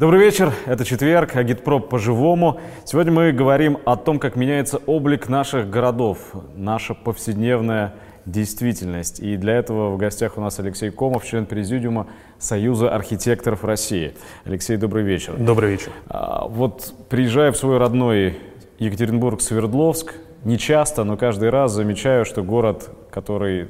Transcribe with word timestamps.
Добрый 0.00 0.20
вечер, 0.20 0.52
это 0.66 0.84
четверг, 0.84 1.34
Агитпроп 1.34 1.88
по-живому. 1.88 2.60
Сегодня 2.84 3.10
мы 3.10 3.32
говорим 3.32 3.78
о 3.84 3.96
том, 3.96 4.20
как 4.20 4.36
меняется 4.36 4.78
облик 4.86 5.28
наших 5.28 5.68
городов, 5.70 6.36
наша 6.54 6.94
повседневная 6.94 7.94
действительность. 8.24 9.18
И 9.18 9.36
для 9.36 9.54
этого 9.54 9.90
в 9.90 9.96
гостях 9.96 10.38
у 10.38 10.40
нас 10.40 10.60
Алексей 10.60 10.92
Комов, 10.92 11.26
член 11.26 11.46
президиума 11.46 12.06
Союза 12.38 12.94
архитекторов 12.94 13.64
России. 13.64 14.14
Алексей, 14.44 14.76
добрый 14.76 15.02
вечер. 15.02 15.34
Добрый 15.36 15.72
вечер. 15.72 15.90
А, 16.06 16.46
вот 16.46 16.94
приезжая 17.08 17.50
в 17.50 17.56
свой 17.56 17.78
родной 17.78 18.38
Екатеринбург-Свердловск, 18.78 20.14
не 20.44 20.58
часто, 20.58 21.02
но 21.02 21.16
каждый 21.16 21.50
раз 21.50 21.72
замечаю, 21.72 22.24
что 22.24 22.44
город, 22.44 22.88
который 23.10 23.66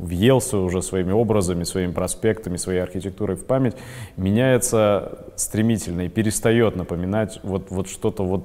въелся 0.00 0.58
уже 0.58 0.82
своими 0.82 1.12
образами, 1.12 1.64
своими 1.64 1.92
проспектами, 1.92 2.56
своей 2.56 2.80
архитектурой 2.80 3.36
в 3.36 3.44
память, 3.44 3.76
меняется 4.16 5.26
стремительно 5.36 6.02
и 6.02 6.08
перестает 6.08 6.76
напоминать 6.76 7.40
вот, 7.42 7.70
вот 7.70 7.88
что-то 7.88 8.24
вот 8.24 8.44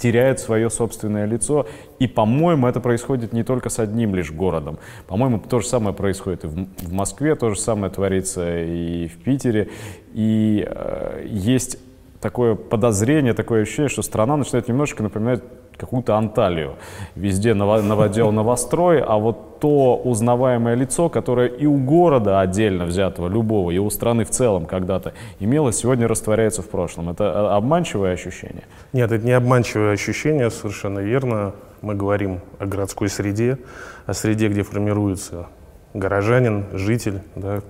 теряет 0.00 0.40
свое 0.40 0.70
собственное 0.70 1.26
лицо. 1.26 1.66
И, 1.98 2.06
по-моему, 2.08 2.66
это 2.66 2.80
происходит 2.80 3.32
не 3.32 3.44
только 3.44 3.68
с 3.68 3.78
одним 3.78 4.14
лишь 4.14 4.32
городом. 4.32 4.78
По-моему, 5.06 5.38
то 5.38 5.60
же 5.60 5.66
самое 5.66 5.94
происходит 5.94 6.44
и 6.44 6.46
в, 6.46 6.66
в 6.78 6.92
Москве, 6.92 7.34
то 7.34 7.50
же 7.50 7.60
самое 7.60 7.92
творится 7.92 8.62
и 8.62 9.08
в 9.08 9.18
Питере. 9.18 9.68
И 10.14 10.66
э, 10.66 11.26
есть 11.26 11.78
такое 12.20 12.54
подозрение, 12.54 13.34
такое 13.34 13.62
ощущение, 13.62 13.88
что 13.88 14.02
страна 14.02 14.36
начинает 14.36 14.68
немножко 14.68 15.02
напоминать 15.02 15.42
какую-то 15.80 16.16
Анталию. 16.16 16.76
Везде 17.14 17.54
новодел 17.54 18.32
новострой, 18.32 19.00
а 19.00 19.16
вот 19.16 19.60
то 19.60 19.96
узнаваемое 19.96 20.74
лицо, 20.74 21.08
которое 21.08 21.48
и 21.48 21.66
у 21.66 21.76
города 21.76 22.40
отдельно 22.40 22.84
взятого, 22.84 23.28
любого, 23.28 23.70
и 23.70 23.78
у 23.78 23.88
страны 23.90 24.24
в 24.24 24.30
целом 24.30 24.66
когда-то 24.66 25.12
имело, 25.38 25.72
сегодня 25.72 26.06
растворяется 26.06 26.62
в 26.62 26.68
прошлом. 26.68 27.10
Это 27.10 27.24
э, 27.24 27.56
обманчивое 27.56 28.12
ощущение? 28.12 28.64
Нет, 28.92 29.10
это 29.10 29.24
не 29.24 29.32
обманчивое 29.32 29.92
ощущение, 29.92 30.50
совершенно 30.50 31.00
верно. 31.00 31.54
Мы 31.82 31.94
говорим 31.94 32.40
о 32.58 32.66
городской 32.66 33.08
среде, 33.08 33.58
о 34.06 34.14
среде, 34.14 34.48
где 34.48 34.62
формируется 34.62 35.46
горожанин, 35.94 36.66
житель, 36.72 37.20
да, 37.34 37.60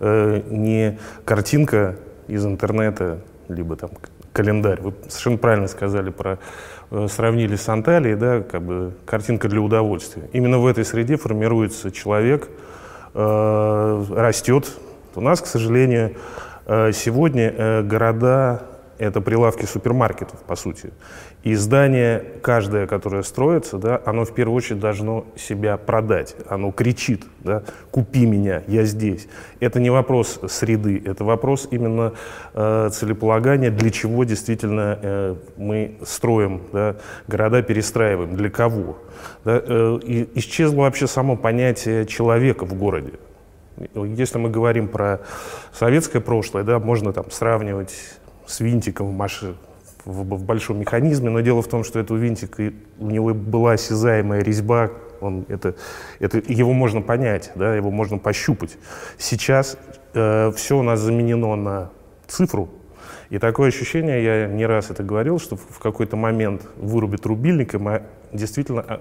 э, 0.00 0.42
не 0.48 0.98
картинка 1.24 1.96
из 2.28 2.44
интернета, 2.44 3.20
либо 3.48 3.76
там 3.76 3.90
календарь. 4.32 4.80
Вы 4.80 4.94
совершенно 5.08 5.38
правильно 5.38 5.68
сказали 5.68 6.10
про 6.10 6.38
сравнили 7.08 7.56
с 7.56 7.68
Анталией, 7.68 8.16
да, 8.16 8.40
как 8.40 8.62
бы 8.62 8.92
картинка 9.04 9.48
для 9.48 9.60
удовольствия. 9.60 10.28
Именно 10.32 10.58
в 10.58 10.66
этой 10.66 10.84
среде 10.84 11.16
формируется 11.16 11.90
человек, 11.90 12.48
э, 13.14 14.04
растет. 14.10 14.72
У 15.14 15.20
нас, 15.20 15.40
к 15.40 15.46
сожалению, 15.46 16.14
э, 16.66 16.92
сегодня 16.92 17.52
э, 17.56 17.82
города 17.82 18.62
это 18.98 19.20
прилавки 19.20 19.64
супермаркетов, 19.64 20.40
по 20.40 20.56
сути. 20.56 20.90
И 21.44 21.54
здание, 21.54 22.24
каждое, 22.42 22.86
которое 22.86 23.22
строится, 23.22 23.78
да, 23.78 24.00
оно 24.04 24.24
в 24.24 24.34
первую 24.34 24.56
очередь 24.56 24.80
должно 24.80 25.24
себя 25.36 25.76
продать. 25.76 26.34
Оно 26.48 26.72
кричит, 26.72 27.24
да, 27.40 27.62
купи 27.90 28.26
меня, 28.26 28.62
я 28.66 28.84
здесь. 28.84 29.28
Это 29.60 29.78
не 29.78 29.90
вопрос 29.90 30.40
среды, 30.48 31.00
это 31.04 31.24
вопрос 31.24 31.68
именно 31.70 32.12
э, 32.54 32.90
целеполагания, 32.92 33.70
для 33.70 33.90
чего 33.90 34.24
действительно 34.24 34.98
э, 35.00 35.36
мы 35.56 35.98
строим 36.04 36.62
да, 36.72 36.96
города, 37.28 37.62
перестраиваем, 37.62 38.34
для 38.34 38.50
кого. 38.50 38.98
Да, 39.44 39.62
э, 39.64 39.98
и 40.02 40.28
исчезло 40.34 40.82
вообще 40.82 41.06
само 41.06 41.36
понятие 41.36 42.04
человека 42.04 42.66
в 42.66 42.74
городе. 42.74 43.12
Если 43.94 44.38
мы 44.38 44.50
говорим 44.50 44.88
про 44.88 45.20
советское 45.72 46.20
прошлое, 46.20 46.64
да, 46.64 46.80
можно 46.80 47.12
там 47.12 47.30
сравнивать 47.30 47.94
с 48.48 48.60
винтиком 48.60 49.10
в, 49.10 49.12
маши, 49.16 49.54
в, 50.04 50.22
в 50.22 50.44
большом 50.44 50.80
механизме, 50.80 51.30
но 51.30 51.40
дело 51.40 51.62
в 51.62 51.68
том, 51.68 51.84
что 51.84 52.00
этого 52.00 52.16
винтика, 52.16 52.72
у 52.98 53.10
него 53.10 53.34
была 53.34 53.72
осязаемая 53.72 54.42
резьба, 54.42 54.90
он, 55.20 55.44
это, 55.48 55.74
это, 56.18 56.42
его 56.46 56.72
можно 56.72 57.02
понять, 57.02 57.52
да, 57.54 57.74
его 57.74 57.90
можно 57.90 58.18
пощупать. 58.18 58.78
Сейчас 59.18 59.76
э, 60.14 60.52
все 60.56 60.78
у 60.78 60.82
нас 60.82 61.00
заменено 61.00 61.56
на 61.56 61.90
цифру, 62.26 62.70
и 63.30 63.38
такое 63.38 63.68
ощущение, 63.68 64.24
я 64.24 64.46
не 64.46 64.64
раз 64.64 64.90
это 64.90 65.02
говорил, 65.02 65.38
что 65.38 65.56
в 65.56 65.78
какой-то 65.80 66.16
момент 66.16 66.66
вырубит 66.76 67.26
рубильник, 67.26 67.74
и 67.74 67.78
мы 67.78 68.02
действительно 68.32 69.00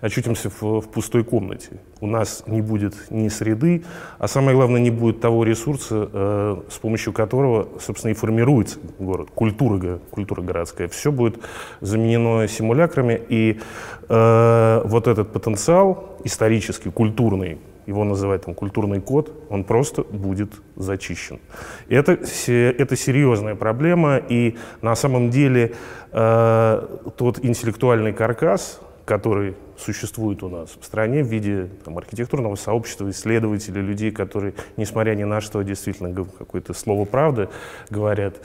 очутимся 0.00 0.50
в, 0.50 0.80
в 0.80 0.88
пустой 0.88 1.24
комнате. 1.24 1.80
У 2.00 2.06
нас 2.06 2.44
не 2.46 2.60
будет 2.60 2.94
ни 3.10 3.28
среды, 3.28 3.84
а 4.18 4.28
самое 4.28 4.56
главное, 4.56 4.80
не 4.80 4.90
будет 4.90 5.20
того 5.20 5.44
ресурса, 5.44 6.08
э, 6.12 6.56
с 6.70 6.78
помощью 6.78 7.12
которого, 7.12 7.68
собственно, 7.80 8.12
и 8.12 8.14
формируется 8.14 8.78
город, 8.98 9.28
культура, 9.34 9.98
культура 10.10 10.42
городская. 10.42 10.88
Все 10.88 11.12
будет 11.12 11.38
заменено 11.80 12.48
симулякрами, 12.48 13.20
и 13.28 13.60
э, 14.08 14.82
вот 14.84 15.08
этот 15.08 15.32
потенциал 15.32 16.16
исторический, 16.24 16.90
культурный, 16.90 17.58
его 17.86 18.04
называют 18.04 18.44
там 18.44 18.54
культурный 18.54 19.00
код, 19.00 19.32
он 19.50 19.64
просто 19.64 20.02
будет 20.02 20.52
зачищен. 20.76 21.40
Это, 21.88 22.12
это 22.12 22.96
серьезная 22.96 23.54
проблема, 23.54 24.16
и 24.16 24.56
на 24.82 24.94
самом 24.94 25.30
деле 25.30 25.74
э, 26.12 26.86
тот 27.16 27.44
интеллектуальный 27.44 28.12
каркас, 28.12 28.80
который 29.04 29.54
существует 29.76 30.42
у 30.42 30.48
нас 30.48 30.76
в 30.80 30.84
стране 30.84 31.22
в 31.22 31.26
виде 31.26 31.68
там, 31.84 31.98
архитектурного 31.98 32.54
сообщества, 32.54 33.10
исследователей, 33.10 33.82
людей, 33.82 34.10
которые, 34.10 34.54
несмотря 34.76 35.14
ни 35.14 35.24
на 35.24 35.40
что, 35.40 35.62
действительно 35.62 36.14
какое-то 36.38 36.72
слово 36.74 37.04
правды 37.04 37.48
говорят, 37.90 38.36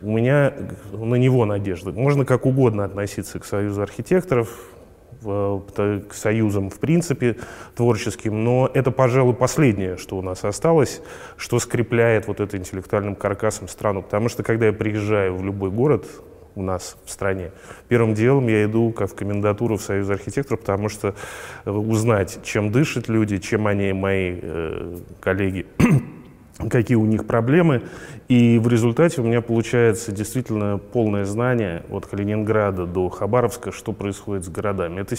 у 0.00 0.10
меня 0.16 0.54
на 0.92 1.14
него 1.14 1.44
надежда. 1.44 1.92
Можно 1.92 2.24
как 2.24 2.46
угодно 2.46 2.84
относиться 2.84 3.38
к 3.38 3.44
Союзу 3.44 3.82
архитекторов, 3.82 4.48
к 5.22 6.14
союзам 6.14 6.70
в 6.70 6.78
принципе 6.78 7.36
творческим, 7.74 8.44
но 8.44 8.70
это, 8.72 8.90
пожалуй, 8.90 9.34
последнее, 9.34 9.96
что 9.96 10.16
у 10.16 10.22
нас 10.22 10.44
осталось, 10.44 11.00
что 11.36 11.58
скрепляет 11.58 12.28
вот 12.28 12.40
это 12.40 12.56
интеллектуальным 12.56 13.14
каркасом 13.14 13.68
страну. 13.68 14.02
Потому 14.02 14.28
что, 14.28 14.42
когда 14.42 14.66
я 14.66 14.72
приезжаю 14.72 15.36
в 15.36 15.44
любой 15.44 15.70
город 15.70 16.06
у 16.54 16.62
нас 16.62 16.96
в 17.04 17.10
стране, 17.10 17.52
первым 17.88 18.14
делом 18.14 18.48
я 18.48 18.64
иду 18.64 18.90
как 18.92 19.10
в 19.10 19.14
комендатуру 19.14 19.76
в 19.76 19.82
Союз 19.82 20.10
архитекторов, 20.10 20.60
потому 20.60 20.88
что 20.88 21.14
э, 21.64 21.70
узнать, 21.70 22.40
чем 22.42 22.72
дышат 22.72 23.08
люди, 23.08 23.38
чем 23.38 23.66
они, 23.66 23.92
мои 23.92 24.38
э, 24.40 24.96
коллеги, 25.20 25.66
какие 26.70 26.96
у 26.96 27.06
них 27.06 27.26
проблемы. 27.26 27.82
И 28.28 28.58
в 28.58 28.68
результате 28.68 29.20
у 29.20 29.24
меня 29.24 29.40
получается 29.40 30.12
действительно 30.12 30.78
полное 30.78 31.24
знание 31.24 31.82
от 31.90 32.06
Калининграда 32.06 32.86
до 32.86 33.08
Хабаровска, 33.08 33.72
что 33.72 33.92
происходит 33.92 34.44
с 34.44 34.48
городами. 34.48 35.00
Это 35.00 35.16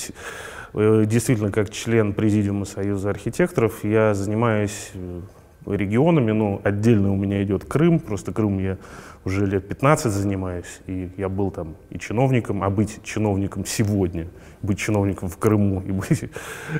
э, 0.73 1.05
действительно, 1.05 1.51
как 1.51 1.69
член 1.71 2.13
Президиума 2.13 2.65
Союза 2.65 3.09
архитекторов, 3.09 3.83
я 3.83 4.13
занимаюсь 4.13 4.91
э, 4.93 5.21
регионами, 5.65 6.31
но 6.31 6.61
отдельно 6.63 7.11
у 7.11 7.15
меня 7.15 7.41
идет 7.43 7.65
Крым, 7.65 7.99
просто 7.99 8.31
Крым 8.31 8.59
я 8.59 8.77
уже 9.25 9.45
лет 9.45 9.67
15 9.67 10.11
занимаюсь, 10.11 10.79
и 10.87 11.09
я 11.17 11.29
был 11.29 11.51
там 11.51 11.75
и 11.89 11.99
чиновником, 11.99 12.63
а 12.63 12.69
быть 12.69 12.99
чиновником 13.03 13.65
сегодня, 13.65 14.27
быть 14.61 14.79
чиновником 14.79 15.29
в 15.29 15.37
Крыму 15.37 15.81
и 15.81 15.91
быть 15.91 16.23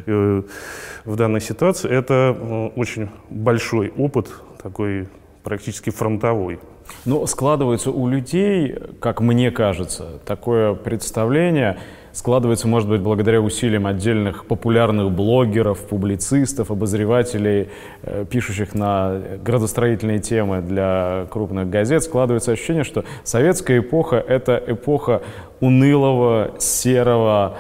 э, 0.06 0.44
в 1.06 1.16
данной 1.16 1.42
ситуации, 1.42 1.90
это 1.90 2.72
очень 2.76 3.10
большой 3.30 3.90
опыт, 3.90 4.32
такой 4.62 5.08
практически 5.44 5.90
фронтовой. 5.90 6.60
Но 7.06 7.26
складывается 7.28 7.92
у 7.92 8.08
людей, 8.08 8.76
как 9.00 9.22
мне 9.22 9.52
кажется, 9.52 10.20
такое 10.26 10.74
представление, 10.74 11.78
складывается, 12.12 12.68
может 12.68 12.90
быть, 12.90 13.02
благодаря 13.02 13.42
усилиям 13.42 13.86
отдельных 13.86 14.46
популярных 14.46 15.12
блогеров, 15.12 15.80
публицистов, 15.88 16.72
обозревателей, 16.72 17.70
э, 18.02 18.26
пишущих 18.30 18.74
на 18.74 19.22
градостроительные 19.44 20.20
темы 20.20 20.62
для 20.62 21.28
крупных 21.30 21.70
газет, 21.70 22.04
складывается 22.04 22.52
ощущение, 22.52 22.84
что 22.84 23.06
советская 23.24 23.80
эпоха— 23.80 24.16
это 24.28 24.62
эпоха 24.66 25.22
унылого, 25.60 26.56
серого, 26.58 27.58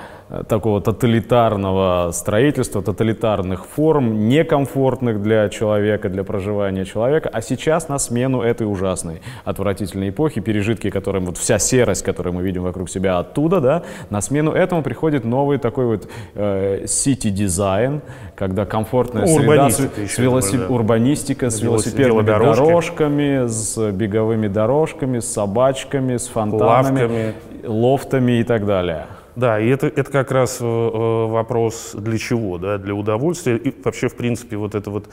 такого 0.47 0.79
тоталитарного 0.79 2.11
строительства, 2.11 2.81
тоталитарных 2.81 3.65
форм, 3.65 4.29
некомфортных 4.29 5.21
для 5.21 5.49
человека, 5.49 6.09
для 6.09 6.23
проживания 6.23 6.85
человека. 6.85 7.29
А 7.33 7.41
сейчас 7.41 7.89
на 7.89 7.97
смену 7.97 8.41
этой 8.41 8.71
ужасной, 8.71 9.21
отвратительной 9.43 10.09
эпохи, 10.09 10.41
пережитки, 10.41 10.89
которым 10.89 11.25
вот 11.25 11.37
вся 11.37 11.57
серость, 11.57 12.03
которую 12.03 12.33
мы 12.35 12.43
видим 12.43 12.63
вокруг 12.63 12.89
себя 12.89 13.19
оттуда, 13.19 13.59
да, 13.59 13.83
на 14.09 14.21
смену 14.21 14.51
этому 14.51 14.83
приходит 14.83 15.25
новый 15.25 15.57
такой 15.57 15.85
вот 15.85 16.07
э, 16.35 16.83
city 16.85 17.29
дизайн, 17.29 18.01
когда 18.35 18.65
комфортная 18.65 19.25
среда 19.25 19.69
с, 19.69 19.79
с 19.79 20.17
велосип... 20.17 20.59
да. 20.59 20.67
урбанистика, 20.67 21.49
с 21.49 21.61
велосипедными 21.61 22.21
дорожками, 22.21 23.47
с 23.47 23.91
беговыми 23.91 24.47
дорожками, 24.47 25.19
с 25.19 25.31
собачками, 25.31 26.17
с 26.17 26.27
фонтанами, 26.27 27.01
Лавками. 27.01 27.33
лофтами 27.63 28.31
и 28.39 28.43
так 28.43 28.65
далее. 28.65 29.07
Да, 29.39 29.57
и 29.57 29.69
это, 29.69 29.87
это 29.87 30.11
как 30.11 30.31
раз 30.31 30.57
э, 30.59 30.65
э, 30.65 31.25
вопрос 31.27 31.95
для 31.97 32.17
чего, 32.17 32.57
да, 32.57 32.77
для 32.77 32.93
удовольствия. 32.93 33.55
И 33.55 33.73
вообще, 33.83 34.09
в 34.09 34.15
принципе, 34.15 34.57
вот 34.57 34.75
это 34.75 34.91
вот 34.91 35.07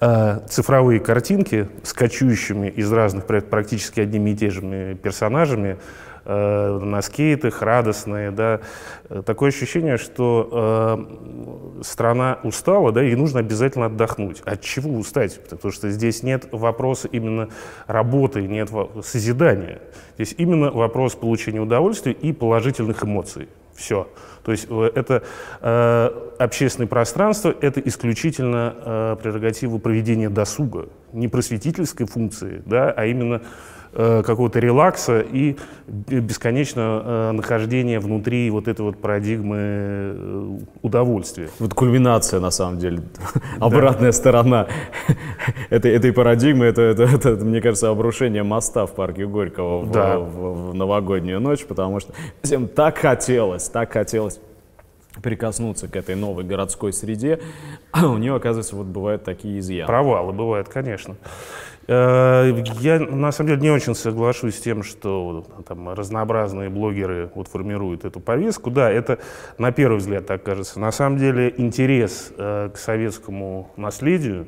э, 0.00 0.40
цифровые 0.50 1.00
картинки 1.00 1.68
с 1.82 1.94
кочующими 1.94 2.68
из 2.68 2.92
разных 2.92 3.24
практически 3.24 4.00
одними 4.00 4.30
и 4.30 4.36
теми 4.36 4.50
же 4.50 4.94
персонажами, 4.96 5.78
э, 6.24 6.78
на 6.82 7.02
скейтах, 7.02 7.62
радостные, 7.62 8.30
да, 8.30 8.60
такое 9.24 9.50
ощущение, 9.50 9.96
что 9.96 10.96
э, 11.80 11.82
страна 11.82 12.38
устала, 12.42 12.92
да, 12.92 13.04
и 13.04 13.14
нужно 13.14 13.40
обязательно 13.40 13.86
отдохнуть. 13.86 14.40
От 14.44 14.60
чего 14.60 14.98
устать? 14.98 15.40
Потому 15.48 15.72
что 15.72 15.90
здесь 15.90 16.22
нет 16.22 16.48
вопроса 16.52 17.08
именно 17.08 17.48
работы, 17.86 18.42
нет 18.42 18.70
созидания. 19.02 19.80
Здесь 20.16 20.34
именно 20.38 20.70
вопрос 20.70 21.14
получения 21.14 21.60
удовольствия 21.60 22.12
и 22.12 22.32
положительных 22.32 23.04
эмоций. 23.04 23.48
Все. 23.74 24.08
То 24.44 24.52
есть 24.52 24.66
э, 24.68 24.90
это 24.94 25.22
э, 25.60 26.10
общественное 26.38 26.86
пространство, 26.86 27.54
это 27.60 27.80
исключительно 27.80 28.74
э, 28.76 29.16
прерогатива 29.22 29.78
проведения 29.78 30.28
досуга, 30.28 30.88
не 31.12 31.28
просветительской 31.28 32.06
функции, 32.06 32.62
да, 32.66 32.92
а 32.92 33.06
именно 33.06 33.42
какого-то 33.94 34.58
релакса 34.60 35.20
и 35.20 35.56
бесконечно 35.86 37.02
э, 37.04 37.30
нахождение 37.32 38.00
внутри 38.00 38.50
вот 38.50 38.68
этой 38.68 38.82
вот 38.82 38.98
парадигмы 38.98 39.56
э, 39.58 40.58
удовольствия. 40.82 41.48
Вот 41.58 41.74
кульминация, 41.74 42.40
на 42.40 42.50
самом 42.50 42.78
деле, 42.78 43.02
обратная 43.60 44.12
сторона 44.12 44.66
этой, 45.70 45.92
этой 45.92 46.12
парадигмы, 46.12 46.66
это, 46.66 46.82
это, 46.82 47.04
это, 47.04 47.30
мне 47.44 47.60
кажется, 47.60 47.90
обрушение 47.90 48.42
моста 48.42 48.86
в 48.86 48.94
парке 48.94 49.26
Горького 49.26 49.86
да. 49.86 50.18
в, 50.18 50.24
в, 50.24 50.70
в 50.70 50.74
новогоднюю 50.74 51.40
ночь, 51.40 51.64
потому 51.64 52.00
что 52.00 52.12
всем 52.42 52.68
так 52.68 52.98
хотелось, 52.98 53.68
так 53.68 53.92
хотелось 53.92 54.40
прикоснуться 55.22 55.88
к 55.88 55.96
этой 55.96 56.16
новой 56.16 56.44
городской 56.44 56.92
среде, 56.92 57.40
а 57.92 58.08
у 58.08 58.18
нее, 58.18 58.34
оказывается, 58.34 58.74
вот 58.74 58.86
бывают 58.86 59.24
такие 59.24 59.60
изъяны. 59.60 59.86
Провалы 59.86 60.32
бывают, 60.32 60.68
конечно. 60.68 61.16
Э, 61.86 62.52
я, 62.80 62.98
на 62.98 63.32
самом 63.32 63.48
деле, 63.48 63.60
не 63.62 63.70
очень 63.70 63.94
соглашусь 63.94 64.56
с 64.56 64.60
тем, 64.60 64.82
что 64.82 65.44
там, 65.66 65.90
разнообразные 65.90 66.70
блогеры 66.70 67.30
вот, 67.34 67.48
формируют 67.48 68.04
эту 68.04 68.20
повестку. 68.20 68.70
Да, 68.70 68.90
это 68.90 69.18
на 69.58 69.72
первый 69.72 69.98
взгляд 69.98 70.26
так 70.26 70.42
кажется. 70.42 70.80
На 70.80 70.92
самом 70.92 71.18
деле 71.18 71.52
интерес 71.56 72.32
э, 72.36 72.70
к 72.72 72.78
советскому 72.78 73.70
наследию, 73.76 74.46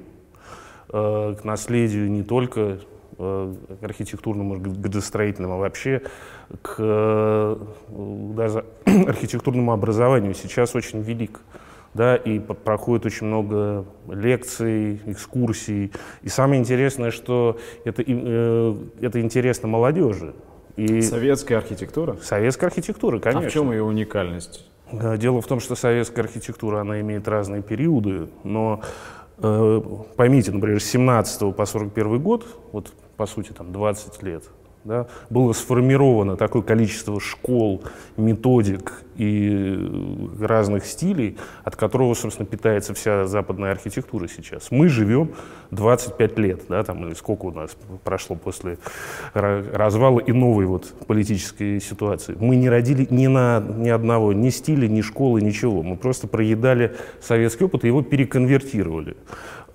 э, 0.92 1.34
к 1.40 1.44
наследию 1.44 2.10
не 2.10 2.22
только 2.22 2.78
э, 3.18 3.54
архитектурному, 3.82 4.58
градостроительному, 4.58 5.54
а 5.54 5.58
вообще 5.58 6.02
к 6.62 6.76
э, 6.78 7.56
даже 7.88 8.64
архитектурному 8.84 9.72
образованию 9.72 10.34
сейчас 10.34 10.74
очень 10.74 11.02
велик 11.02 11.40
да, 11.96 12.16
и 12.16 12.38
проходит 12.38 13.06
очень 13.06 13.26
много 13.26 13.84
лекций, 14.08 15.00
экскурсий. 15.06 15.92
И 16.22 16.28
самое 16.28 16.60
интересное, 16.60 17.10
что 17.10 17.58
это, 17.84 18.04
э, 18.06 18.76
это 19.00 19.20
интересно 19.20 19.68
молодежи. 19.68 20.34
И 20.76 21.00
советская 21.00 21.58
архитектура? 21.58 22.16
Советская 22.22 22.68
архитектура, 22.68 23.18
конечно. 23.18 23.46
А 23.46 23.50
в 23.50 23.52
чем 23.52 23.72
ее 23.72 23.82
уникальность? 23.82 24.70
Дело 24.92 25.40
в 25.40 25.46
том, 25.46 25.58
что 25.58 25.74
советская 25.74 26.24
архитектура, 26.24 26.80
она 26.80 27.00
имеет 27.00 27.26
разные 27.26 27.62
периоды, 27.62 28.28
но 28.44 28.82
э, 29.38 29.80
поймите, 30.16 30.52
например, 30.52 30.80
с 30.80 30.84
17 30.84 31.56
по 31.56 31.66
41 31.66 32.20
год, 32.20 32.46
вот 32.72 32.92
по 33.16 33.26
сути 33.26 33.52
там 33.52 33.72
20 33.72 34.22
лет, 34.22 34.44
да, 34.86 35.06
было 35.30 35.52
сформировано 35.52 36.36
такое 36.36 36.62
количество 36.62 37.20
школ, 37.20 37.82
методик 38.16 39.02
и 39.16 40.30
разных 40.40 40.86
стилей, 40.86 41.38
от 41.64 41.76
которого, 41.76 42.14
собственно, 42.14 42.46
питается 42.46 42.94
вся 42.94 43.26
западная 43.26 43.72
архитектура 43.72 44.28
сейчас. 44.28 44.70
Мы 44.70 44.88
живем 44.88 45.32
25 45.70 46.38
лет, 46.38 46.62
да, 46.68 46.84
там, 46.84 47.06
или 47.06 47.14
сколько 47.14 47.46
у 47.46 47.50
нас 47.50 47.76
прошло 48.04 48.36
после 48.36 48.78
развала 49.34 50.20
и 50.20 50.32
новой 50.32 50.66
вот 50.66 50.94
политической 51.06 51.80
ситуации. 51.80 52.36
Мы 52.38 52.56
не 52.56 52.68
родили 52.68 53.06
ни 53.10 53.26
на 53.26 53.60
ни 53.60 53.88
одного, 53.88 54.32
ни 54.32 54.50
стиля, 54.50 54.86
ни 54.86 55.00
школы, 55.00 55.40
ничего. 55.40 55.82
Мы 55.82 55.96
просто 55.96 56.28
проедали 56.28 56.94
советский 57.20 57.64
опыт 57.64 57.84
и 57.84 57.88
его 57.88 58.02
переконвертировали. 58.02 59.16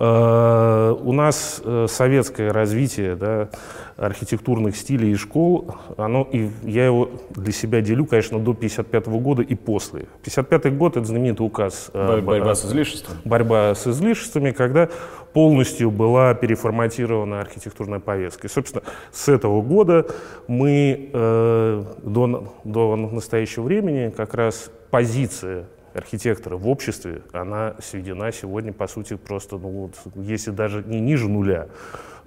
Э, 0.03 0.95
у 0.99 1.11
нас 1.11 1.61
э, 1.63 1.85
советское 1.87 2.49
развитие 2.51 3.15
да, 3.15 3.49
архитектурных 3.97 4.75
стилей 4.75 5.11
и 5.11 5.15
школ, 5.15 5.75
оно, 5.95 6.27
и 6.31 6.49
я 6.63 6.87
его 6.87 7.11
для 7.29 7.51
себя 7.51 7.81
делю, 7.81 8.07
конечно, 8.07 8.39
до 8.39 8.51
1955 8.51 9.21
года 9.21 9.43
и 9.43 9.53
после. 9.53 10.07
1955 10.21 10.75
год– 10.75 10.97
это 10.97 11.05
знаменитый 11.05 11.45
указ. 11.45 11.91
Э, 11.93 12.19
борьба 12.19 12.55
с 12.55 12.65
излишествами. 12.65 13.19
Борьба 13.25 13.75
с 13.75 13.85
излишествами, 13.85 14.49
когда 14.49 14.89
полностью 15.33 15.91
была 15.91 16.33
переформатирована 16.33 17.39
архитектурная 17.39 17.99
повестка. 17.99 18.47
И, 18.47 18.49
собственно, 18.49 18.83
с 19.11 19.29
этого 19.29 19.61
года 19.61 20.07
мы 20.47 21.11
э, 21.13 21.83
до, 22.01 22.53
до 22.63 22.95
настоящего 22.95 23.65
времени 23.65 24.09
как 24.09 24.33
раз 24.33 24.71
позиция 24.89 25.67
архитектора 25.93 26.57
в 26.57 26.67
обществе, 26.67 27.21
она 27.31 27.75
сведена 27.81 28.31
сегодня, 28.31 28.73
по 28.73 28.87
сути, 28.87 29.15
просто, 29.15 29.57
ну 29.57 29.69
вот, 29.69 29.95
если 30.15 30.51
даже 30.51 30.83
не 30.83 30.99
ниже 30.99 31.27
нуля. 31.27 31.67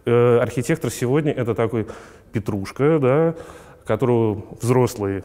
Э, 0.05 0.39
архитектор 0.41 0.91
сегодня 0.91 1.33
это 1.33 1.55
такой 1.55 1.87
петрушка, 2.33 2.99
да, 2.99 3.35
которого 3.87 4.45
взрослые 4.61 5.25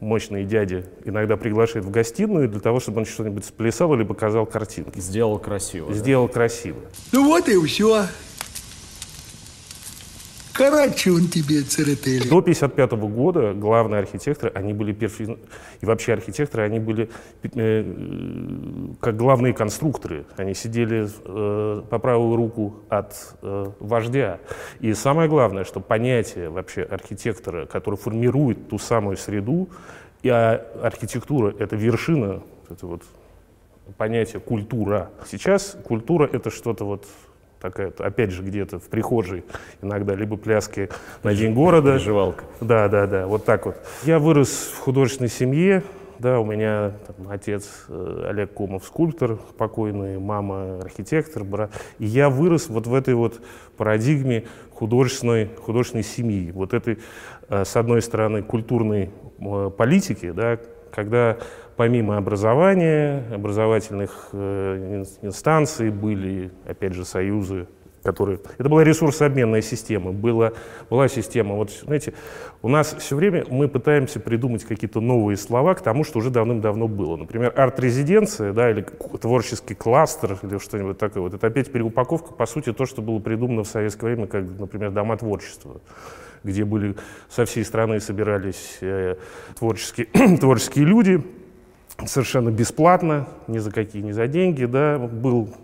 мощные 0.00 0.44
дяди 0.44 0.86
иногда 1.04 1.36
приглашают 1.36 1.86
в 1.86 1.90
гостиную 1.90 2.48
для 2.48 2.60
того, 2.60 2.80
чтобы 2.80 3.00
он 3.00 3.04
что-нибудь 3.04 3.44
сплясал 3.44 3.94
или 3.94 4.04
показал 4.04 4.46
картинки. 4.46 4.98
Сделал 4.98 5.38
красиво. 5.38 5.92
Сделал 5.92 6.26
да? 6.26 6.32
красиво. 6.34 6.78
Ну 7.12 7.26
вот 7.26 7.48
и 7.48 7.66
все. 7.66 8.06
Короче, 10.60 11.10
он 11.10 11.28
тебе 11.28 11.62
церетели. 11.62 12.28
До 12.28 12.42
55 12.42 12.92
-го 12.92 13.08
года 13.08 13.54
главные 13.54 14.00
архитекторы, 14.00 14.52
они 14.54 14.74
были 14.74 14.92
перфи... 14.92 15.38
и 15.80 15.86
вообще 15.86 16.12
архитекторы, 16.12 16.64
они 16.64 16.78
были 16.78 17.08
э, 17.54 17.84
как 19.00 19.16
главные 19.16 19.54
конструкторы. 19.54 20.26
Они 20.36 20.52
сидели 20.54 21.08
э, 21.08 21.82
по 21.88 21.98
правую 21.98 22.36
руку 22.36 22.74
от 22.90 23.36
э, 23.40 23.72
вождя. 23.80 24.38
И 24.80 24.92
самое 24.92 25.30
главное, 25.30 25.64
что 25.64 25.80
понятие 25.80 26.50
вообще 26.50 26.82
архитектора, 26.82 27.64
который 27.64 27.96
формирует 27.96 28.68
ту 28.68 28.78
самую 28.78 29.16
среду, 29.16 29.70
и 30.22 30.28
а 30.28 30.60
архитектура— 30.82 31.54
это 31.58 31.74
вершина, 31.76 32.42
это 32.68 32.86
вот 32.86 33.02
понятие 33.96 34.40
культура. 34.40 35.08
Сейчас 35.26 35.78
культура— 35.84 36.28
это 36.32 36.50
что-то 36.50 36.84
вот 36.84 37.06
такая, 37.60 37.92
опять 37.98 38.30
же, 38.30 38.42
где-то 38.42 38.78
в 38.78 38.84
прихожей 38.84 39.44
иногда, 39.82 40.14
либо 40.14 40.36
пляски 40.36 40.88
на 41.22 41.34
День 41.34 41.54
города. 41.54 41.94
Приживалка. 41.94 42.44
Да, 42.60 42.88
да, 42.88 43.06
да, 43.06 43.26
вот 43.26 43.44
так 43.44 43.66
вот. 43.66 43.76
Я 44.04 44.18
вырос 44.18 44.48
в 44.48 44.78
художественной 44.80 45.30
семье, 45.30 45.82
да, 46.20 46.38
у 46.38 46.44
меня 46.44 46.92
там, 47.06 47.30
отец 47.30 47.86
э, 47.88 48.26
Олег 48.28 48.52
Комов 48.52 48.84
скульптор 48.84 49.38
покойный, 49.56 50.18
мама 50.18 50.80
архитектор, 50.80 51.44
брат. 51.44 51.72
И 51.98 52.04
я 52.04 52.28
вырос 52.28 52.68
вот 52.68 52.86
в 52.86 52.94
этой 52.94 53.14
вот 53.14 53.40
парадигме 53.78 54.44
художественной, 54.74 55.48
художественной 55.62 56.04
семьи. 56.04 56.50
Вот 56.52 56.74
этой, 56.74 56.98
э, 57.48 57.64
с 57.64 57.74
одной 57.74 58.02
стороны, 58.02 58.42
культурной 58.42 59.10
э, 59.38 59.70
политики, 59.74 60.30
да, 60.30 60.58
когда 60.92 61.38
помимо 61.80 62.18
образования, 62.18 63.24
образовательных 63.32 64.28
э, 64.34 65.02
инстанций 65.22 65.88
были, 65.88 66.50
опять 66.66 66.92
же, 66.92 67.06
союзы, 67.06 67.68
которые... 68.02 68.38
Это 68.58 68.68
была 68.68 68.84
ресурсообменная 68.84 69.62
система, 69.62 70.12
была, 70.12 70.52
была 70.90 71.08
система... 71.08 71.54
Вот, 71.54 71.70
знаете, 71.70 72.12
у 72.60 72.68
нас 72.68 72.94
все 72.98 73.16
время 73.16 73.46
мы 73.48 73.66
пытаемся 73.66 74.20
придумать 74.20 74.62
какие-то 74.64 75.00
новые 75.00 75.38
слова 75.38 75.74
к 75.74 75.80
тому, 75.80 76.04
что 76.04 76.18
уже 76.18 76.28
давным-давно 76.28 76.86
было. 76.86 77.16
Например, 77.16 77.50
арт-резиденция, 77.56 78.52
да, 78.52 78.70
или 78.70 78.84
творческий 79.18 79.74
кластер, 79.74 80.38
или 80.42 80.58
что-нибудь 80.58 80.98
такое. 80.98 81.22
Вот 81.22 81.32
это 81.32 81.46
опять 81.46 81.72
переупаковка, 81.72 82.34
по 82.34 82.44
сути, 82.44 82.74
то, 82.74 82.84
что 82.84 83.00
было 83.00 83.20
придумано 83.20 83.64
в 83.64 83.68
советское 83.68 84.04
время, 84.04 84.26
как, 84.26 84.44
например, 84.58 84.90
дома 84.90 85.16
творчества 85.16 85.80
где 86.42 86.64
были 86.64 86.96
со 87.28 87.44
всей 87.44 87.66
страны 87.66 88.00
собирались 88.00 88.78
э, 88.80 89.16
творческие, 89.58 90.06
творческие 90.40 90.86
люди, 90.86 91.22
совершенно 92.06 92.50
бесплатно, 92.50 93.28
ни 93.46 93.58
за 93.58 93.70
какие, 93.70 94.02
ни 94.02 94.12
за 94.12 94.26
деньги, 94.26 94.64
да, 94.64 94.98
был, 94.98 95.54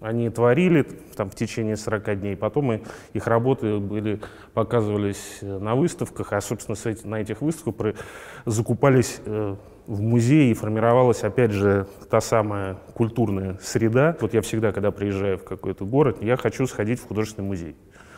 они 0.00 0.28
творили 0.30 0.82
там 1.16 1.30
в 1.30 1.34
течение 1.34 1.76
40 1.76 2.20
дней, 2.20 2.36
потом 2.36 2.72
и, 2.72 2.80
их 3.12 3.26
работы 3.26 3.78
были, 3.78 4.20
показывались 4.54 5.38
э, 5.40 5.58
на 5.58 5.74
выставках, 5.74 6.32
а, 6.32 6.40
собственно, 6.40 6.76
на 7.04 7.20
этих 7.20 7.40
выставках 7.40 7.96
закупались 8.44 9.20
э, 9.24 9.56
в 9.86 10.00
музее 10.00 10.50
и 10.50 10.54
формировалась, 10.54 11.22
опять 11.22 11.52
же, 11.52 11.86
та 12.10 12.20
самая 12.20 12.76
культурная 12.94 13.58
среда. 13.62 14.16
Вот 14.20 14.34
я 14.34 14.42
всегда, 14.42 14.72
когда 14.72 14.90
приезжаю 14.90 15.38
в 15.38 15.44
какой-то 15.44 15.84
город, 15.84 16.18
я 16.20 16.36
хочу 16.36 16.66
сходить 16.66 17.00
в 17.00 17.06
художественный 17.06 17.48
музей. 17.48 17.76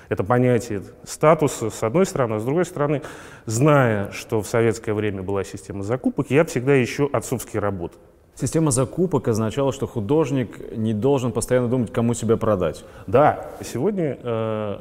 Это 0.08 0.24
понятие 0.24 0.82
статуса, 1.04 1.70
с 1.70 1.82
одной 1.82 2.06
стороны, 2.06 2.34
а 2.34 2.40
с 2.40 2.44
другой 2.44 2.64
стороны, 2.64 3.02
зная, 3.46 4.10
что 4.12 4.40
в 4.40 4.46
советское 4.46 4.94
время 4.94 5.22
была 5.22 5.44
система 5.44 5.82
закупок, 5.82 6.30
я 6.30 6.44
всегда 6.44 6.82
ищу 6.82 7.08
отцовские 7.12 7.60
работы. 7.60 7.96
Система 8.34 8.70
закупок 8.70 9.26
означала, 9.26 9.72
что 9.72 9.86
художник 9.86 10.76
не 10.76 10.94
должен 10.94 11.32
постоянно 11.32 11.68
думать, 11.68 11.92
кому 11.92 12.14
себя 12.14 12.36
продать. 12.36 12.84
Да, 13.08 13.50
сегодня 13.64 14.16
э, 14.22 14.78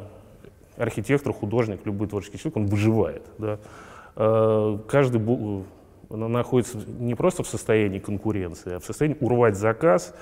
архитектор, 0.78 1.34
художник, 1.34 1.82
любой 1.86 2.08
творческий 2.08 2.38
человек, 2.38 2.58
он 2.58 2.66
выживает. 2.68 3.24
Да? 3.40 3.58
Э, 4.16 4.78
каждый 4.88 5.20
бу- 5.20 5.66
находится 6.10 6.78
не 7.00 7.16
просто 7.16 7.44
в 7.44 7.48
состоянии 7.48 8.00
конкуренции, 8.00 8.76
а 8.76 8.80
в 8.80 8.86
состоянии 8.86 9.18
урвать 9.20 9.58
заказ, 9.58 10.14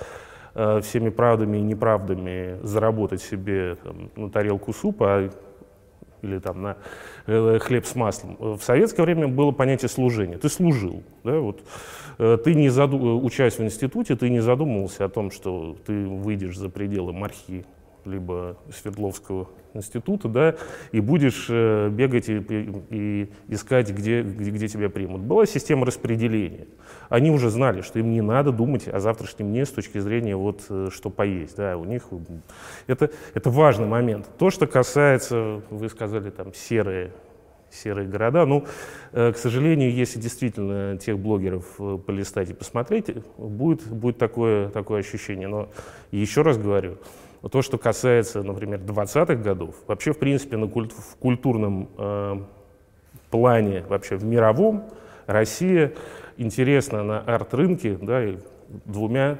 э, 0.56 0.80
всеми 0.80 1.10
правдами 1.10 1.58
и 1.58 1.62
неправдами 1.62 2.58
заработать 2.62 3.22
себе 3.22 3.76
там, 3.76 4.10
на 4.16 4.30
тарелку 4.30 4.72
супа 4.72 5.30
или 6.22 6.38
там 6.38 6.62
на 6.62 6.76
э, 7.26 7.58
хлеб 7.60 7.86
с 7.86 7.94
маслом. 7.94 8.36
В 8.40 8.60
советское 8.62 9.02
время 9.02 9.28
было 9.28 9.52
понятие 9.52 9.88
служения. 9.88 10.38
Ты 10.38 10.48
служил. 10.48 11.02
Да? 11.22 11.38
Вот, 11.38 11.60
э, 12.18 12.38
ты 12.42 12.54
не 12.54 12.70
заду... 12.70 13.20
учась 13.22 13.58
в 13.58 13.62
институте, 13.62 14.16
ты 14.16 14.30
не 14.30 14.40
задумывался 14.40 15.04
о 15.04 15.08
том, 15.08 15.30
что 15.30 15.76
ты 15.86 16.06
выйдешь 16.06 16.56
за 16.56 16.70
пределы 16.70 17.12
мархи 17.12 17.66
либо 18.06 18.56
Свердловского 18.72 19.48
института, 19.76 20.28
да, 20.28 20.56
и 20.92 21.00
будешь 21.00 21.46
э, 21.48 21.88
бегать 21.90 22.28
и, 22.28 22.38
и 22.90 23.30
искать, 23.48 23.90
где, 23.90 24.22
где, 24.22 24.50
где 24.50 24.68
тебя 24.68 24.88
примут. 24.88 25.22
Была 25.22 25.46
система 25.46 25.86
распределения. 25.86 26.66
Они 27.08 27.30
уже 27.30 27.50
знали, 27.50 27.82
что 27.82 27.98
им 27.98 28.10
не 28.10 28.22
надо 28.22 28.52
думать 28.52 28.88
о 28.88 28.98
завтрашнем 29.00 29.48
дне 29.48 29.64
с 29.64 29.70
точки 29.70 29.98
зрения 29.98 30.36
вот 30.36 30.64
э, 30.68 30.88
что 30.92 31.10
поесть. 31.10 31.56
Да, 31.56 31.76
у 31.76 31.84
них 31.84 32.04
это, 32.86 33.10
это 33.34 33.50
важный 33.50 33.86
момент. 33.86 34.28
То, 34.38 34.50
что 34.50 34.66
касается, 34.66 35.62
вы 35.70 35.88
сказали, 35.88 36.30
там, 36.30 36.52
серые 36.54 37.12
серые 37.70 38.08
города. 38.08 38.46
Ну, 38.46 38.64
э, 39.12 39.32
к 39.32 39.36
сожалению, 39.36 39.92
если 39.92 40.18
действительно 40.18 40.96
тех 40.96 41.18
блогеров 41.18 41.78
полистать 42.06 42.50
и 42.50 42.54
посмотреть, 42.54 43.06
будет, 43.36 43.86
будет 43.86 44.18
такое, 44.18 44.70
такое 44.70 45.00
ощущение. 45.00 45.48
Но 45.48 45.68
еще 46.10 46.42
раз 46.42 46.58
говорю, 46.58 46.98
то, 47.48 47.62
что 47.62 47.78
касается, 47.78 48.42
например, 48.42 48.80
20-х 48.80 49.34
годов, 49.36 49.76
вообще, 49.86 50.12
в 50.12 50.18
принципе, 50.18 50.56
на 50.56 50.68
культ, 50.68 50.92
в 50.92 51.16
культурном 51.16 51.88
э, 51.96 52.36
плане, 53.30 53.84
вообще 53.88 54.16
в 54.16 54.24
мировом, 54.24 54.84
Россия 55.26 55.92
интересна 56.36 57.02
на 57.02 57.20
арт-рынке 57.20 57.98
да, 58.00 58.22
двумя, 58.84 59.38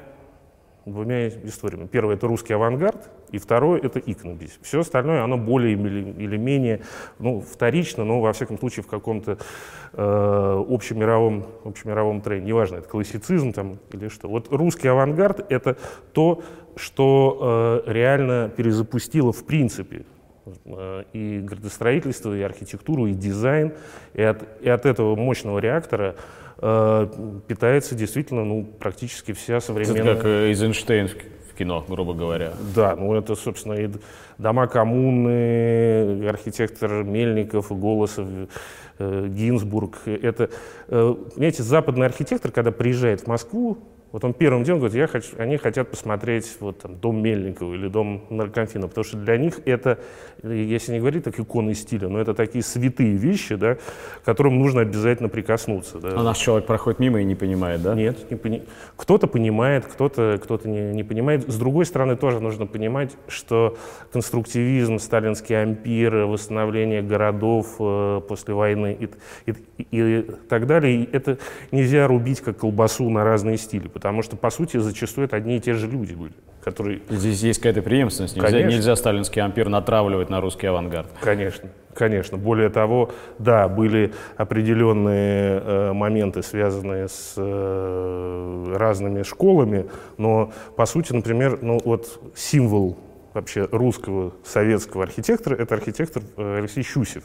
двумя 0.85 1.27
историями. 1.27 1.87
Первое— 1.87 2.15
это 2.17 2.27
русский 2.27 2.53
авангард, 2.53 3.09
и 3.31 3.37
второе— 3.37 3.79
это 3.83 3.99
иконопись. 3.99 4.57
Все 4.61 4.79
остальное, 4.79 5.23
оно 5.23 5.37
более 5.37 5.73
или, 5.73 6.37
менее 6.37 6.81
ну, 7.19 7.41
вторично, 7.41 8.03
но, 8.03 8.21
во 8.21 8.33
всяком 8.33 8.57
случае, 8.57 8.83
в 8.83 8.87
каком-то 8.87 9.37
э, 9.93 10.65
общемировом, 10.69 11.45
общемировом 11.65 12.21
тренде. 12.21 12.47
Неважно, 12.47 12.77
это 12.77 12.87
классицизм 12.87 13.51
там, 13.51 13.79
или 13.91 14.07
что. 14.07 14.29
Вот 14.29 14.47
русский 14.51 14.87
авангард— 14.87 15.45
это 15.51 15.77
то, 16.13 16.41
что 16.75 17.83
э, 17.85 17.91
реально 17.91 18.49
перезапустило 18.55 19.31
в 19.33 19.43
принципе 19.45 20.05
э, 20.65 21.03
и 21.13 21.39
градостроительство, 21.39 22.35
и 22.35 22.41
архитектуру, 22.41 23.07
и 23.07 23.13
дизайн. 23.13 23.73
И 24.13 24.21
от, 24.21 24.43
и 24.61 24.69
от 24.69 24.85
этого 24.85 25.15
мощного 25.15 25.59
реактора 25.59 26.15
э, 26.59 27.07
питается 27.47 27.95
действительно 27.95 28.45
ну, 28.45 28.63
практически 28.63 29.33
вся 29.33 29.59
современная... 29.59 30.03
Это 30.03 30.15
как 30.15 30.25
э, 30.25 30.47
Эйзенштейн 30.47 31.07
в 31.07 31.15
кино, 31.57 31.83
грубо 31.87 32.13
говоря. 32.13 32.53
Да, 32.75 32.95
ну 32.95 33.13
это, 33.15 33.35
собственно, 33.35 33.73
и 33.73 33.89
дома 34.37 34.67
коммуны, 34.67 36.27
архитектор 36.27 37.03
Мельников, 37.03 37.77
Голосов, 37.77 38.27
э, 38.99 39.27
Гинзбург. 39.27 39.99
Это, 40.05 40.49
э, 40.87 41.15
понимаете, 41.33 41.63
западный 41.63 42.05
архитектор, 42.05 42.51
когда 42.51 42.71
приезжает 42.71 43.21
в 43.21 43.27
Москву, 43.27 43.77
вот 44.17 44.23
он 44.23 44.33
первым 44.33 44.63
делом 44.63 44.79
говорит, 44.79 44.97
я 44.97 45.05
хочу, 45.05 45.35
они 45.37 45.57
хотят 45.57 45.91
посмотреть 45.91 46.57
вот, 46.59 46.79
там, 46.79 46.95
дом 46.95 47.21
Мельникова 47.21 47.75
или 47.75 47.87
дом 47.87 48.23
Наркомфина, 48.31 48.87
потому 48.87 49.05
что 49.05 49.15
для 49.17 49.37
них 49.37 49.59
это, 49.65 49.99
если 50.41 50.93
не 50.93 50.99
говорить 50.99 51.23
так 51.25 51.39
иконы 51.39 51.75
стиля, 51.75 52.07
но 52.07 52.19
это 52.19 52.33
такие 52.33 52.63
святые 52.63 53.13
вещи, 53.13 53.53
да, 53.53 53.75
к 53.75 53.79
которым 54.25 54.57
нужно 54.57 54.81
обязательно 54.81 55.29
прикоснуться. 55.29 55.99
Да. 55.99 56.13
А 56.15 56.23
наш 56.23 56.39
человек 56.39 56.65
проходит 56.65 56.97
мимо 56.97 57.21
и 57.21 57.25
не 57.25 57.35
понимает, 57.35 57.83
да? 57.83 57.93
Нет, 57.93 58.31
не 58.31 58.37
пони... 58.37 58.63
кто-то 58.95 59.27
понимает, 59.27 59.85
кто-то 59.85 60.39
кто 60.41 60.59
не, 60.63 60.93
не 60.93 61.03
понимает. 61.03 61.47
С 61.47 61.59
другой 61.59 61.85
стороны, 61.85 62.15
тоже 62.15 62.39
нужно 62.39 62.65
понимать, 62.65 63.15
что 63.27 63.77
конструктивизм, 64.11 64.97
сталинский 64.97 65.61
ампир, 65.61 66.25
восстановление 66.25 67.03
городов 67.03 67.75
э, 67.79 68.21
после 68.27 68.55
войны 68.55 68.97
и, 68.99 69.09
и, 69.45 69.55
и 69.91 70.21
так 70.49 70.65
далее, 70.65 71.05
это 71.11 71.37
нельзя 71.71 72.07
рубить 72.07 72.41
как 72.41 72.57
колбасу 72.57 73.07
на 73.11 73.23
разные 73.23 73.57
стили 73.57 73.87
потому 73.87 74.06
что, 74.21 74.35
по 74.35 74.49
сути, 74.49 74.77
зачастую 74.77 75.25
это 75.25 75.35
одни 75.35 75.57
и 75.57 75.59
те 75.59 75.73
же 75.73 75.87
люди 75.87 76.13
были, 76.13 76.33
которые... 76.63 77.01
Здесь 77.09 77.41
есть 77.41 77.59
какая-то 77.59 77.81
преемственность, 77.81 78.35
нельзя, 78.35 78.61
нельзя 78.63 78.95
сталинский 78.95 79.41
ампир 79.41 79.69
натравливать 79.69 80.29
на 80.29 80.41
русский 80.41 80.67
авангард. 80.67 81.07
Конечно, 81.21 81.69
конечно. 81.93 82.37
Более 82.37 82.69
того, 82.69 83.11
да, 83.39 83.67
были 83.67 84.13
определенные 84.35 85.61
э, 85.63 85.93
моменты, 85.93 86.43
связанные 86.43 87.07
с 87.07 87.33
э, 87.37 88.73
разными 88.75 89.23
школами, 89.23 89.87
но, 90.17 90.51
по 90.75 90.85
сути, 90.85 91.13
например, 91.13 91.59
ну 91.61 91.79
вот 91.83 92.21
символ 92.35 92.97
вообще 93.33 93.67
русского 93.71 94.33
советского 94.43 95.03
архитектора— 95.03 95.55
это 95.59 95.75
архитектор 95.75 96.23
э, 96.37 96.57
Алексей 96.59 96.83
Щусев 96.83 97.23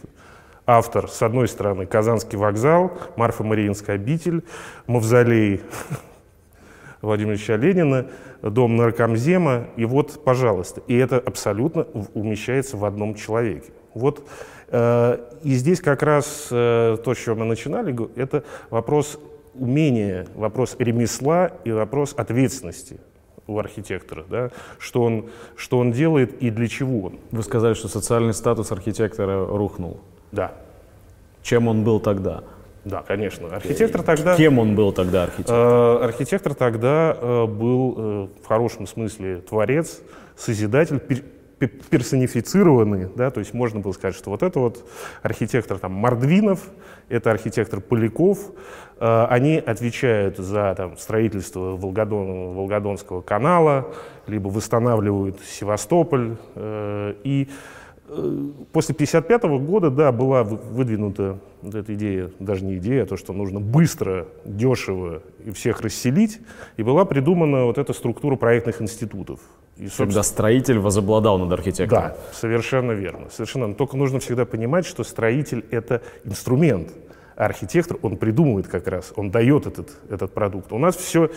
автор, 0.67 1.09
с 1.09 1.23
одной 1.23 1.49
стороны, 1.49 1.87
Казанский 1.87 2.39
вокзал, 2.39 2.93
Марфа-Мариинская 3.17 3.97
обитель, 3.97 4.45
Мавзолей 4.87 5.61
Владимира 7.03 7.35
Ильича 7.35 7.57
Ленина, 7.57 8.07
дом 8.43 8.77
наркомзема, 8.77 9.67
и 9.77 9.85
вот, 9.85 10.25
пожалуйста. 10.25 10.83
И 10.87 10.97
это 10.97 11.19
абсолютно 11.19 11.87
умещается 12.15 12.77
в 12.77 12.85
одном 12.85 13.17
человеке. 13.17 13.73
Вот, 13.93 14.27
э, 14.69 15.19
и 15.43 15.51
здесь 15.55 15.81
как 15.81 16.03
раз 16.03 16.49
э, 16.51 16.97
то, 17.05 17.15
с 17.15 17.19
чего 17.19 17.35
мы 17.37 17.45
начинали, 17.45 17.95
это 18.17 18.45
вопрос 18.71 19.19
умения, 19.55 20.27
вопрос 20.35 20.77
ремесла 20.79 21.51
и 21.65 21.73
вопрос 21.73 22.15
ответственности 22.17 23.01
у 23.47 23.59
архитектора, 23.59 24.25
да, 24.31 24.51
что, 24.79 25.03
он, 25.03 25.27
что 25.57 25.79
он 25.79 25.93
делает 25.93 26.41
и 26.43 26.51
для 26.51 26.69
чего 26.69 27.07
он. 27.07 27.19
Вы 27.33 27.43
сказали, 27.43 27.75
что 27.75 27.89
социальный 27.89 28.33
статус 28.33 28.73
архитектора 28.73 29.45
рухнул. 29.47 30.01
Да. 30.31 30.53
Чем 31.43 31.69
он 31.69 31.85
был 31.85 32.01
тогда? 32.01 32.45
Да, 32.85 33.03
конечно. 33.07 33.49
Архитектор 33.49 34.03
тогда... 34.03 34.37
Кем 34.37 34.59
он 34.59 34.75
был 34.75 34.93
тогда 34.93 35.25
архитектор? 35.25 35.55
Э, 35.55 36.05
архитектор 36.05 36.55
тогда 36.55 37.17
э, 37.19 37.47
был 37.47 37.95
э, 37.97 38.29
в 38.43 38.47
хорошем 38.47 38.87
смысле 38.87 39.37
творец, 39.37 40.01
созидатель, 40.37 40.99
пер, 40.99 41.23
персонифицированный, 41.69 43.09
да, 43.15 43.31
то 43.31 43.41
есть 43.41 43.55
можно 43.55 43.81
было 43.81 43.93
сказать, 43.93 44.17
что 44.17 44.31
вот 44.31 44.43
это 44.43 44.59
вот 44.59 44.85
архитектор 45.23 45.79
там 45.79 45.93
Мордвинов, 45.93 46.61
это 47.09 47.31
архитектор 47.31 47.81
Поляков, 47.81 48.39
э, 48.99 49.27
они 49.29 49.59
отвечают 49.59 50.39
за 50.39 50.75
там, 50.77 50.97
строительство 50.97 51.77
Волгодон, 51.77 52.55
Волгодонского 52.55 53.21
канала, 53.21 53.89
либо 54.27 54.49
восстанавливают 54.49 55.39
Севастополь 55.45 56.37
э, 56.55 57.15
и 57.23 57.49
После 58.73 58.95
1955 58.95 59.43
года, 59.67 59.91
да, 59.91 60.13
была 60.13 60.43
выдвинута 60.45 61.39
вот 61.63 61.75
эта 61.75 61.95
идея, 61.95 62.31
даже 62.39 62.65
не 62.65 62.77
идея, 62.77 63.05
а 63.05 63.07
то, 63.07 63.17
что 63.17 63.33
нужно 63.33 63.59
быстро, 63.59 64.27
дешево 64.45 65.23
и 65.45 65.51
всех 65.51 65.81
расселить, 65.81 66.41
и 66.77 66.83
была 66.83 67.07
придумана 67.07 67.65
вот 67.65 67.79
эта 67.79 67.95
структура 67.95 68.37
проектных 68.37 68.83
институтов. 68.83 69.41
И. 69.79 69.89
Когда 69.89 70.23
строитель 70.23 70.79
возобладал 70.79 71.39
над 71.39 71.53
архитектором. 71.53 72.09
Да, 72.09 72.17
совершенно 72.33 72.93
верно. 72.93 73.29
Совершенно. 73.31 73.75
Только 73.75 73.97
нужно 73.97 74.19
всегда 74.19 74.45
понимать, 74.45 74.85
что 74.85 75.05
строитель— 75.05 75.65
это 75.71 76.03
инструмент, 76.25 76.93
а 77.37 77.47
архитектор, 77.47 77.97
он 78.03 78.19
придумывает 78.19 78.69
как 78.69 78.89
раз, 78.89 79.13
он 79.17 79.31
дает 79.31 79.67
этот, 79.67 79.89
этот 80.11 80.35
продукт. 80.35 80.71
У 80.73 80.79
нас 80.79 80.97
все 80.97 81.31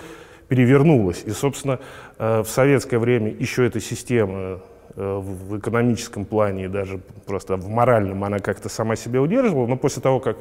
перевернулось. 0.50 1.24
И, 1.26 1.32
собственно, 1.32 1.80
э, 2.18 2.42
в 2.42 2.48
советское 2.48 3.00
время 3.00 3.32
еще 3.32 3.66
эта 3.66 3.80
система 3.80 4.40
Э, 4.40 4.60
в 4.96 5.58
экономическом 5.60 6.24
плане 6.26 6.66
и 6.66 6.68
даже 6.68 7.00
просто 7.26 7.58
в 7.58 7.68
моральном 7.68 8.24
она 8.24 8.40
как-то 8.40 8.70
сама 8.70 8.96
себя 8.96 9.22
удерживала, 9.22 9.68
но 9.68 9.76
после 9.76 10.02
того, 10.02 10.20
как 10.20 10.38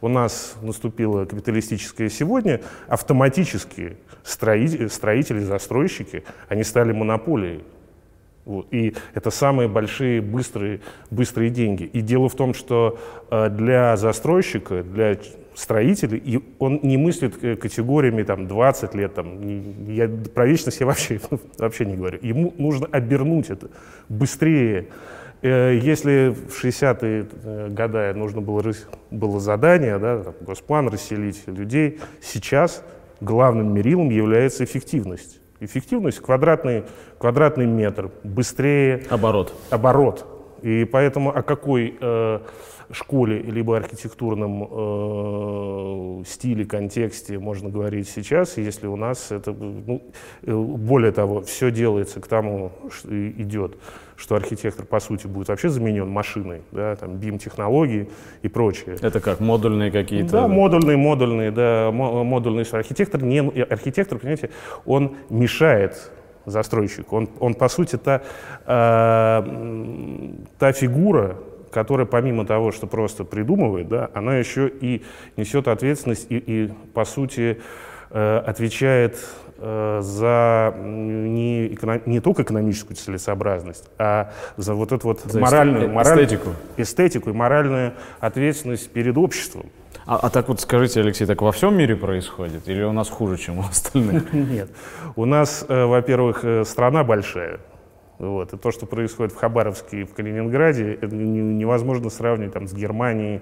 у 0.00 0.08
нас 0.08 0.54
наступило 0.62 1.24
капиталистическое 1.24 2.08
сегодня, 2.08 2.60
автоматически 2.88 3.96
строители, 4.22 4.86
строители 4.88 5.40
застройщики, 5.40 6.24
они 6.48 6.62
стали 6.62 6.92
монополией. 6.92 7.64
И 8.70 8.94
это 9.12 9.30
самые 9.30 9.68
большие 9.68 10.20
быстрые, 10.20 10.80
быстрые 11.10 11.50
деньги. 11.50 11.82
И 11.82 12.00
дело 12.00 12.28
в 12.28 12.36
том, 12.36 12.54
что 12.54 12.96
э, 13.28 13.48
для 13.50 13.96
застройщика, 13.96 14.84
для 14.84 15.18
строитель, 15.56 16.20
и 16.22 16.40
он 16.58 16.78
не 16.82 16.96
мыслит 16.96 17.36
категориями 17.36 18.22
там, 18.22 18.46
20 18.46 18.94
лет, 18.94 19.14
там, 19.14 19.88
я, 19.88 20.08
про 20.34 20.46
вечность 20.46 20.78
я 20.80 20.86
вообще, 20.86 21.18
вообще 21.58 21.86
не 21.86 21.96
говорю. 21.96 22.18
Ему 22.22 22.54
нужно 22.58 22.86
обернуть 22.92 23.50
это 23.50 23.70
быстрее, 24.08 24.88
Э, 25.42 25.78
если 25.80 26.30
в 26.30 26.64
60-е 26.64 27.26
э, 27.44 27.68
годы 27.68 28.12
нужно 28.14 28.40
было, 28.40 28.62
было 29.10 29.38
задание, 29.38 29.98
да, 29.98 30.22
там, 30.24 30.34
госплан, 30.40 30.88
расселить 30.88 31.42
людей, 31.46 32.00
сейчас 32.22 32.82
главным 33.20 33.72
мерилом 33.74 34.10
является 34.10 34.64
эффективность. 34.64 35.40
Эффективность 35.60 36.20
квадратный, 36.20 36.84
квадратный 37.18 37.66
метр, 37.66 38.10
быстрее. 38.24 39.04
Оборот. 39.08 39.54
Оборот. 39.70 40.26
И 40.62 40.84
поэтому 40.84 41.30
о 41.36 41.42
какой 41.42 41.96
э, 42.00 42.40
школе 42.92 43.40
либо 43.42 43.76
архитектурном 43.76 44.68
э, 46.20 46.24
стиле, 46.26 46.64
контексте 46.64 47.38
можно 47.38 47.68
говорить 47.68 48.08
сейчас, 48.08 48.56
если 48.56 48.86
у 48.86 48.96
нас 48.96 49.32
это, 49.32 49.52
ну, 49.52 50.02
э, 50.42 50.52
более 50.52 51.12
того, 51.12 51.42
все 51.42 51.70
делается 51.70 52.20
к 52.20 52.26
тому, 52.26 52.72
что 52.90 53.08
идет, 53.30 53.76
что 54.16 54.36
архитектор, 54.36 54.84
по 54.86 55.00
сути, 55.00 55.26
будет 55.26 55.48
вообще 55.48 55.68
заменен 55.68 56.08
машиной, 56.08 56.62
да, 56.72 56.96
там, 56.96 57.16
BIM-технологии 57.16 58.08
и 58.42 58.48
прочее. 58.48 58.96
Это 59.00 59.20
как, 59.20 59.40
модульные 59.40 59.90
какие-то? 59.90 60.32
Да, 60.32 60.48
модульные, 60.48 60.96
модульные, 60.96 61.50
да, 61.50 61.90
модульные. 61.92 62.66
Архитектор, 62.70 63.22
не, 63.22 63.40
архитектор, 63.62 64.18
понимаете, 64.18 64.50
он 64.84 65.16
мешает 65.28 66.10
застройщик. 66.46 67.12
Он, 67.12 67.28
он 67.40 67.54
по 67.54 67.68
сути, 67.68 67.96
та, 67.96 68.22
э, 68.64 69.42
та 70.58 70.72
фигура, 70.72 71.36
которая 71.70 72.06
помимо 72.06 72.46
того, 72.46 72.72
что 72.72 72.86
просто 72.86 73.24
придумывает, 73.24 73.88
да, 73.88 74.10
она 74.14 74.36
еще 74.36 74.68
и 74.68 75.04
несет 75.36 75.68
ответственность 75.68 76.26
и, 76.30 76.36
и 76.38 76.72
по 76.94 77.04
сути, 77.04 77.60
э, 78.10 78.38
отвечает 78.38 79.18
э, 79.58 80.00
за 80.02 80.74
не, 80.78 81.68
эконом, 81.68 82.02
не 82.06 82.20
только 82.20 82.42
экономическую 82.42 82.96
целесообразность, 82.96 83.88
а 83.98 84.32
за 84.56 84.74
вот 84.74 84.92
эту 84.92 85.08
вот 85.08 85.20
за 85.20 85.40
моральную, 85.40 85.90
моральную 85.90 86.26
эстетику. 86.26 86.50
эстетику 86.76 87.30
и 87.30 87.32
моральную 87.32 87.94
ответственность 88.20 88.90
перед 88.90 89.16
обществом. 89.16 89.66
А, 90.06 90.20
а 90.22 90.30
так 90.30 90.48
вот 90.48 90.60
скажите, 90.60 91.00
Алексей, 91.00 91.26
так 91.26 91.42
во 91.42 91.50
всем 91.50 91.76
мире 91.76 91.96
происходит? 91.96 92.68
Или 92.68 92.84
у 92.84 92.92
нас 92.92 93.08
хуже, 93.08 93.38
чем 93.38 93.58
у 93.58 93.62
остальных? 93.62 94.32
Нет. 94.32 94.70
У 95.16 95.24
нас, 95.24 95.64
э, 95.68 95.84
во-первых, 95.84 96.44
э, 96.44 96.64
страна 96.64 97.02
большая. 97.02 97.58
Вот. 98.18 98.52
И 98.52 98.56
то, 98.56 98.70
что 98.70 98.86
происходит 98.86 99.32
в 99.32 99.36
Хабаровске 99.36 100.02
и 100.02 100.04
в 100.04 100.14
Калининграде, 100.14 100.94
это 100.94 101.14
невозможно 101.14 102.10
сравнить 102.10 102.52
там, 102.52 102.66
с 102.66 102.72
Германией, 102.72 103.40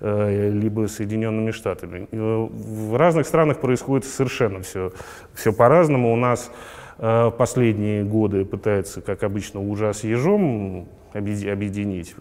э, 0.00 0.50
либо 0.50 0.86
Соединенными 0.88 1.50
Штатами. 1.50 2.06
В 2.10 2.96
разных 2.96 3.26
странах 3.26 3.60
происходит 3.60 4.06
совершенно 4.06 4.60
все, 4.62 4.92
все 5.34 5.52
по-разному. 5.52 6.12
У 6.12 6.16
нас 6.16 6.50
э, 6.98 7.30
последние 7.36 8.04
годы 8.04 8.44
пытаются, 8.44 9.00
как 9.00 9.22
обычно, 9.22 9.60
ужас 9.60 10.04
ежом 10.04 10.88
объединить. 11.12 12.14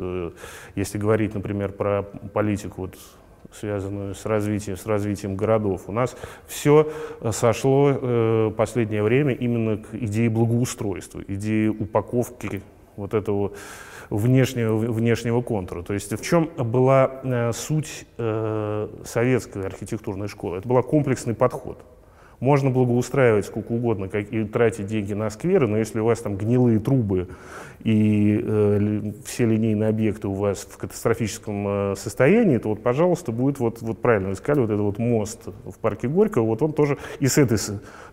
Если 0.75 0.97
говорить, 0.97 1.35
например, 1.35 1.71
про 1.73 2.03
политику 2.33 2.81
вот, 2.81 2.97
связанную 3.51 4.15
с 4.15 4.25
развитием, 4.25 4.77
с 4.77 4.85
развитием 4.85 5.35
городов. 5.35 5.83
У 5.87 5.91
нас 5.91 6.15
все 6.47 6.91
э, 7.21 7.31
сошло 7.31 7.91
э, 7.91 8.51
последнее 8.55 9.03
время 9.03 9.33
именно 9.33 9.77
к 9.77 9.93
идее 9.93 10.29
благоустройства, 10.29 11.21
идее 11.27 11.71
упаковки 11.71 12.61
вот 12.95 13.13
этого 13.13 13.53
внешнего, 14.09 14.75
внешнего 14.77 15.41
контура. 15.41 15.83
То 15.83 15.93
есть 15.93 16.11
в 16.11 16.23
чем 16.23 16.49
была 16.57 17.21
э, 17.23 17.51
суть 17.53 18.05
э, 18.17 18.87
советской 19.05 19.65
архитектурной 19.65 20.27
школы? 20.27 20.57
Это 20.57 20.67
был 20.67 20.81
комплексный 20.83 21.33
подход. 21.33 21.79
Можно 22.39 22.69
благоустраивать 22.69 23.45
сколько 23.45 23.73
угодно 23.73 24.07
как, 24.07 24.31
и 24.31 24.45
тратить 24.45 24.87
деньги 24.87 25.13
на 25.13 25.29
скверы, 25.29 25.67
но 25.67 25.77
если 25.77 25.99
у 25.99 26.05
вас 26.05 26.19
там 26.19 26.37
гнилые 26.37 26.79
трубы 26.79 27.27
и 27.83 28.41
э, 28.41 29.11
все 29.25 29.45
линейные 29.45 29.89
объекты 29.89 30.27
у 30.27 30.33
вас 30.33 30.59
в 30.69 30.77
катастрофическом 30.77 31.67
э, 31.67 31.95
состоянии, 31.97 32.57
то 32.57 32.69
вот, 32.69 32.81
пожалуйста, 32.81 33.31
будет 33.31 33.59
вот, 33.59 33.81
вот 33.81 34.01
правильно 34.01 34.31
искали 34.31 34.59
вот 34.59 34.69
этот 34.69 34.81
вот 34.81 34.99
мост 34.99 35.47
в 35.65 35.77
парке 35.79 36.07
Горького, 36.07 36.45
вот 36.45 36.61
он 36.61 36.73
тоже 36.73 36.97
и 37.19 37.27
с 37.27 37.37
этой 37.37 37.57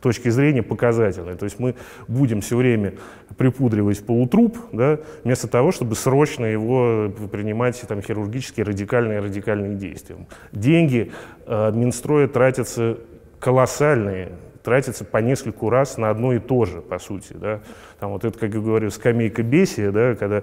точки 0.01 0.29
зрения 0.29 0.63
показательный. 0.63 1.37
То 1.37 1.45
есть 1.45 1.59
мы 1.59 1.75
будем 2.09 2.41
все 2.41 2.57
время 2.57 2.95
припудривать 3.37 4.05
полутруп, 4.05 4.57
да, 4.73 4.99
вместо 5.25 5.49
того, 5.49 5.71
чтобы 5.71 5.95
срочно 5.95 6.45
его 6.45 7.13
принимать 7.31 7.81
там, 7.87 8.03
хирургические 8.03 8.65
радикальные 8.65 9.21
радикальные 9.21 9.77
действия. 9.77 10.17
Деньги 10.53 11.13
э, 11.47 11.73
Минстроя 11.73 12.29
тратятся 12.29 12.99
колоссальные, 13.41 14.33
тратятся 14.67 15.05
по 15.05 15.19
нескольку 15.19 15.71
раз 15.71 15.97
на 15.97 16.11
одно 16.11 16.33
и 16.33 16.41
то 16.41 16.65
же, 16.65 16.81
по 16.81 16.99
сути. 16.99 17.35
Да? 17.35 17.61
Там 18.01 18.11
вот 18.11 18.25
это, 18.25 18.37
как 18.37 18.53
я 18.53 18.61
говорю, 18.61 18.91
скамейка 18.91 19.45
бесия, 19.45 19.93
да, 19.93 20.17
когда 20.17 20.43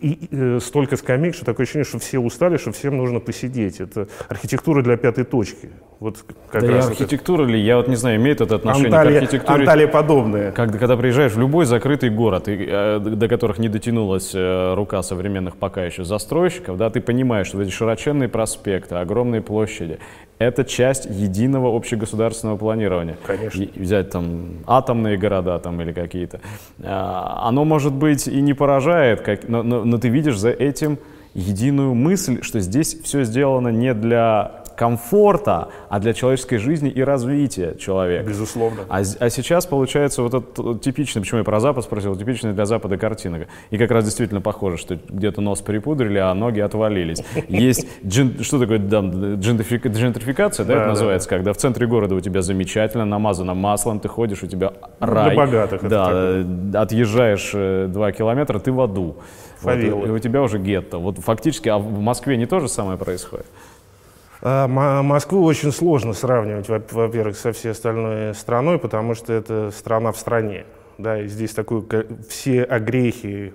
и, 0.00 0.08
и, 0.08 0.28
э, 0.32 0.58
столько 0.60 0.96
скамейк, 0.96 1.32
что 1.36 1.44
такое 1.44 1.62
ощущение, 1.62 1.84
что 1.84 2.00
все 2.00 2.18
устали, 2.18 2.56
что 2.56 2.72
всем 2.72 2.96
нужно 2.96 3.20
посидеть. 3.20 3.78
Это 3.80 4.08
архитектура 4.28 4.82
для 4.82 4.96
пятой 4.96 5.22
точки. 5.22 5.70
Вот 6.00 6.24
как 6.50 6.62
да 6.62 6.72
раз 6.72 6.88
и 6.88 6.90
архитектура 6.90 7.44
это... 7.44 7.52
ли, 7.52 7.60
я 7.60 7.76
вот 7.76 7.86
не 7.86 7.94
знаю, 7.94 8.16
имеет 8.16 8.40
это 8.40 8.56
отношение 8.56 8.88
Анталия, 8.88 9.20
к 9.20 9.22
архитектуре. 9.22 9.60
Анталия 9.60 9.86
подобное. 9.86 10.50
Когда, 10.50 10.78
когда 10.78 10.96
приезжаешь 10.96 11.32
в 11.32 11.38
любой 11.38 11.66
закрытый 11.66 12.10
город, 12.10 12.48
и, 12.48 12.66
э, 12.68 12.98
до 12.98 13.28
которых 13.28 13.58
не 13.58 13.68
дотянулась 13.68 14.32
э, 14.34 14.74
рука 14.74 15.02
современных 15.04 15.56
пока 15.56 15.84
еще 15.84 16.02
застройщиков, 16.02 16.76
да, 16.76 16.90
ты 16.90 17.00
понимаешь, 17.00 17.46
что 17.46 17.62
эти 17.62 17.70
широченные 17.70 18.28
проспекты, 18.28 18.96
огромные 18.96 19.40
площади, 19.40 20.00
это 20.38 20.64
часть 20.64 21.06
единого 21.06 21.74
общегосударственного 21.74 22.56
планирования. 22.56 23.16
Конечно. 23.24 23.62
И 23.62 23.78
взять 23.78 24.10
там 24.10 24.58
атомные 24.66 25.16
города 25.16 25.58
там 25.58 25.80
или 25.80 25.92
какие-то. 25.92 26.40
А, 26.82 27.48
оно, 27.48 27.64
может 27.64 27.94
быть, 27.94 28.26
и 28.28 28.40
не 28.40 28.54
поражает, 28.54 29.22
как, 29.22 29.48
но, 29.48 29.62
но, 29.62 29.84
но 29.84 29.98
ты 29.98 30.08
видишь 30.08 30.38
за 30.38 30.50
этим 30.50 30.98
единую 31.34 31.94
мысль, 31.94 32.42
что 32.42 32.60
здесь 32.60 32.98
все 33.02 33.24
сделано 33.24 33.68
не 33.68 33.94
для 33.94 34.64
комфорта, 34.76 35.68
а 35.88 35.98
для 35.98 36.12
человеческой 36.12 36.58
жизни 36.58 36.90
и 36.90 37.02
развития 37.02 37.74
человека. 37.78 38.28
Безусловно. 38.28 38.82
А, 38.88 38.98
а 38.98 39.30
сейчас 39.30 39.66
получается 39.66 40.22
вот 40.22 40.34
этот 40.34 40.82
типичный, 40.82 41.22
почему 41.22 41.38
я 41.38 41.44
про 41.44 41.60
Запад 41.60 41.84
спросил, 41.84 42.14
типичная 42.16 42.52
для 42.52 42.66
Запада 42.66 42.98
картина. 42.98 43.46
И 43.70 43.78
как 43.78 43.90
раз 43.90 44.04
действительно 44.04 44.40
похоже, 44.40 44.76
что 44.76 44.98
где-то 45.08 45.40
нос 45.40 45.60
припудрили, 45.60 46.18
а 46.18 46.32
ноги 46.34 46.60
отвалились. 46.60 47.22
Есть, 47.48 47.86
джин, 48.06 48.42
что 48.42 48.58
такое 48.58 48.78
там, 48.78 49.36
джентрификация, 49.40 50.66
да, 50.66 50.74
да 50.74 50.80
это 50.80 50.88
называется, 50.90 51.28
да. 51.28 51.36
когда 51.36 51.52
в 51.52 51.56
центре 51.56 51.86
города 51.86 52.14
у 52.14 52.20
тебя 52.20 52.42
замечательно, 52.42 53.04
намазано 53.04 53.54
маслом, 53.54 54.00
ты 54.00 54.08
ходишь, 54.08 54.42
у 54.42 54.46
тебя 54.46 54.72
рай. 55.00 55.34
Для 55.34 55.36
богатых. 55.36 55.88
Да, 55.88 56.44
отъезжаешь 56.74 57.50
э, 57.54 57.88
два 57.88 58.12
километра, 58.12 58.58
ты 58.58 58.72
в 58.72 58.80
аду. 58.80 59.16
Вот, 59.62 59.78
и 59.78 59.90
у 59.90 60.18
тебя 60.18 60.42
уже 60.42 60.58
гетто. 60.58 60.98
Вот 60.98 61.18
фактически, 61.18 61.68
а 61.68 61.78
в 61.78 62.00
Москве 62.00 62.36
не 62.36 62.46
то 62.46 62.60
же 62.60 62.68
самое 62.68 62.98
происходит? 62.98 63.46
А, 64.48 64.68
Москву 64.68 65.42
очень 65.42 65.72
сложно 65.72 66.12
сравнивать, 66.12 66.68
во-первых, 66.68 67.36
со 67.36 67.52
всей 67.52 67.70
остальной 67.70 68.32
страной, 68.32 68.78
потому 68.78 69.16
что 69.16 69.32
это 69.32 69.72
страна 69.72 70.12
в 70.12 70.18
стране. 70.18 70.66
Да, 70.98 71.20
и 71.20 71.26
здесь 71.26 71.52
такой, 71.52 71.84
все 72.28 72.62
огрехи, 72.62 73.52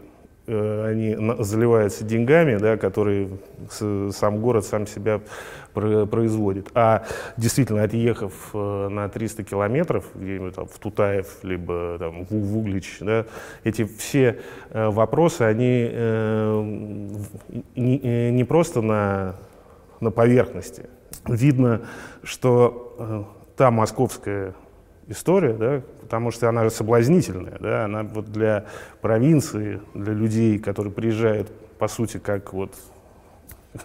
э, 0.47 0.85
они 0.85 1.15
заливаются 1.39 2.03
деньгами, 2.03 2.57
да, 2.57 2.75
которые 2.75 3.29
сам 3.69 4.41
город 4.41 4.65
сам 4.65 4.85
себя 4.85 5.21
производит. 5.71 6.67
А 6.73 7.05
действительно, 7.37 7.83
отъехав 7.83 8.33
э, 8.53 8.89
на 8.89 9.07
300 9.07 9.45
километров, 9.45 10.03
где-нибудь 10.13 10.55
там, 10.55 10.67
в 10.67 10.77
Тутаев, 10.77 11.41
либо 11.43 11.95
там, 11.99 12.25
в 12.25 12.57
Углич, 12.57 12.97
да, 12.99 13.25
эти 13.63 13.85
все 13.85 14.39
э, 14.71 14.89
вопросы, 14.89 15.43
они 15.43 15.89
не, 17.77 18.31
не 18.31 18.43
просто 18.43 18.81
на 18.81 19.37
на 20.01 20.11
поверхности. 20.11 20.89
Видно, 21.27 21.81
что 22.23 22.95
э, 22.99 23.23
та 23.55 23.71
московская 23.71 24.53
история, 25.07 25.53
да, 25.53 25.81
потому 26.01 26.31
что 26.31 26.49
она 26.49 26.63
же 26.63 26.71
соблазнительная, 26.71 27.57
да, 27.59 27.85
она 27.85 28.03
вот 28.03 28.31
для 28.31 28.65
провинции, 29.01 29.81
для 29.93 30.13
людей, 30.13 30.57
которые 30.57 30.91
приезжают, 30.91 31.51
по 31.77 31.87
сути, 31.87 32.17
как 32.17 32.53
вот 32.53 32.73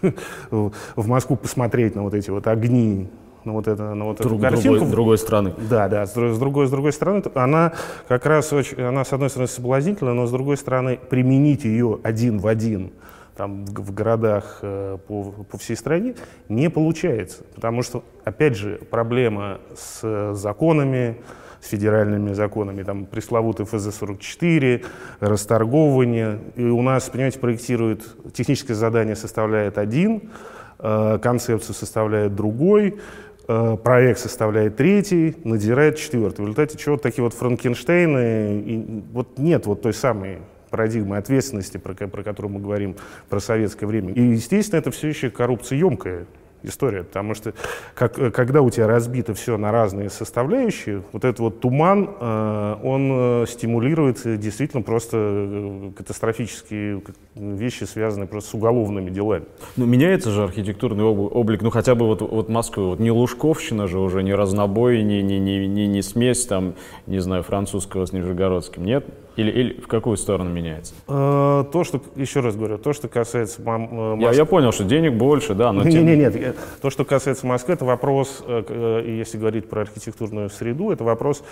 в 0.51 1.07
Москву 1.07 1.35
посмотреть 1.35 1.95
на 1.95 2.03
вот 2.03 2.13
эти 2.13 2.29
вот 2.29 2.47
огни, 2.47 3.09
на 3.43 3.53
вот, 3.53 3.67
это, 3.67 3.93
на 3.93 4.05
вот 4.05 4.17
Друг, 4.17 4.33
эту 4.33 4.41
картинку. 4.41 4.77
Другой, 4.79 4.91
другой 4.91 5.17
страны. 5.17 5.53
Да, 5.69 5.87
да, 5.87 6.05
с, 6.05 6.11
с, 6.11 6.39
другой, 6.39 6.67
с 6.67 6.71
другой 6.71 6.91
стороны, 6.91 7.23
она 7.35 7.73
как 8.07 8.25
раз 8.25 8.51
очень, 8.51 8.81
она 8.81 9.05
с 9.05 9.13
одной 9.13 9.29
стороны 9.29 9.47
соблазнительная, 9.47 10.13
но 10.13 10.25
с 10.25 10.31
другой 10.31 10.57
стороны 10.57 10.97
применить 10.97 11.63
ее 11.63 11.99
один 12.03 12.39
в 12.39 12.47
один– 12.47 12.91
там, 13.37 13.65
в 13.65 13.93
городах 13.93 14.59
э, 14.63 14.97
по, 15.07 15.23
по 15.23 15.57
всей 15.57 15.77
стране, 15.77 16.15
не 16.49 16.69
получается. 16.69 17.43
Потому 17.53 17.83
что, 17.83 18.03
опять 18.25 18.57
же, 18.57 18.81
проблема 18.89 19.59
с 19.75 20.33
законами, 20.33 21.17
с 21.61 21.69
федеральными 21.69 22.33
законами, 22.33 22.83
там 22.83 23.05
пресловутый 23.05 23.65
ФЗ-44, 23.65 24.85
расторговывание. 25.19 26.39
И 26.55 26.63
у 26.63 26.81
нас, 26.81 27.09
понимаете, 27.09 27.39
проектируют, 27.39 28.33
техническое 28.33 28.73
задание 28.73 29.15
составляет 29.15 29.77
один, 29.77 30.31
э, 30.79 31.19
концепцию 31.21 31.75
составляет 31.75 32.35
другой, 32.35 32.99
э, 33.47 33.77
проект 33.83 34.19
составляет 34.19 34.77
третий, 34.77 35.35
надзирает 35.43 35.97
четвертый. 35.97 36.41
В 36.41 36.43
результате 36.45 36.77
чего 36.77 36.97
такие 36.97 37.23
вот 37.23 37.33
Франкенштейны, 37.33 38.61
и 38.61 39.03
вот 39.13 39.37
нет 39.37 39.67
вот 39.67 39.83
той 39.83 39.93
самой 39.93 40.39
парадигмы 40.69 41.17
ответственности, 41.17 41.77
про, 41.77 41.93
про 41.93 42.23
которую 42.23 42.53
мы 42.53 42.59
говорим, 42.59 42.95
про 43.29 43.39
советское 43.39 43.85
время. 43.85 44.13
И, 44.13 44.21
естественно, 44.21 44.79
это 44.79 44.91
все 44.91 45.07
еще 45.07 45.29
коррупция 45.29 45.77
емкая 45.77 46.25
история, 46.63 47.03
потому 47.03 47.33
что 47.33 47.53
как, 47.95 48.17
э, 48.19 48.31
когда 48.31 48.61
у 48.61 48.69
тебя 48.69 48.87
разбито 48.87 49.33
все 49.33 49.57
на 49.57 49.71
разные 49.71 50.09
составляющие, 50.09 51.03
вот 51.11 51.23
этот 51.23 51.39
вот 51.39 51.59
туман, 51.59 52.09
э, 52.19 52.75
он 52.83 53.09
э, 53.11 53.45
стимулирует 53.47 54.21
действительно 54.39 54.81
просто 54.81 55.91
катастрофические 55.95 57.01
вещи, 57.35 57.83
связанные 57.83 58.27
просто 58.27 58.51
с 58.51 58.53
уголовными 58.53 59.09
делами. 59.09 59.45
Ну, 59.75 59.85
меняется 59.85 60.31
же 60.31 60.43
архитектурный 60.43 61.03
облик, 61.03 61.61
ну, 61.61 61.69
хотя 61.69 61.95
бы 61.95 62.05
вот, 62.05 62.21
вот 62.21 62.49
Москвы, 62.49 62.89
вот 62.89 62.99
не 62.99 63.11
Лужковщина 63.11 63.87
же 63.87 63.99
уже, 63.99 64.23
не 64.23 64.33
разнобой, 64.33 65.03
не, 65.03 65.21
не, 65.21 65.39
не, 65.39 65.67
не, 65.67 65.87
не 65.87 66.01
смесь, 66.01 66.45
там, 66.45 66.75
не 67.05 67.19
знаю, 67.19 67.43
французского 67.43 68.05
с 68.05 68.13
нижегородским, 68.13 68.83
нет? 68.83 69.05
Или, 69.37 69.51
или 69.51 69.79
в 69.79 69.87
какую 69.87 70.17
сторону 70.17 70.49
меняется? 70.49 70.95
Э, 71.07 71.63
то, 71.71 71.83
что, 71.83 72.01
еще 72.15 72.39
раз 72.39 72.55
говорю, 72.55 72.79
то, 72.79 72.91
что 72.91 73.07
касается 73.07 73.61
Москвы... 73.61 74.17
Я, 74.19 74.31
я 74.31 74.45
понял, 74.45 74.71
что 74.71 74.83
денег 74.83 75.13
больше, 75.13 75.53
да, 75.53 75.71
но... 75.71 75.83
Нет, 75.83 75.93
тем... 75.93 76.05
нет, 76.05 76.35
нет, 76.35 76.57
то, 76.81 76.89
что 76.89 77.05
касается 77.05 77.45
Москвы, 77.45 77.75
это 77.75 77.85
вопрос, 77.85 78.43
э, 78.47 79.03
если 79.05 79.37
говорить 79.37 79.69
про 79.69 79.81
архитектурную 79.81 80.49
среду, 80.49 80.89
это 80.89 81.03
вопрос 81.03 81.43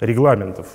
регламентов 0.00 0.68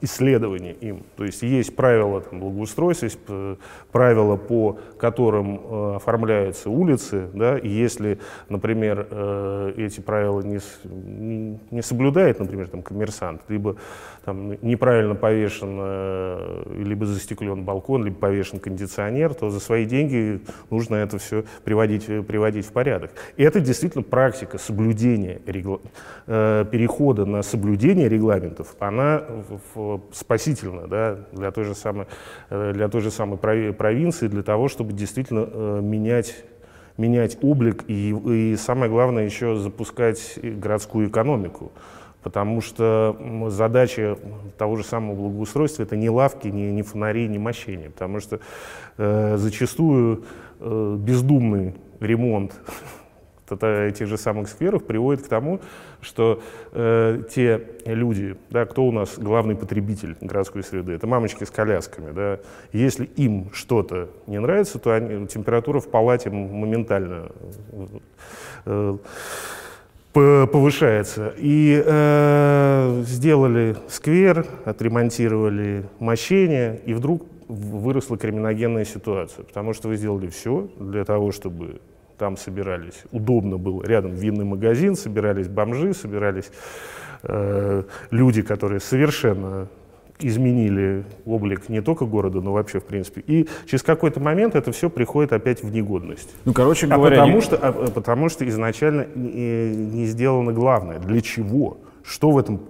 исследования 0.00 0.72
им. 0.72 1.02
То 1.16 1.24
есть 1.24 1.42
есть 1.42 1.74
правила 1.74 2.20
там, 2.20 2.40
благоустройства, 2.40 3.06
есть 3.06 3.18
э, 3.28 3.56
правила, 3.92 4.36
по 4.36 4.78
которым 4.98 5.60
э, 5.62 5.96
оформляются 5.96 6.70
улицы, 6.70 7.28
да, 7.34 7.58
и 7.58 7.68
если, 7.68 8.18
например, 8.48 9.06
э, 9.10 9.72
эти 9.76 10.00
правила 10.00 10.40
не, 10.40 10.58
не, 11.70 11.82
соблюдает, 11.82 12.38
например, 12.38 12.68
там, 12.68 12.82
коммерсант, 12.82 13.42
либо 13.48 13.76
там, 14.24 14.56
неправильно 14.62 15.14
повешен, 15.14 15.76
э, 15.80 16.82
либо 16.84 17.06
застеклен 17.06 17.64
балкон, 17.64 18.04
либо 18.04 18.16
повешен 18.16 18.58
кондиционер, 18.58 19.34
то 19.34 19.50
за 19.50 19.60
свои 19.60 19.84
деньги 19.84 20.40
нужно 20.70 20.96
это 20.96 21.18
все 21.18 21.44
приводить, 21.64 22.06
приводить 22.26 22.66
в 22.66 22.72
порядок. 22.72 23.12
И 23.36 23.42
это 23.42 23.60
действительно 23.60 24.02
практика 24.02 24.58
соблюдения, 24.58 25.40
регла... 25.46 25.78
э, 26.26 26.64
перехода 26.70 27.24
на 27.24 27.42
соблюдение 27.42 28.08
регламентов, 28.08 28.74
она 28.78 29.22
в 29.74 29.87
спасительно 30.12 30.86
да, 30.86 31.18
для, 31.32 31.50
той 31.50 31.64
же 31.64 31.74
самой, 31.74 32.06
э, 32.50 32.72
для 32.74 32.88
той 32.88 33.00
же 33.00 33.10
самой 33.10 33.38
провинции, 33.38 34.28
для 34.28 34.42
того, 34.42 34.68
чтобы 34.68 34.92
действительно 34.92 35.48
э, 35.50 35.80
менять 35.82 36.44
менять 36.98 37.38
облик 37.42 37.84
и, 37.86 38.10
и 38.10 38.56
самое 38.56 38.90
главное 38.90 39.24
еще 39.24 39.56
запускать 39.56 40.38
городскую 40.42 41.08
экономику. 41.08 41.72
Потому 42.22 42.60
что 42.60 43.16
задача 43.48 44.18
того 44.58 44.76
же 44.76 44.84
самого 44.84 45.14
благоустройства 45.14 45.84
это 45.84 45.96
не 45.96 46.10
лавки, 46.10 46.48
не, 46.48 46.72
не 46.72 46.82
фонари, 46.82 47.28
не 47.28 47.38
мощение. 47.38 47.90
Потому 47.90 48.18
что 48.20 48.40
э, 48.98 49.36
зачастую 49.38 50.24
э, 50.58 50.96
бездумный 50.98 51.76
ремонт 52.00 52.54
этих 53.56 54.06
же 54.06 54.16
самых 54.16 54.48
скверов 54.48 54.84
приводит 54.84 55.24
к 55.24 55.28
тому, 55.28 55.60
что 56.00 56.42
э, 56.72 57.22
те 57.34 57.62
люди, 57.84 58.36
да, 58.50 58.64
кто 58.64 58.84
у 58.84 58.92
нас 58.92 59.18
главный 59.18 59.56
потребитель 59.56 60.16
городской 60.20 60.62
среды, 60.62 60.92
это 60.92 61.06
мамочки 61.06 61.44
с 61.44 61.50
колясками, 61.50 62.12
да, 62.12 62.40
если 62.72 63.04
им 63.16 63.50
что-то 63.52 64.08
не 64.26 64.38
нравится, 64.38 64.78
то 64.78 64.92
они, 64.92 65.26
температура 65.26 65.80
в 65.80 65.88
палате 65.88 66.30
моментально 66.30 67.30
э, 68.64 68.98
повышается. 70.12 71.32
И 71.36 71.82
э, 71.84 73.02
сделали 73.06 73.76
сквер, 73.88 74.46
отремонтировали 74.64 75.84
мощение, 75.98 76.80
и 76.86 76.94
вдруг 76.94 77.24
выросла 77.48 78.18
криминогенная 78.18 78.84
ситуация, 78.84 79.44
потому 79.44 79.72
что 79.72 79.88
вы 79.88 79.96
сделали 79.96 80.28
все 80.28 80.68
для 80.78 81.04
того, 81.04 81.32
чтобы 81.32 81.80
там 82.18 82.36
собирались, 82.36 83.04
удобно 83.12 83.56
было, 83.56 83.82
рядом 83.84 84.12
винный 84.12 84.44
магазин, 84.44 84.96
собирались 84.96 85.48
бомжи, 85.48 85.94
собирались 85.94 86.50
э, 87.22 87.84
люди, 88.10 88.42
которые 88.42 88.80
совершенно 88.80 89.68
изменили 90.20 91.04
облик 91.24 91.68
не 91.68 91.80
только 91.80 92.04
города, 92.04 92.40
но 92.40 92.52
вообще 92.52 92.80
в 92.80 92.84
принципе. 92.84 93.22
И 93.26 93.48
через 93.66 93.82
какой-то 93.84 94.18
момент 94.20 94.56
это 94.56 94.72
все 94.72 94.90
приходит 94.90 95.32
опять 95.32 95.62
в 95.62 95.72
негодность. 95.72 96.34
Ну, 96.44 96.52
короче 96.52 96.88
говоря... 96.88 97.18
А 97.18 97.20
потому, 97.20 97.36
не... 97.36 97.40
что, 97.40 97.56
а, 97.56 97.72
потому 97.90 98.28
что 98.28 98.48
изначально 98.48 99.06
не, 99.14 99.76
не 99.76 100.06
сделано 100.06 100.52
главное. 100.52 100.98
Для 100.98 101.20
чего? 101.20 101.78
Что 102.02 102.32
в 102.32 102.38
этом 102.38 102.60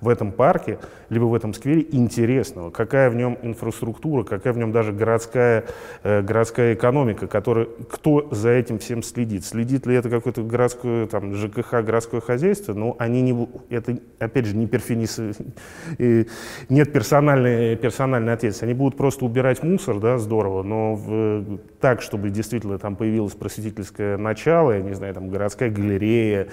в 0.00 0.08
этом 0.08 0.32
парке, 0.32 0.78
либо 1.10 1.24
в 1.24 1.34
этом 1.34 1.54
сквере 1.54 1.86
интересного, 1.90 2.70
какая 2.70 3.10
в 3.10 3.14
нем 3.14 3.38
инфраструктура, 3.42 4.24
какая 4.24 4.52
в 4.52 4.58
нем 4.58 4.72
даже 4.72 4.92
городская, 4.92 5.64
э, 6.02 6.22
городская 6.22 6.74
экономика, 6.74 7.26
которая, 7.26 7.66
кто 7.90 8.28
за 8.30 8.50
этим 8.50 8.78
всем 8.78 9.02
следит. 9.02 9.44
Следит 9.44 9.86
ли 9.86 9.94
это 9.94 10.10
какое-то 10.10 10.42
городское, 10.42 11.06
там, 11.06 11.34
ЖКХ, 11.34 11.82
городское 11.84 12.20
хозяйство, 12.20 12.74
но 12.74 12.96
они 12.98 13.22
не, 13.22 13.48
это, 13.70 13.98
опять 14.18 14.46
же, 14.46 14.56
не 14.56 14.66
перфинис, 14.66 15.18
нет 15.98 16.92
персональной, 16.92 17.76
персональной 17.76 18.32
ответственности. 18.34 18.64
Они 18.64 18.74
будут 18.74 18.96
просто 18.96 19.24
убирать 19.24 19.62
мусор, 19.62 19.98
да, 20.00 20.18
здорово, 20.18 20.62
но 20.62 20.94
в, 20.94 21.58
так, 21.80 22.02
чтобы 22.02 22.30
действительно 22.30 22.78
там 22.78 22.96
появилось 22.96 23.34
просветительское 23.34 24.16
начало, 24.18 24.72
я 24.72 24.80
не 24.80 24.94
знаю, 24.94 25.14
там 25.14 25.28
городская 25.28 25.70
галерея, 25.70 26.48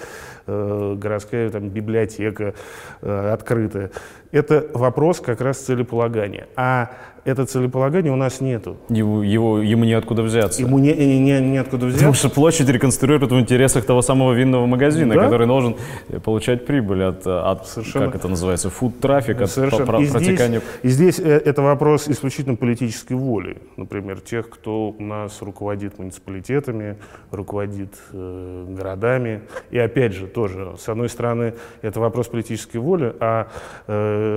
э, 0.46 0.94
городская 0.96 1.50
там 1.50 1.68
библиотека, 1.68 2.54
э, 3.02 3.32
открытое. 3.32 3.90
Это 4.32 4.45
вопрос 4.74 5.20
как 5.20 5.40
раз 5.40 5.58
целеполагания. 5.58 6.48
А 6.56 6.90
это 7.26 7.44
целеполагание 7.44 8.12
у 8.12 8.16
нас 8.16 8.40
нету. 8.40 8.76
Его, 8.88 9.20
его, 9.20 9.58
ему 9.58 9.84
неоткуда 9.84 10.22
взяться. 10.22 10.62
Ему 10.62 10.78
не, 10.78 10.94
не, 10.94 11.18
не, 11.18 11.40
неоткуда 11.40 11.86
взяться. 11.86 12.04
Потому 12.04 12.14
что 12.14 12.30
площадь 12.30 12.68
реконструирует 12.68 13.32
в 13.32 13.40
интересах 13.40 13.84
того 13.84 14.00
самого 14.00 14.32
винного 14.32 14.66
магазина, 14.66 15.14
да? 15.14 15.24
который 15.24 15.48
должен 15.48 15.76
получать 16.24 16.66
прибыль 16.66 17.02
от, 17.02 17.26
от 17.26 17.66
Совершенно. 17.66 18.06
как 18.06 18.14
это 18.14 18.28
называется, 18.28 18.70
фуд-трафик, 18.70 19.40
от 19.40 19.50
Совершенно. 19.50 19.96
и 19.96 20.08
протекания. 20.08 20.62
Здесь, 20.84 20.84
и 20.84 20.88
здесь 20.88 21.18
э, 21.18 21.42
это 21.44 21.62
вопрос 21.62 22.08
исключительно 22.08 22.54
политической 22.54 23.14
воли. 23.14 23.56
Например, 23.76 24.20
тех, 24.20 24.48
кто 24.48 24.90
у 24.90 25.02
нас 25.02 25.42
руководит 25.42 25.98
муниципалитетами, 25.98 26.96
руководит 27.32 27.92
э, 28.12 28.66
городами. 28.68 29.42
И 29.72 29.78
опять 29.78 30.12
же, 30.12 30.28
тоже, 30.28 30.76
с 30.78 30.88
одной 30.88 31.08
стороны, 31.08 31.54
это 31.82 31.98
вопрос 31.98 32.28
политической 32.28 32.76
воли, 32.76 33.16
а, 33.18 33.48
э, 33.88 34.35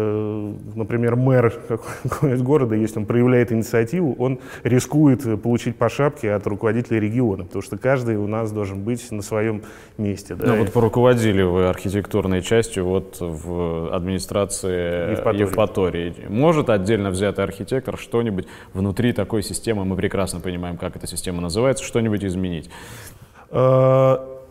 например, 0.76 1.16
мэр 1.16 1.54
какого-нибудь 1.68 2.44
города 2.44 2.76
если 2.76 3.00
он 3.00 3.06
проявляет 3.06 3.52
инициативу, 3.52 4.16
он 4.18 4.40
рискует 4.64 5.42
получить 5.42 5.76
по 5.76 5.90
шапке 5.90 6.34
от 6.34 6.48
руководителя 6.48 7.00
региона, 7.00 7.44
потому 7.46 7.62
что 7.62 7.78
каждый 7.78 8.18
у 8.18 8.28
нас 8.28 8.52
должен 8.52 8.84
быть 8.84 9.12
на 9.12 9.22
своем 9.22 9.62
месте. 9.98 10.36
Да? 10.36 10.48
Ну 10.48 10.58
вот 10.58 10.72
поруководили 10.72 11.42
вы 11.42 11.68
архитектурной 11.68 12.42
частью 12.42 12.86
вот 12.86 13.18
в 13.20 13.94
администрации 13.94 15.12
Евпатории. 15.12 15.42
Евпатории. 15.42 16.16
Может 16.30 16.70
отдельно 16.70 17.10
взятый 17.10 17.44
архитектор 17.44 17.98
что-нибудь 17.98 18.48
внутри 18.74 19.14
такой 19.14 19.44
системы, 19.44 19.86
мы 19.86 19.96
прекрасно 19.96 20.40
понимаем, 20.40 20.78
как 20.78 20.96
эта 20.96 21.08
система 21.08 21.42
называется, 21.42 21.84
что-нибудь 21.84 22.24
изменить? 22.24 22.70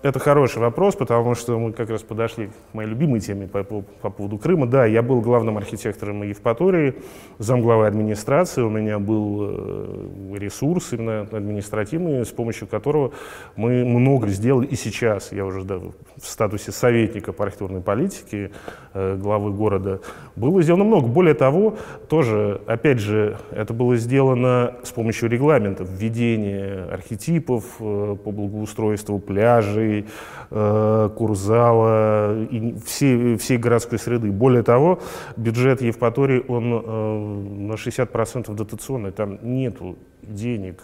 Это 0.00 0.20
хороший 0.20 0.58
вопрос, 0.60 0.94
потому 0.94 1.34
что 1.34 1.58
мы 1.58 1.72
как 1.72 1.90
раз 1.90 2.02
подошли 2.04 2.46
к 2.46 2.74
моей 2.74 2.88
любимой 2.88 3.18
теме 3.18 3.48
по, 3.48 3.64
по, 3.64 3.80
по 3.80 4.10
поводу 4.10 4.38
Крыма. 4.38 4.66
Да, 4.68 4.86
я 4.86 5.02
был 5.02 5.20
главным 5.20 5.58
архитектором 5.58 6.22
Евпатории, 6.22 6.94
замглавы 7.38 7.88
администрации, 7.88 8.62
у 8.62 8.70
меня 8.70 9.00
был 9.00 9.38
э, 9.40 10.36
ресурс 10.36 10.92
именно 10.92 11.22
административный, 11.22 12.24
с 12.24 12.28
помощью 12.28 12.68
которого 12.68 13.10
мы 13.56 13.84
много 13.84 14.28
сделали. 14.28 14.66
И 14.66 14.76
сейчас 14.76 15.32
я 15.32 15.44
уже 15.44 15.64
да, 15.64 15.78
в 15.78 15.92
статусе 16.22 16.70
советника 16.70 17.32
по 17.32 17.42
архитектурной 17.42 17.80
политике 17.80 18.52
э, 18.94 19.16
главы 19.16 19.52
города 19.52 20.00
было 20.36 20.62
сделано 20.62 20.84
много. 20.84 21.08
Более 21.08 21.34
того, 21.34 21.74
тоже, 22.08 22.60
опять 22.68 23.00
же, 23.00 23.36
это 23.50 23.74
было 23.74 23.96
сделано 23.96 24.76
с 24.84 24.92
помощью 24.92 25.28
регламентов, 25.28 25.88
введения 25.90 26.84
архетипов 26.84 27.64
э, 27.80 28.16
по 28.22 28.30
благоустройству 28.30 29.18
пляжей, 29.18 29.87
Москвы, 29.88 30.04
э, 30.50 31.10
Курзала 31.16 32.42
и 32.44 32.74
всей, 32.84 33.36
всей 33.36 33.58
городской 33.58 33.98
среды. 33.98 34.30
Более 34.30 34.62
того, 34.62 35.00
бюджет 35.36 35.82
Евпатории, 35.82 36.44
он 36.48 36.72
э, 36.72 37.68
на 37.68 37.72
60% 37.74 38.54
дотационный, 38.54 39.12
там 39.12 39.38
нету 39.42 39.96
денег. 40.22 40.82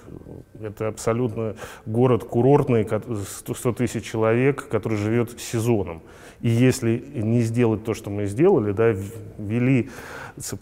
Это 0.61 0.89
абсолютно 0.89 1.55
город 1.87 2.25
курортный, 2.25 2.87
100 2.87 3.73
тысяч 3.73 4.05
человек, 4.05 4.69
который 4.69 4.97
живет 4.97 5.39
сезоном. 5.41 6.03
И 6.45 6.51
если 6.51 7.03
не 7.15 7.41
сделать 7.41 7.85
то, 7.85 7.95
что 7.95 8.11
мы 8.11 8.27
сделали, 8.27 8.73
да, 8.73 8.95
ввели 9.39 9.89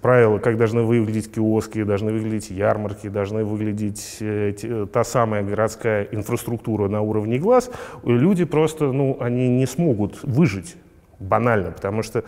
правила, 0.01 0.39
как 0.39 0.57
должны 0.57 0.83
выглядеть 0.83 1.33
киоски, 1.35 1.83
должны 1.83 2.13
выглядеть 2.13 2.51
ярмарки, 2.51 3.09
должны 3.09 3.45
выглядеть 3.45 4.19
э, 4.21 4.87
та 4.93 5.03
самая 5.03 5.43
городская 5.43 6.07
инфраструктура 6.13 6.87
на 6.87 7.01
уровне 7.01 7.39
глаз, 7.39 7.69
люди 8.05 8.45
просто, 8.45 8.93
ну, 8.93 9.17
они 9.19 9.49
не 9.49 9.67
смогут 9.67 10.21
выжить 10.23 10.77
банально, 11.23 11.71
потому 11.71 12.03
что 12.03 12.25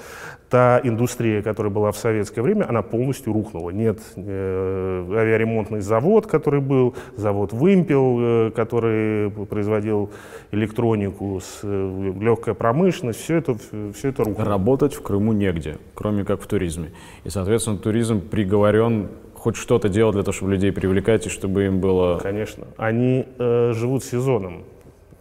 та 0.48 0.80
индустрия, 0.82 1.42
которая 1.42 1.72
была 1.72 1.90
в 1.90 1.96
советское 1.96 2.42
время, 2.42 2.68
она 2.68 2.82
полностью 2.82 3.32
рухнула. 3.32 3.70
Нет 3.70 3.98
э, 4.16 5.06
авиаремонтный 5.10 5.80
завод, 5.80 6.26
который 6.26 6.60
был, 6.60 6.94
завод 7.16 7.52
«Вымпел», 7.52 8.18
э, 8.20 8.50
который 8.54 9.30
производил 9.46 10.10
электронику, 10.52 11.40
с, 11.40 11.60
э, 11.62 12.12
легкая 12.20 12.54
промышленность, 12.54 13.20
все 13.20 13.36
это, 13.36 13.56
все 13.94 14.08
это 14.08 14.24
рухнуло. 14.24 14.48
Работать 14.48 14.94
в 14.94 15.02
Крыму 15.02 15.32
негде, 15.32 15.78
кроме 15.94 16.24
как 16.24 16.40
в 16.40 16.46
туризме. 16.46 16.92
И, 17.24 17.30
соответственно, 17.30 17.78
туризм 17.78 18.20
приговорен 18.20 19.08
хоть 19.34 19.56
что-то 19.56 19.88
делать 19.88 20.14
для 20.14 20.22
того, 20.22 20.32
чтобы 20.32 20.52
людей 20.52 20.72
привлекать 20.72 21.26
и 21.26 21.28
чтобы 21.28 21.66
им 21.66 21.80
было... 21.80 22.18
Конечно. 22.18 22.66
Они 22.76 23.26
э, 23.38 23.72
живут 23.74 24.04
сезоном. 24.04 24.64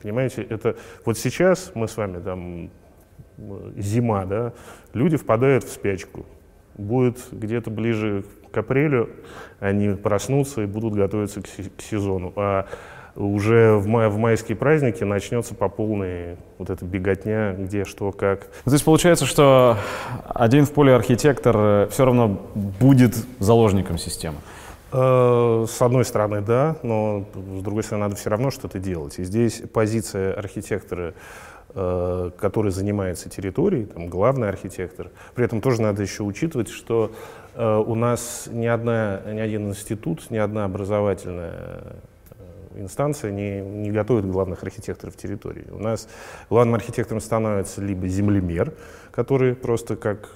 Понимаете, 0.01 0.43
это 0.43 0.75
вот 1.05 1.17
сейчас 1.17 1.71
мы 1.75 1.88
с 1.88 1.97
вами 1.97 2.21
там 2.21 2.69
зима, 3.77 4.25
да, 4.25 4.53
люди 4.93 5.17
впадают 5.17 5.63
в 5.63 5.69
спячку. 5.71 6.25
Будет 6.75 7.19
где-то 7.31 7.69
ближе 7.69 8.25
к 8.51 8.57
апрелю, 8.57 9.09
они 9.59 9.95
проснутся 9.95 10.61
и 10.61 10.65
будут 10.65 10.93
готовиться 10.93 11.41
к, 11.41 11.45
к 11.45 11.81
сезону. 11.81 12.33
А 12.35 12.67
уже 13.15 13.75
в, 13.75 13.87
май, 13.87 14.07
в 14.09 14.17
майские 14.17 14.57
праздники 14.57 15.03
начнется 15.03 15.53
по 15.53 15.69
полной 15.69 16.37
вот 16.57 16.69
эта 16.69 16.83
беготня, 16.85 17.53
где, 17.53 17.85
что, 17.85 18.11
как. 18.11 18.47
То 18.63 18.71
есть 18.71 18.83
получается, 18.83 19.25
что 19.25 19.77
один 20.27 20.65
в 20.65 20.71
поле 20.71 20.95
архитектор 20.95 21.55
э, 21.57 21.87
все 21.91 22.05
равно 22.05 22.41
будет 22.55 23.15
заложником 23.39 23.99
системы? 23.99 24.37
Э, 24.91 25.65
с 25.69 25.79
одной 25.81 26.05
стороны, 26.05 26.41
да, 26.41 26.77
но 26.81 27.25
с 27.35 27.61
другой 27.61 27.83
стороны, 27.83 28.05
надо 28.05 28.15
все 28.15 28.31
равно 28.31 28.49
что-то 28.49 28.79
делать. 28.79 29.19
И 29.19 29.23
здесь 29.23 29.61
позиция 29.71 30.33
архитектора 30.33 31.09
Э, 31.09 31.13
который 31.73 32.71
занимается 32.71 33.29
территорией, 33.29 33.86
там, 33.86 34.07
главный 34.07 34.47
архитектор. 34.47 35.09
При 35.33 35.45
этом 35.45 35.59
тоже 35.59 35.81
надо 35.81 36.03
еще 36.03 36.21
учитывать, 36.21 36.69
что 36.69 37.12
э, 37.55 37.77
у 37.77 37.95
нас 37.95 38.47
ни, 38.51 38.67
одна, 38.67 39.21
ни 39.25 39.39
один 39.39 39.69
институт, 39.69 40.29
ни 40.29 40.38
одна 40.38 40.65
образовательная 40.65 41.53
э, 41.55 42.79
инстанция 42.81 43.31
не, 43.31 43.62
не 43.62 43.89
готовит 43.89 44.25
главных 44.29 44.62
архитекторов 44.62 45.17
территории. 45.17 45.65
У 45.71 45.79
нас 45.79 46.07
главным 46.49 46.75
архитектором 46.75 47.21
становится 47.21 47.81
либо 47.81 48.07
землемер, 48.07 48.73
который 49.12 49.55
просто 49.55 49.95
как 49.95 50.29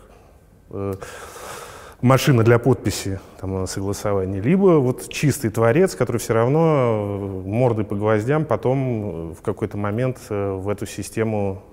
машина 2.01 2.43
для 2.43 2.59
подписи, 2.59 3.19
там, 3.39 3.67
согласования, 3.67 4.39
либо 4.41 4.79
вот 4.79 5.09
чистый 5.09 5.49
творец, 5.49 5.95
который 5.95 6.17
все 6.17 6.33
равно 6.33 6.59
э, 6.63 7.47
мордой 7.47 7.85
по 7.85 7.95
гвоздям 7.95 8.45
потом 8.45 9.31
э, 9.31 9.33
в 9.33 9.41
какой-то 9.41 9.77
момент 9.77 10.17
э, 10.29 10.51
в 10.53 10.69
эту 10.69 10.85
систему 10.85 11.63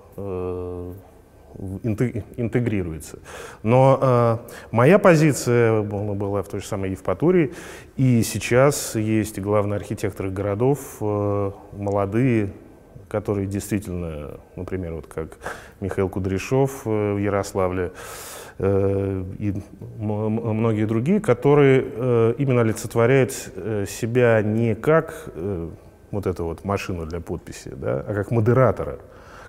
интегрируется. 1.83 3.19
Но 3.63 3.99
э, 4.01 4.37
моя 4.71 4.97
позиция 4.97 5.81
была 5.81 6.41
в 6.41 6.47
той 6.47 6.61
же 6.61 6.65
самой 6.65 6.91
Евпатории, 6.91 7.53
и 7.97 8.23
сейчас 8.23 8.95
есть 8.95 9.39
главные 9.39 9.77
архитекторы 9.77 10.31
городов, 10.31 10.97
э, 11.01 11.51
молодые, 11.73 12.53
которые 13.09 13.47
действительно, 13.47 14.39
например, 14.55 14.93
вот 14.93 15.07
как 15.07 15.37
Михаил 15.81 16.07
Кудряшов 16.09 16.85
в 16.85 17.17
Ярославле, 17.17 17.87
Э, 17.87 17.91
и 18.57 19.53
многие 19.97 20.85
другие, 20.85 21.19
которые 21.19 21.83
э, 21.85 22.35
именно 22.37 22.61
олицетворяют 22.61 23.51
э, 23.55 23.85
себя 23.87 24.41
не 24.41 24.75
как 24.75 25.29
вот 26.11 26.25
эту 26.25 26.45
вот 26.45 26.63
машину 26.63 27.05
для 27.05 27.19
подписи, 27.19 27.73
да, 27.75 28.05
а 28.07 28.13
как 28.13 28.31
модератора, 28.31 28.99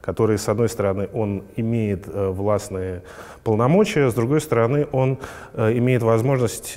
который, 0.01 0.39
с 0.39 0.49
одной 0.49 0.69
стороны, 0.69 1.09
он 1.13 1.45
имеет 1.55 2.09
властные 2.09 3.03
полномочия, 3.45 4.11
с 4.11 4.15
другой 4.15 4.41
стороны, 4.41 4.89
он 4.91 5.19
имеет 5.55 6.03
возможность 6.03 6.77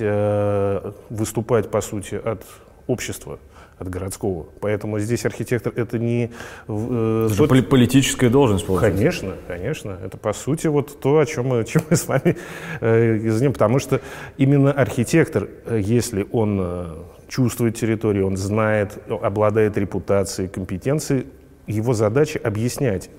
выступать, 1.10 1.70
по 1.70 1.80
сути, 1.80 2.14
от 2.14 2.44
общества 2.86 3.40
от 3.80 3.88
городского. 3.88 4.46
Поэтому 4.60 4.98
здесь 4.98 5.24
архитектор 5.24 5.72
это 5.74 5.98
не... 5.98 6.30
Э, 6.68 7.28
это 7.30 7.48
тот... 7.48 7.68
политическая 7.68 8.28
должность, 8.28 8.66
получается. 8.66 8.98
Конечно, 8.98 9.32
конечно. 9.48 9.98
Это, 10.04 10.18
по 10.18 10.32
сути, 10.32 10.66
вот 10.66 11.00
то, 11.00 11.18
о 11.18 11.26
чем 11.26 11.46
мы, 11.46 11.64
чем 11.64 11.82
мы 11.88 11.96
с 11.96 12.06
вами 12.06 12.36
э, 12.80 13.18
занимаем. 13.30 13.52
Потому 13.54 13.78
что 13.78 14.00
именно 14.36 14.70
архитектор, 14.70 15.48
если 15.70 16.26
он 16.30 16.58
э, 16.60 16.86
чувствует 17.28 17.76
территорию, 17.76 18.26
он 18.26 18.36
знает, 18.36 18.98
обладает 19.08 19.78
репутацией, 19.78 20.48
компетенцией, 20.48 21.26
его 21.66 21.94
задача 21.94 22.38
объяснять 22.42 23.10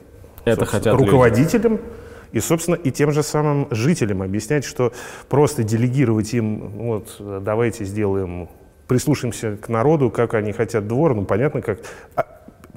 это 0.46 0.66
хотят 0.66 0.96
руководителям, 0.96 1.74
люди. 1.74 1.84
И, 2.32 2.40
собственно, 2.40 2.76
и 2.76 2.92
тем 2.92 3.12
же 3.12 3.24
самым 3.24 3.68
жителям 3.72 4.22
объяснять, 4.22 4.64
что 4.64 4.94
просто 5.28 5.64
делегировать 5.64 6.34
им, 6.34 6.70
вот, 6.78 7.16
давайте 7.20 7.84
сделаем 7.84 8.50
прислушаемся 8.92 9.56
к 9.56 9.70
народу, 9.70 10.10
как 10.10 10.34
они 10.34 10.52
хотят 10.52 10.86
двор. 10.86 11.16
Ну, 11.16 11.24
понятно, 11.24 11.62
как 11.62 11.80
а, 12.14 12.26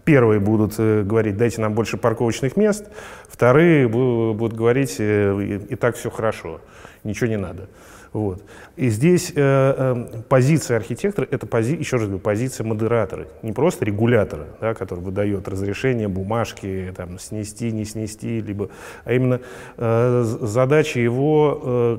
первые 0.04 0.38
будут 0.38 0.74
э, 0.78 1.02
говорить, 1.02 1.36
дайте 1.36 1.60
нам 1.60 1.74
больше 1.74 1.96
парковочных 1.96 2.56
мест, 2.56 2.88
вторые 3.26 3.88
будут 3.88 4.52
говорить, 4.52 4.94
э, 5.00 5.58
и, 5.68 5.74
так 5.74 5.96
все 5.96 6.10
хорошо, 6.10 6.60
ничего 7.02 7.26
не 7.26 7.36
надо. 7.36 7.68
Вот. 8.12 8.44
И 8.76 8.90
здесь 8.90 9.32
э, 9.34 9.34
э, 9.36 10.22
позиция 10.28 10.76
архитектора, 10.76 11.26
это 11.28 11.48
пози, 11.48 11.74
еще 11.74 11.96
раз 11.96 12.04
говорю, 12.04 12.20
позиция 12.20 12.64
модератора, 12.64 13.26
не 13.42 13.50
просто 13.50 13.84
регулятора, 13.84 14.46
да, 14.60 14.72
который 14.74 15.00
выдает 15.00 15.48
разрешение, 15.48 16.06
бумажки, 16.06 16.94
там, 16.96 17.18
снести, 17.18 17.72
не 17.72 17.84
снести, 17.84 18.40
либо, 18.40 18.70
а 19.04 19.14
именно 19.14 19.40
э, 19.78 20.22
задача 20.22 21.00
его 21.00 21.60
э, 21.60 21.98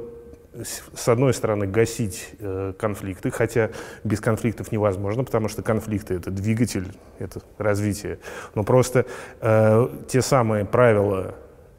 с 0.64 1.08
одной 1.08 1.34
стороны, 1.34 1.68
гасить 1.68 2.30
э, 2.40 2.74
конфликты, 2.78 3.32
хотя 3.32 3.72
без 4.04 4.22
конфликтов 4.22 4.72
невозможно, 4.72 5.24
потому 5.24 5.50
что 5.50 5.62
конфликты— 5.62 6.14
это 6.16 6.32
двигатель, 6.32 6.88
это 7.20 7.42
развитие. 7.58 8.20
Но 8.54 8.64
просто 8.64 9.06
э, 9.42 9.88
те 10.08 10.22
самые 10.22 10.66
правила 10.66 11.36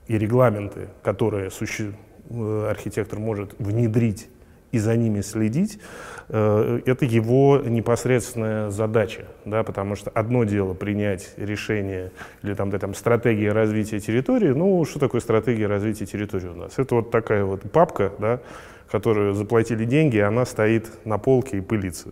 и 0.07 0.19
регламенты, 0.19 0.89
которые 1.03 1.51
суще... 1.51 1.95
Э, 2.31 2.69
архитектор 2.71 3.19
может 3.19 3.55
внедрить 3.59 4.29
и 4.73 4.79
за 4.79 4.97
ними 4.97 5.21
следить, 5.21 5.79
э, 6.29 6.81
это 6.85 7.05
его 7.05 7.61
непосредственная 7.65 8.71
задача, 8.71 9.27
да, 9.45 9.63
потому 9.63 9.97
что 9.97 10.11
одно 10.11 10.45
дело 10.45 10.75
принять 10.75 11.33
решение 11.37 12.13
или 12.43 12.55
там, 12.55 12.71
да, 12.71 12.79
там 12.79 12.95
стратегия 12.95 13.53
развития 13.53 14.01
территории, 14.01 14.49
ну, 14.49 14.85
что 14.85 14.99
такое 14.99 15.21
стратегия 15.21 15.67
развития 15.67 16.07
территории 16.07 16.49
у 16.49 16.55
нас? 16.55 16.79
Это 16.79 16.97
вот 16.97 17.11
такая 17.11 17.45
вот 17.45 17.63
папка, 17.71 18.13
да, 18.19 18.41
которую 18.91 19.35
заплатили 19.35 19.85
деньги, 19.85 20.17
и 20.17 20.21
она 20.21 20.45
стоит 20.45 20.91
на 21.05 21.19
полке 21.19 21.59
и 21.59 21.61
пылится. 21.61 22.09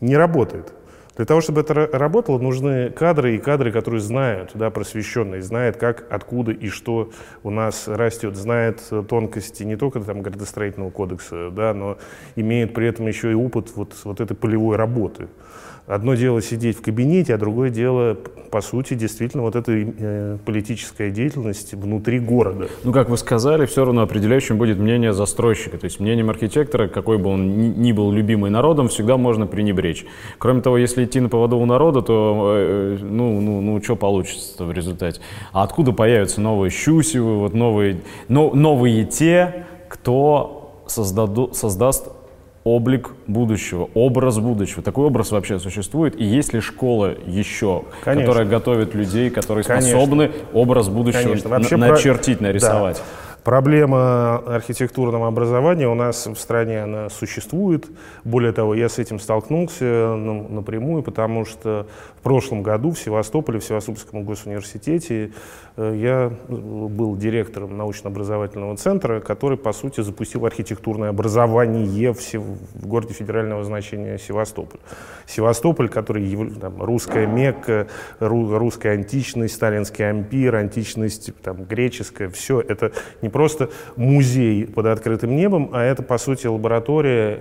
Не 0.00 0.16
работает. 0.16 0.72
Для 1.16 1.26
того, 1.26 1.42
чтобы 1.42 1.60
это 1.60 1.74
работало, 1.74 2.38
нужны 2.38 2.90
кадры 2.90 3.36
и 3.36 3.38
кадры, 3.38 3.70
которые 3.70 4.00
знают, 4.00 4.52
да, 4.54 4.70
просвещенные, 4.70 5.42
знают, 5.42 5.76
как, 5.76 6.06
откуда 6.10 6.52
и 6.52 6.68
что 6.68 7.10
у 7.42 7.50
нас 7.50 7.86
растет, 7.86 8.34
знают 8.34 8.82
тонкости 9.08 9.62
не 9.62 9.76
только 9.76 10.00
там, 10.00 10.22
градостроительного 10.22 10.90
кодекса, 10.90 11.50
да, 11.50 11.74
но 11.74 11.98
имеют 12.34 12.72
при 12.72 12.86
этом 12.86 13.06
еще 13.08 13.30
и 13.30 13.34
опыт 13.34 13.72
вот, 13.76 13.94
вот 14.04 14.20
этой 14.20 14.34
полевой 14.34 14.76
работы. 14.76 15.28
Одно 15.86 16.14
дело 16.14 16.40
сидеть 16.40 16.78
в 16.78 16.82
кабинете, 16.82 17.34
а 17.34 17.38
другое 17.38 17.68
дело, 17.68 18.16
по 18.52 18.60
сути, 18.60 18.94
действительно 18.94 19.42
вот 19.42 19.56
эта 19.56 19.72
э, 19.72 20.38
политическая 20.44 21.10
деятельность 21.10 21.74
внутри 21.74 22.20
города. 22.20 22.68
Ну, 22.84 22.92
как 22.92 23.08
вы 23.08 23.18
сказали, 23.18 23.66
все 23.66 23.84
равно 23.84 24.02
определяющим 24.02 24.58
будет 24.58 24.78
мнение 24.78 25.12
застройщика. 25.12 25.78
То 25.78 25.86
есть 25.86 25.98
мнением 25.98 26.30
архитектора, 26.30 26.86
какой 26.86 27.18
бы 27.18 27.30
он 27.30 27.82
ни, 27.82 27.90
был 27.90 28.12
любимый 28.12 28.48
народом, 28.48 28.88
всегда 28.88 29.16
можно 29.16 29.48
пренебречь. 29.48 30.06
Кроме 30.38 30.62
того, 30.62 30.78
если 30.78 31.04
идти 31.04 31.18
на 31.18 31.28
поводу 31.28 31.58
у 31.58 31.66
народа, 31.66 32.00
то 32.02 32.54
э, 32.56 32.98
ну, 33.00 33.40
ну, 33.40 33.60
ну 33.60 33.82
что 33.82 33.96
получится 33.96 34.64
в 34.64 34.70
результате? 34.70 35.20
А 35.52 35.64
откуда 35.64 35.90
появятся 35.90 36.40
новые 36.40 36.70
Щусевы, 36.70 37.38
вот 37.38 37.54
новые, 37.54 38.02
но, 38.28 38.54
новые 38.54 39.04
те, 39.04 39.66
кто 39.88 40.84
создаду, 40.86 41.50
создаст 41.52 42.08
облик 42.64 43.10
будущего, 43.26 43.88
образ 43.94 44.38
будущего. 44.38 44.82
Такой 44.82 45.06
образ 45.06 45.32
вообще 45.32 45.58
существует? 45.58 46.18
И 46.20 46.24
есть 46.24 46.52
ли 46.52 46.60
школа 46.60 47.14
еще, 47.26 47.84
Конечно. 48.04 48.26
которая 48.26 48.48
готовит 48.48 48.94
людей, 48.94 49.30
которые 49.30 49.64
Конечно. 49.64 49.90
способны 49.90 50.30
образ 50.52 50.88
будущего 50.88 51.22
Конечно. 51.22 51.50
Вообще 51.50 51.76
начертить, 51.76 52.40
нарисовать? 52.40 53.02
Проблема 53.44 54.36
архитектурного 54.36 55.26
образования 55.26 55.88
у 55.88 55.94
нас 55.94 56.28
в 56.28 56.36
стране 56.36 56.84
она 56.84 57.08
существует. 57.10 57.86
Более 58.22 58.52
того, 58.52 58.72
я 58.74 58.88
с 58.88 59.00
этим 59.00 59.18
столкнулся 59.18 60.14
напрямую, 60.14 61.02
потому 61.02 61.44
что 61.44 61.88
в 62.22 62.24
прошлом 62.24 62.62
году 62.62 62.92
в 62.92 62.98
Севастополе, 63.00 63.58
в 63.58 63.64
Севастопольском 63.64 64.22
госуниверситете, 64.22 65.32
э, 65.76 65.94
я 65.96 66.32
был 66.48 67.16
директором 67.16 67.76
научно-образовательного 67.76 68.76
центра, 68.76 69.18
который, 69.18 69.58
по 69.58 69.72
сути, 69.72 70.02
запустил 70.02 70.46
архитектурное 70.46 71.08
образование 71.08 72.12
в, 72.12 72.20
в 72.20 72.86
городе 72.86 73.12
федерального 73.12 73.64
значения 73.64 74.18
Севастополь. 74.18 74.78
Севастополь, 75.26 75.88
который 75.88 76.32
там, 76.60 76.80
русская 76.80 77.26
Мекка, 77.26 77.88
русская 78.20 78.92
античность, 78.92 79.54
сталинский 79.54 80.08
ампир, 80.08 80.54
античность 80.54 81.34
там, 81.42 81.64
греческая, 81.64 82.28
все 82.28 82.60
это 82.60 82.92
не 83.20 83.30
просто 83.30 83.68
музей 83.96 84.68
под 84.68 84.86
открытым 84.86 85.34
небом, 85.34 85.70
а 85.72 85.82
это, 85.82 86.04
по 86.04 86.18
сути, 86.18 86.46
лаборатория 86.46 87.40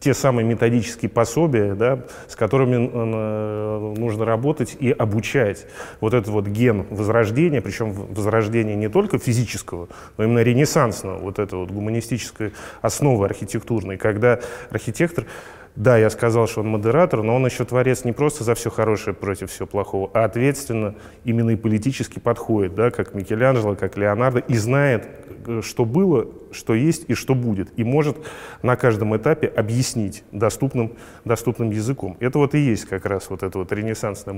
те 0.00 0.14
самые 0.14 0.46
методические 0.46 1.10
пособия, 1.10 1.74
да, 1.74 2.00
с 2.26 2.34
которыми 2.34 2.90
э, 2.90 3.94
нужно 3.98 4.24
работать 4.24 4.76
и 4.80 4.90
обучать. 4.90 5.66
Вот 6.00 6.14
этот 6.14 6.28
вот 6.28 6.46
ген 6.46 6.86
возрождения, 6.90 7.60
причем 7.60 7.92
возрождения 7.92 8.74
не 8.74 8.88
только 8.88 9.18
физического, 9.18 9.88
но 10.16 10.24
именно 10.24 10.40
ренессансного, 10.40 11.18
вот 11.18 11.38
это 11.38 11.56
вот 11.58 11.70
гуманистической 11.70 12.52
основы 12.80 13.26
архитектурной, 13.26 13.98
когда 13.98 14.40
архитектор 14.70 15.26
да, 15.76 15.96
я 15.96 16.10
сказал, 16.10 16.48
что 16.48 16.60
он 16.60 16.68
модератор, 16.68 17.22
но 17.22 17.36
он 17.36 17.46
еще 17.46 17.64
творец 17.64 18.04
не 18.04 18.12
просто 18.12 18.44
за 18.44 18.54
все 18.54 18.70
хорошее 18.70 19.14
против 19.14 19.50
всего 19.50 19.66
плохого, 19.66 20.10
а 20.14 20.24
ответственно 20.24 20.96
именно 21.24 21.50
и 21.50 21.56
политически 21.56 22.18
подходит, 22.18 22.74
да, 22.74 22.90
как 22.90 23.14
Микеланджело, 23.14 23.76
как 23.76 23.96
Леонардо, 23.96 24.40
и 24.40 24.56
знает, 24.56 25.08
э, 25.46 25.60
что 25.62 25.84
было, 25.84 26.26
что 26.50 26.74
есть 26.74 27.04
и 27.08 27.14
что 27.14 27.34
будет, 27.34 27.68
и 27.76 27.84
может 27.84 28.16
на 28.62 28.76
каждом 28.76 29.16
этапе 29.16 29.46
объяснить 29.46 30.24
доступным, 30.32 30.96
доступным 31.24 31.70
языком. 31.70 32.16
Это 32.20 32.38
вот 32.38 32.54
и 32.54 32.58
есть 32.58 32.86
как 32.86 33.06
раз 33.06 33.30
вот 33.30 33.42
эта 33.44 33.58
вот 33.58 33.70
ренессансная 33.72 34.34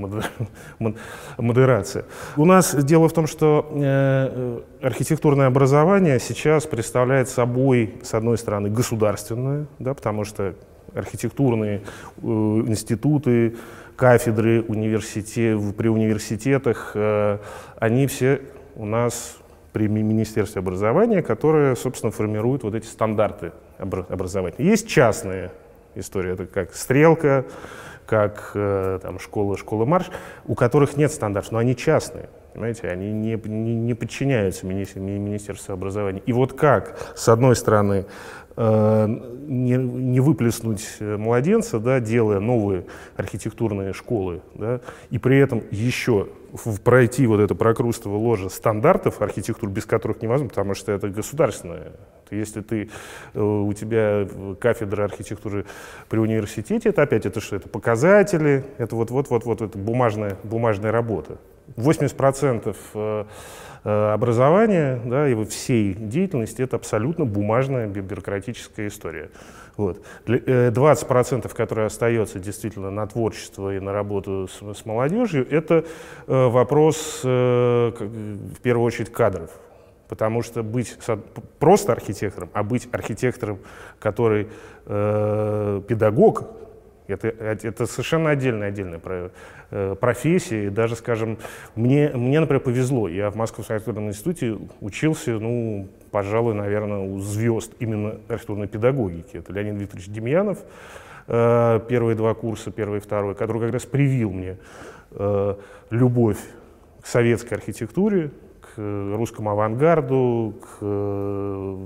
модерация. 1.37 2.05
У 2.37 2.45
нас 2.45 2.75
дело 2.75 3.09
в 3.09 3.13
том, 3.13 3.25
что 3.25 3.69
э, 3.73 4.61
архитектурное 4.81 5.47
образование 5.47 6.19
сейчас 6.19 6.67
представляет 6.67 7.27
собой, 7.27 7.95
с 8.03 8.13
одной 8.13 8.37
стороны, 8.37 8.69
государственное, 8.69 9.65
да, 9.79 9.93
потому 9.95 10.25
что 10.25 10.53
архитектурные 10.93 11.81
э, 11.81 12.21
институты, 12.21 13.55
кафедры 13.95 14.61
университет, 14.61 15.59
при 15.75 15.87
университетах, 15.87 16.91
э, 16.95 17.37
они 17.79 18.07
все 18.07 18.41
у 18.75 18.85
нас 18.85 19.37
при 19.71 19.87
Министерстве 19.87 20.59
образования, 20.59 21.21
которое, 21.21 21.75
собственно, 21.75 22.11
формирует 22.11 22.63
вот 22.63 22.75
эти 22.75 22.85
стандарты 22.85 23.51
образования. 23.77 24.55
Есть 24.59 24.87
частные 24.87 25.51
истории, 25.95 26.33
это 26.33 26.45
как 26.45 26.73
«Стрелка», 26.75 27.45
как 28.05 28.51
э, 28.53 28.99
там, 29.01 29.19
школа, 29.19 29.57
школа 29.57 29.85
«Марш», 29.85 30.11
у 30.45 30.55
которых 30.55 30.97
нет 30.97 31.11
стандартов, 31.11 31.51
но 31.51 31.57
они 31.59 31.75
частные. 31.75 32.29
Понимаете, 32.53 32.87
они 32.89 33.11
не, 33.11 33.35
не, 33.45 33.75
не 33.75 33.93
подчиняются 33.95 34.67
Министерству 34.67 35.73
образования. 35.73 36.21
И 36.25 36.33
вот 36.33 36.53
как, 36.53 36.99
с 37.15 37.27
одной 37.27 37.55
стороны, 37.55 38.05
не, 38.55 39.77
не 39.77 40.19
выплеснуть 40.19 40.85
младенца, 40.99 41.79
да, 41.79 41.99
делая 41.99 42.39
новые 42.39 42.85
архитектурные 43.15 43.93
школы, 43.93 44.41
да, 44.53 44.81
и 45.09 45.17
при 45.17 45.37
этом 45.37 45.63
еще 45.71 46.27
пройти 46.83 47.25
вот 47.25 47.39
это 47.39 47.55
прокрустово 47.55 48.15
ложе 48.15 48.49
стандартов 48.49 49.21
архитектур, 49.21 49.69
без 49.69 49.85
которых 49.85 50.21
невозможно, 50.21 50.49
потому 50.49 50.75
что 50.75 50.91
это 50.91 51.09
государственное. 51.09 51.93
Если 52.29 52.61
ты, 52.61 52.89
э, 53.33 53.39
у 53.39 53.71
тебя 53.73 54.27
кафедра 54.59 55.03
архитектуры 55.03 55.65
при 56.09 56.19
университете, 56.19 56.89
это 56.89 57.03
опять 57.03 57.25
это 57.25 57.41
что? 57.41 57.55
Это 57.55 57.69
показатели, 57.69 58.65
это 58.77 58.95
вот-вот-вот-вот 58.95 59.61
это 59.61 59.77
бумажная, 59.77 60.37
бумажная 60.43 60.91
работа. 60.91 61.37
80% 61.75 62.75
Э, 63.85 64.13
образования 64.13 65.01
да, 65.03 65.27
и 65.27 65.45
всей 65.45 65.93
деятельности 65.93 66.61
это 66.61 66.77
абсолютно 66.77 67.25
бумажная 67.25 67.87
бюрократическая 67.87 68.87
история. 68.87 69.29
Вот. 69.75 70.01
20%, 70.25 71.45
э, 71.45 71.49
которые 71.49 71.87
остается 71.87 72.39
действительно 72.39 72.91
на 72.91 73.05
творчество 73.07 73.75
и 73.75 73.79
на 73.81 73.91
работу 73.91 74.47
с, 74.47 74.79
с 74.79 74.85
молодежью, 74.85 75.45
это 75.49 75.83
э, 76.27 76.47
вопрос 76.47 77.21
в 77.23 78.61
первую 78.61 78.85
очередь 78.85 79.11
кадров. 79.11 79.51
Потому 80.07 80.43
что 80.43 80.63
быть 80.63 80.97
просто 81.59 81.91
архитектором, 81.91 82.49
а 82.53 82.63
быть 82.63 82.87
архитектором, 82.91 83.59
который 83.99 84.47
э, 84.85 85.81
педагог, 85.87 86.43
это, 87.07 87.27
это 87.27 87.85
совершенно 87.85 88.29
отдельная, 88.29 88.69
отдельная 88.69 89.01
э, 89.71 89.95
профессия. 89.99 90.67
И 90.67 90.69
даже, 90.69 90.95
скажем, 90.95 91.37
мне, 91.75 92.09
мне, 92.13 92.39
например, 92.39 92.61
повезло. 92.61 93.07
Я 93.07 93.29
в 93.29 93.35
Московском 93.35 93.75
архитектурном 93.75 94.09
институте 94.09 94.57
учился, 94.79 95.31
ну, 95.31 95.89
пожалуй, 96.11 96.53
наверное, 96.53 96.99
у 96.99 97.19
звезд 97.19 97.73
именно 97.79 98.19
архитектурной 98.27 98.67
педагогики. 98.67 99.37
Это 99.37 99.51
Леонид 99.51 99.81
Викторович 99.81 100.07
Демьянов, 100.07 100.59
э, 101.27 101.79
первые 101.89 102.15
два 102.15 102.33
курса, 102.33 102.71
первый 102.71 102.99
и 102.99 103.01
второй, 103.01 103.35
который 103.35 103.61
как 103.61 103.73
раз 103.73 103.85
привил 103.85 104.31
мне 104.31 104.57
э, 105.11 105.55
любовь 105.89 106.39
к 107.01 107.07
советской 107.07 107.55
архитектуре, 107.55 108.31
к 108.75 109.15
русскому 109.15 109.51
авангарду, 109.51 110.55
к 110.61 110.77
э, 110.81 111.77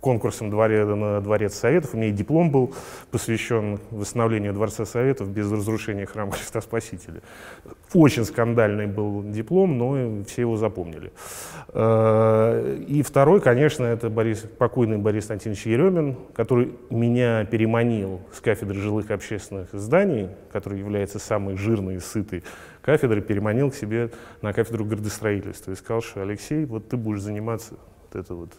конкурсам 0.00 0.50
дворе, 0.50 0.84
на 0.84 1.20
Дворец 1.20 1.54
Советов. 1.54 1.94
У 1.94 1.96
меня 1.96 2.08
и 2.08 2.12
диплом 2.12 2.50
был 2.50 2.74
посвящен 3.10 3.78
восстановлению 3.90 4.52
Дворца 4.52 4.84
Советов 4.84 5.30
без 5.30 5.50
разрушения 5.50 6.06
храма 6.06 6.32
Христа 6.32 6.60
Спасителя. 6.60 7.22
Очень 7.94 8.24
скандальный 8.24 8.86
был 8.86 9.22
диплом, 9.22 9.78
но 9.78 10.24
все 10.24 10.42
его 10.42 10.56
запомнили. 10.56 11.12
Э, 11.68 12.78
и 12.88 13.02
второй, 13.02 13.40
конечно, 13.40 13.84
это 13.84 14.10
Борис, 14.10 14.44
покойный 14.58 14.98
Борис 14.98 15.30
Антонович 15.30 15.66
Еремин, 15.66 16.16
который 16.34 16.72
меня 16.90 17.44
переманил 17.44 18.20
с 18.32 18.40
кафедры 18.40 18.80
жилых 18.80 19.10
общественных 19.10 19.68
зданий, 19.72 20.28
который 20.52 20.78
является 20.78 21.18
самой 21.18 21.56
жирной 21.56 21.96
и 21.96 22.00
сытой 22.00 22.42
кафедры, 22.82 23.22
переманил 23.22 23.70
к 23.70 23.74
себе 23.74 24.10
на 24.42 24.52
кафедру 24.52 24.84
градостроительства 24.84 25.72
и 25.72 25.74
сказал, 25.74 26.02
что 26.02 26.22
Алексей, 26.22 26.64
вот 26.66 26.88
ты 26.88 26.96
будешь 26.96 27.22
заниматься 27.22 27.76
вот 28.02 28.20
это 28.20 28.34
вот 28.34 28.52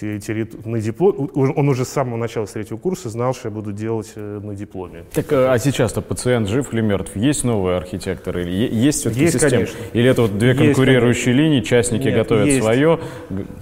на 0.00 0.80
диплом. 0.80 1.30
Он 1.34 1.68
уже 1.68 1.84
с 1.84 1.88
самого 1.88 2.16
начала 2.16 2.46
с 2.46 2.52
третьего 2.52 2.78
курса 2.78 3.08
знал, 3.08 3.34
что 3.34 3.48
я 3.48 3.54
буду 3.54 3.72
делать 3.72 4.12
э, 4.16 4.40
на 4.42 4.54
дипломе. 4.54 5.04
Так, 5.12 5.32
э, 5.32 5.46
а 5.48 5.58
сейчас-то 5.58 6.00
пациент 6.00 6.48
жив 6.48 6.72
или 6.72 6.80
мертв? 6.80 7.14
Есть 7.16 7.44
новый 7.44 7.76
архитектор? 7.76 8.38
Или 8.38 8.74
есть 8.74 9.00
все-таки 9.00 9.22
есть, 9.22 9.34
система? 9.34 9.50
Конечно. 9.50 9.78
Или 9.92 10.08
это 10.08 10.22
вот 10.22 10.38
две 10.38 10.48
есть, 10.50 10.60
конкурирующие 10.60 11.34
конечно. 11.34 11.42
линии, 11.42 11.60
частники 11.60 12.04
Нет, 12.04 12.14
готовят 12.14 12.46
есть. 12.46 12.62
свое? 12.62 13.00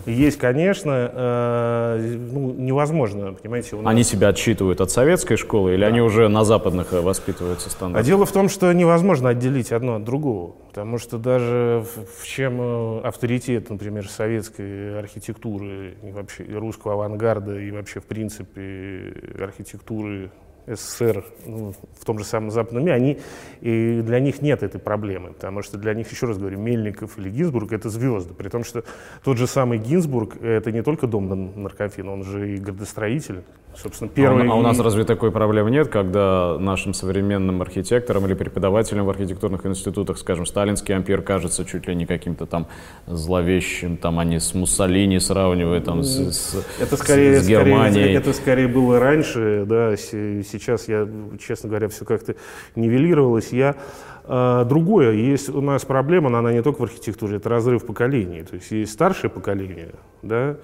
Есть, 0.06 0.38
конечно. 0.38 1.10
Э, 1.12 2.16
ну, 2.30 2.52
невозможно, 2.52 3.32
понимаете. 3.32 3.76
Нас... 3.76 3.86
Они 3.86 4.04
себя 4.04 4.28
отсчитывают 4.28 4.80
от 4.80 4.90
советской 4.90 5.36
школы 5.36 5.74
или 5.74 5.80
да. 5.80 5.88
они 5.88 6.00
уже 6.00 6.28
на 6.28 6.44
западных 6.44 6.92
воспитываются 6.92 7.70
стандартах? 7.70 8.04
А 8.04 8.06
дело 8.06 8.26
в 8.26 8.32
том, 8.32 8.48
что 8.48 8.72
невозможно 8.72 9.30
отделить 9.30 9.72
одно 9.72 9.96
от 9.96 10.04
другого. 10.04 10.54
Потому 10.68 10.98
что 10.98 11.18
даже 11.18 11.84
в 12.18 12.26
чем 12.26 13.00
авторитет, 13.04 13.70
например, 13.70 14.08
советской 14.08 14.98
архитектуры 14.98 15.96
вообще 16.20 16.44
и 16.44 16.54
русского 16.54 16.94
авангарда, 16.94 17.58
и 17.58 17.70
вообще, 17.70 18.00
в 18.00 18.06
принципе, 18.06 19.14
архитектуры 19.38 20.30
СССР 20.74 21.24
ну, 21.46 21.74
в 21.98 22.04
том 22.04 22.18
же 22.18 22.24
самом 22.24 22.50
западном 22.50 22.84
мире, 22.84 22.94
они, 22.94 23.18
и 23.60 24.00
для 24.02 24.20
них 24.20 24.42
нет 24.42 24.62
этой 24.62 24.80
проблемы, 24.80 25.32
потому 25.32 25.62
что 25.62 25.78
для 25.78 25.94
них, 25.94 26.10
еще 26.10 26.26
раз 26.26 26.38
говорю, 26.38 26.58
Мельников 26.58 27.18
или 27.18 27.30
Гинзбург— 27.30 27.72
это 27.72 27.88
звезды, 27.88 28.34
при 28.34 28.48
том, 28.48 28.64
что 28.64 28.84
тот 29.24 29.38
же 29.38 29.46
самый 29.46 29.78
Гинзбург— 29.78 30.36
это 30.42 30.72
не 30.72 30.82
только 30.82 31.06
дом 31.06 31.62
наркофина, 31.62 32.12
он 32.12 32.24
же 32.24 32.54
и 32.54 32.58
градостроитель, 32.58 33.42
Собственно, 33.76 34.10
первый... 34.10 34.48
А, 34.48 34.52
а 34.52 34.54
у 34.56 34.62
нас 34.62 34.78
разве 34.80 35.04
такой 35.04 35.30
проблемы 35.30 35.70
нет, 35.70 35.88
когда 35.88 36.58
нашим 36.58 36.92
современным 36.92 37.62
архитекторам 37.62 38.26
или 38.26 38.34
преподавателям 38.34 39.06
в 39.06 39.10
архитектурных 39.10 39.64
институтах, 39.64 40.18
скажем, 40.18 40.44
сталинский 40.44 40.94
ампир 40.94 41.22
кажется 41.22 41.64
чуть 41.64 41.86
ли 41.86 41.94
не 41.94 42.04
каким-то 42.04 42.46
там 42.46 42.66
зловещим, 43.06 43.96
там 43.96 44.18
они 44.18 44.40
с 44.40 44.54
Муссолини 44.54 45.18
сравнивают, 45.20 45.84
там, 45.84 46.02
с, 46.02 46.32
с, 46.32 46.66
это 46.80 46.96
скорее, 46.96 47.40
с 47.40 47.46
Германией. 47.46 48.02
Скорее, 48.02 48.16
это 48.16 48.32
скорее 48.32 48.68
было 48.68 48.98
раньше, 48.98 49.64
да, 49.66 49.96
сейчас 49.96 50.59
я, 50.88 51.08
честно 51.38 51.68
говоря, 51.68 51.88
все 51.88 52.04
как-то 52.04 52.36
нивелировалось. 52.76 53.52
Я 53.52 53.76
а, 54.24 54.64
Другое, 54.64 55.12
есть 55.12 55.48
у 55.48 55.60
нас 55.60 55.84
проблема, 55.84 56.30
но 56.30 56.38
она 56.38 56.52
не 56.52 56.62
только 56.62 56.80
в 56.80 56.84
архитектуре, 56.84 57.38
это 57.38 57.48
разрыв 57.48 57.84
поколений. 57.84 58.42
То 58.42 58.54
есть 58.54 58.70
есть 58.70 58.92
старшее 58.92 59.30
поколение, 59.30 59.94
да, 60.22 60.56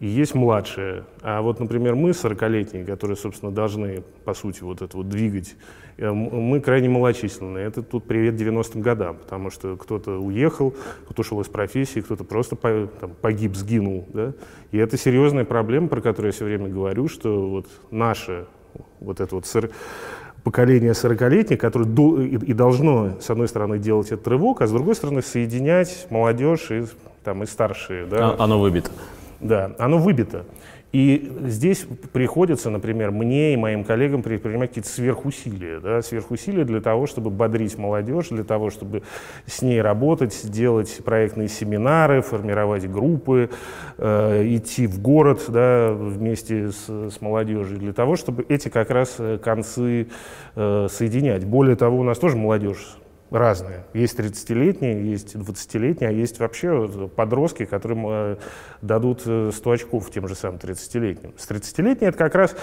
и 0.00 0.08
есть 0.08 0.34
младшие. 0.34 1.04
А 1.20 1.42
вот, 1.42 1.60
например, 1.60 1.94
мы, 1.94 2.10
40-летние, 2.10 2.84
которые, 2.84 3.16
собственно, 3.16 3.52
должны, 3.52 4.02
по 4.24 4.34
сути, 4.34 4.64
вот 4.64 4.82
это 4.82 4.96
вот 4.96 5.08
двигать, 5.08 5.54
э, 5.98 6.10
мы 6.10 6.60
крайне 6.60 6.88
малочисленные. 6.88 7.64
Это 7.64 7.84
тут 7.84 8.08
привет 8.08 8.34
90-м 8.34 8.82
годам, 8.82 9.18
потому 9.18 9.50
что 9.50 9.76
кто-то 9.76 10.18
уехал, 10.18 10.74
кто-то 11.04 11.20
ушел 11.20 11.40
из 11.40 11.46
профессии, 11.46 12.00
кто-то 12.00 12.24
просто 12.24 12.56
там, 12.56 13.12
погиб, 13.20 13.54
сгинул. 13.54 14.08
Да? 14.12 14.32
И 14.72 14.78
это 14.78 14.96
серьезная 14.96 15.44
проблема, 15.44 15.86
про 15.86 16.00
которую 16.00 16.30
я 16.30 16.32
все 16.32 16.44
время 16.44 16.68
говорю, 16.68 17.06
что 17.06 17.48
вот 17.48 17.68
наше 17.92 18.46
вот 19.02 19.20
это 19.20 19.34
вот 19.34 19.46
поколение 20.44 20.92
40-летних, 20.92 21.58
которое 21.58 21.86
и, 22.24 22.36
и 22.36 22.52
должно, 22.52 23.20
с 23.20 23.30
одной 23.30 23.48
стороны, 23.48 23.78
делать 23.78 24.10
этот 24.10 24.26
рывок, 24.28 24.62
а 24.62 24.66
с 24.66 24.72
другой 24.72 24.94
стороны, 24.94 25.22
соединять 25.22 26.06
молодежь 26.10 26.70
и, 26.70 26.84
там, 27.24 27.42
и 27.42 27.46
старшие. 27.46 28.06
Да? 28.06 28.30
А, 28.30 28.44
оно 28.44 28.60
выбито. 28.60 28.90
Да, 29.40 29.72
оно 29.78 29.98
выбито. 29.98 30.44
И 30.92 31.32
здесь 31.46 31.86
приходится, 32.12 32.68
например, 32.68 33.10
мне 33.12 33.54
и 33.54 33.56
моим 33.56 33.82
коллегам 33.82 34.22
предпринимать 34.22 34.70
какие-то 34.70 34.90
сверхусилия, 34.90 35.80
да, 35.80 36.02
сверхусилия 36.02 36.66
для 36.66 36.82
того, 36.82 37.06
чтобы 37.06 37.30
бодрить 37.30 37.78
молодежь, 37.78 38.28
для 38.28 38.44
того, 38.44 38.68
чтобы 38.68 39.02
с 39.46 39.62
ней 39.62 39.80
работать, 39.80 40.38
делать 40.44 41.00
проектные 41.02 41.48
семинары, 41.48 42.20
формировать 42.20 42.90
группы, 42.90 43.48
э, 43.96 44.42
идти 44.54 44.86
в 44.86 45.00
город 45.00 45.44
да, 45.48 45.92
вместе 45.92 46.70
с, 46.70 46.88
с 46.88 47.20
молодежью, 47.22 47.78
для 47.78 47.94
того, 47.94 48.16
чтобы 48.16 48.44
эти 48.50 48.68
как 48.68 48.90
раз 48.90 49.16
концы 49.42 50.08
э, 50.56 50.88
соединять. 50.90 51.46
Более 51.46 51.76
того, 51.76 52.00
у 52.00 52.02
нас 52.02 52.18
тоже 52.18 52.36
молодежь 52.36 52.98
разные. 53.32 53.84
Есть 53.94 54.18
30-летние, 54.18 55.10
есть 55.10 55.34
20-летние, 55.34 56.10
а 56.10 56.12
есть 56.12 56.38
вообще 56.38 57.08
подростки, 57.14 57.64
которым 57.64 58.06
э, 58.08 58.36
дадут 58.80 59.22
100 59.22 59.52
э, 59.54 59.74
очков 59.74 60.10
тем 60.10 60.28
же 60.28 60.34
самым 60.34 60.58
30-летним. 60.58 61.34
С 61.36 61.48
30-летними 61.48 62.08
это 62.08 62.18
как 62.18 62.34
раз 62.34 62.56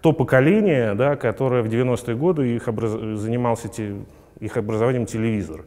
то 0.00 0.12
поколение, 0.12 0.94
да, 0.94 1.16
которое 1.16 1.62
в 1.62 1.66
90-е 1.66 2.16
годы 2.16 2.54
их 2.54 2.68
образ... 2.68 2.92
занимался 3.20 3.68
те... 3.68 3.96
их 4.40 4.56
образованием 4.56 5.06
телевизор 5.06 5.64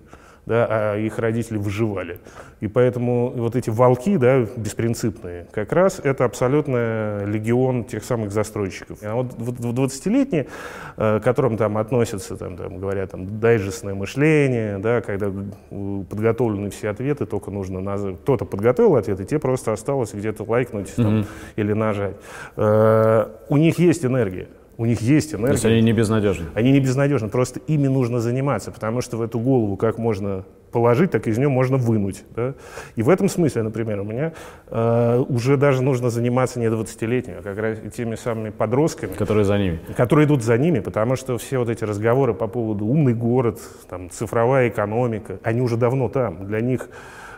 да, 0.47 0.65
а 0.69 0.97
их 0.97 1.19
родители 1.19 1.57
выживали. 1.57 2.19
И 2.61 2.67
поэтому 2.67 3.29
вот 3.35 3.57
эти 3.57 3.69
волки, 3.69 4.15
да, 4.15 4.47
беспринципные, 4.55 5.45
как 5.51 5.73
раз 5.73 5.99
это 6.01 6.23
абсолютно 6.23 7.25
легион 7.25 7.83
тех 7.83 8.03
самых 8.03 8.31
застройщиков. 8.31 8.99
А 9.03 9.15
вот 9.15 9.33
20-летние, 9.33 10.47
э, 10.95 11.19
к 11.19 11.23
которым 11.23 11.57
там 11.57 11.77
относятся, 11.77 12.37
там, 12.37 12.55
там, 12.55 12.77
говорят, 12.77 13.11
там, 13.11 13.41
дайджестное 13.41 13.93
мышление, 13.93 14.77
да, 14.77 15.01
когда 15.01 15.31
подготовлены 15.69 16.69
все 16.69 16.89
ответы, 16.89 17.25
только 17.25 17.51
нужно 17.51 17.81
назвать. 17.81 18.17
Кто-то 18.21 18.45
подготовил 18.45 18.95
ответы, 18.95 19.25
те 19.25 19.39
просто 19.39 19.73
осталось 19.73 20.13
где-то 20.13 20.45
лайкнуть 20.47 20.95
там, 20.95 21.19
mm-hmm. 21.19 21.27
или 21.57 21.73
нажать. 21.73 22.15
Э, 22.55 23.27
у 23.49 23.57
них 23.57 23.79
есть 23.79 24.05
энергия. 24.05 24.47
У 24.77 24.85
них 24.85 25.01
есть 25.01 25.33
энергия. 25.33 25.47
То 25.47 25.53
есть 25.53 25.65
они 25.65 25.81
не 25.81 25.91
безнадежны? 25.91 26.45
Они 26.53 26.71
не 26.71 26.79
безнадежны, 26.79 27.29
просто 27.29 27.59
ими 27.65 27.87
нужно 27.87 28.19
заниматься, 28.19 28.71
потому 28.71 29.01
что 29.01 29.17
в 29.17 29.21
эту 29.23 29.39
голову 29.39 29.75
как 29.75 29.97
можно 29.97 30.45
положить, 30.71 31.11
так 31.11 31.27
из 31.27 31.37
нее 31.37 31.49
можно 31.49 31.77
вынуть. 31.77 32.23
Да? 32.35 32.53
И 32.95 33.01
в 33.01 33.09
этом 33.09 33.29
смысле, 33.29 33.63
например, 33.63 34.01
у 34.01 34.03
меня 34.03 34.33
э, 34.69 35.23
уже 35.27 35.57
даже 35.57 35.81
нужно 35.81 36.11
заниматься 36.11 36.59
не 36.59 36.67
20-летними, 36.67 37.39
а 37.39 37.41
как 37.41 37.57
раз 37.57 37.79
теми 37.95 38.15
самыми 38.15 38.51
подростками. 38.51 39.13
Которые 39.13 39.45
за 39.45 39.57
ними. 39.57 39.79
Которые 39.95 40.27
идут 40.27 40.43
за 40.43 40.57
ними, 40.57 40.79
потому 40.79 41.15
что 41.15 41.37
все 41.37 41.57
вот 41.57 41.69
эти 41.69 41.83
разговоры 41.83 42.35
по 42.35 42.47
поводу 42.47 42.85
умный 42.85 43.15
город, 43.15 43.59
там, 43.89 44.11
цифровая 44.11 44.69
экономика, 44.69 45.39
они 45.41 45.61
уже 45.61 45.77
давно 45.77 46.09
там. 46.09 46.45
Для 46.45 46.61
них 46.61 46.89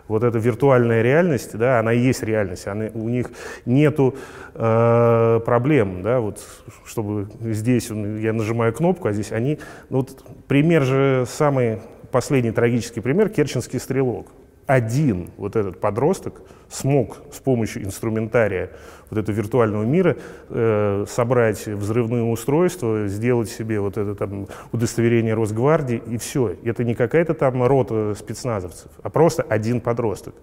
вот 0.09 0.23
эта 0.23 0.37
виртуальная 0.37 1.01
реальность, 1.01 1.57
да, 1.57 1.79
она 1.79 1.93
и 1.93 1.99
есть 1.99 2.23
реальность, 2.23 2.67
она, 2.67 2.89
у 2.93 3.07
них 3.07 3.31
нету 3.65 4.15
э, 4.55 5.39
проблем, 5.45 6.01
да, 6.01 6.19
вот, 6.19 6.45
чтобы 6.85 7.29
здесь 7.41 7.89
я 7.89 8.33
нажимаю 8.33 8.73
кнопку, 8.73 9.07
а 9.07 9.13
здесь 9.13 9.31
они, 9.31 9.59
ну, 9.89 9.99
вот 9.99 10.25
пример 10.47 10.83
же 10.83 11.25
самый 11.29 11.79
последний 12.11 12.51
трагический 12.51 13.01
пример, 13.01 13.29
Керченский 13.29 13.79
стрелок 13.79 14.27
один 14.69 15.31
вот 15.35 15.55
этот 15.55 15.79
подросток 15.79 16.43
смог 16.69 17.17
с 17.31 17.39
помощью 17.39 17.83
инструментария 17.83 18.69
вот 19.09 19.17
этого 19.17 19.35
виртуального 19.35 19.81
мира 19.81 20.15
э, 20.49 21.05
собрать 21.09 21.65
взрывное 21.65 22.21
устройство, 22.21 23.07
сделать 23.07 23.49
себе 23.49 23.79
вот 23.79 23.97
это 23.97 24.13
там 24.13 24.45
удостоверение 24.71 25.33
Росгвардии, 25.33 26.03
и 26.07 26.17
все. 26.17 26.55
Это 26.63 26.83
не 26.83 26.93
какая-то 26.93 27.33
там 27.33 27.63
рота 27.63 28.13
спецназовцев, 28.13 28.91
а 29.01 29.09
просто 29.09 29.41
один 29.41 29.81
подросток, 29.81 30.35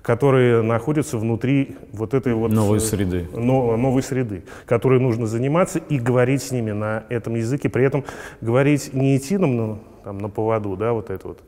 который 0.00 0.62
находится 0.62 1.18
внутри 1.18 1.76
вот 1.92 2.14
этой 2.14 2.32
вот... 2.32 2.50
Новой 2.50 2.78
э, 2.78 2.80
среды. 2.80 3.28
Но, 3.34 3.76
новой 3.76 4.02
среды, 4.02 4.44
которой 4.64 4.98
нужно 4.98 5.26
заниматься 5.26 5.78
и 5.78 5.98
говорить 5.98 6.42
с 6.42 6.52
ними 6.52 6.70
на 6.70 7.04
этом 7.10 7.34
языке, 7.34 7.68
при 7.68 7.84
этом 7.84 8.06
говорить 8.40 8.94
не 8.94 9.18
идти 9.18 9.36
нам 9.36 9.56
на, 9.58 9.78
там, 10.04 10.16
на 10.16 10.30
поводу, 10.30 10.74
да, 10.74 10.94
вот 10.94 11.10
это 11.10 11.28
вот 11.28 11.42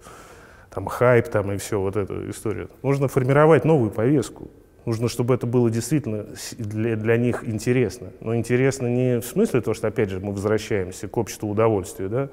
там 0.75 0.87
хайп 0.87 1.29
там 1.29 1.53
и 1.53 1.57
все, 1.59 1.81
вот 1.81 1.97
эту 1.97 2.31
историю. 2.31 2.71
Нужно 2.83 3.09
формировать 3.09 3.65
новую 3.65 3.91
повестку. 3.91 4.51
Нужно, 4.85 5.09
чтобы 5.09 5.35
это 5.35 5.47
было 5.47 5.71
действительно 5.71 6.27
для, 6.59 6.97
для 6.97 7.17
них 7.17 7.45
интересно. 7.47 8.09
Но 8.21 8.35
интересно 8.35 8.89
не 8.89 9.21
в 9.21 9.25
смысле 9.25 9.61
того, 9.61 9.75
что, 9.75 9.87
опять 9.89 10.11
же, 10.11 10.19
мы 10.19 10.33
возвращаемся 10.33 11.07
к 11.07 11.17
обществу 11.17 11.49
удовольствия, 11.49 12.09
да, 12.09 12.29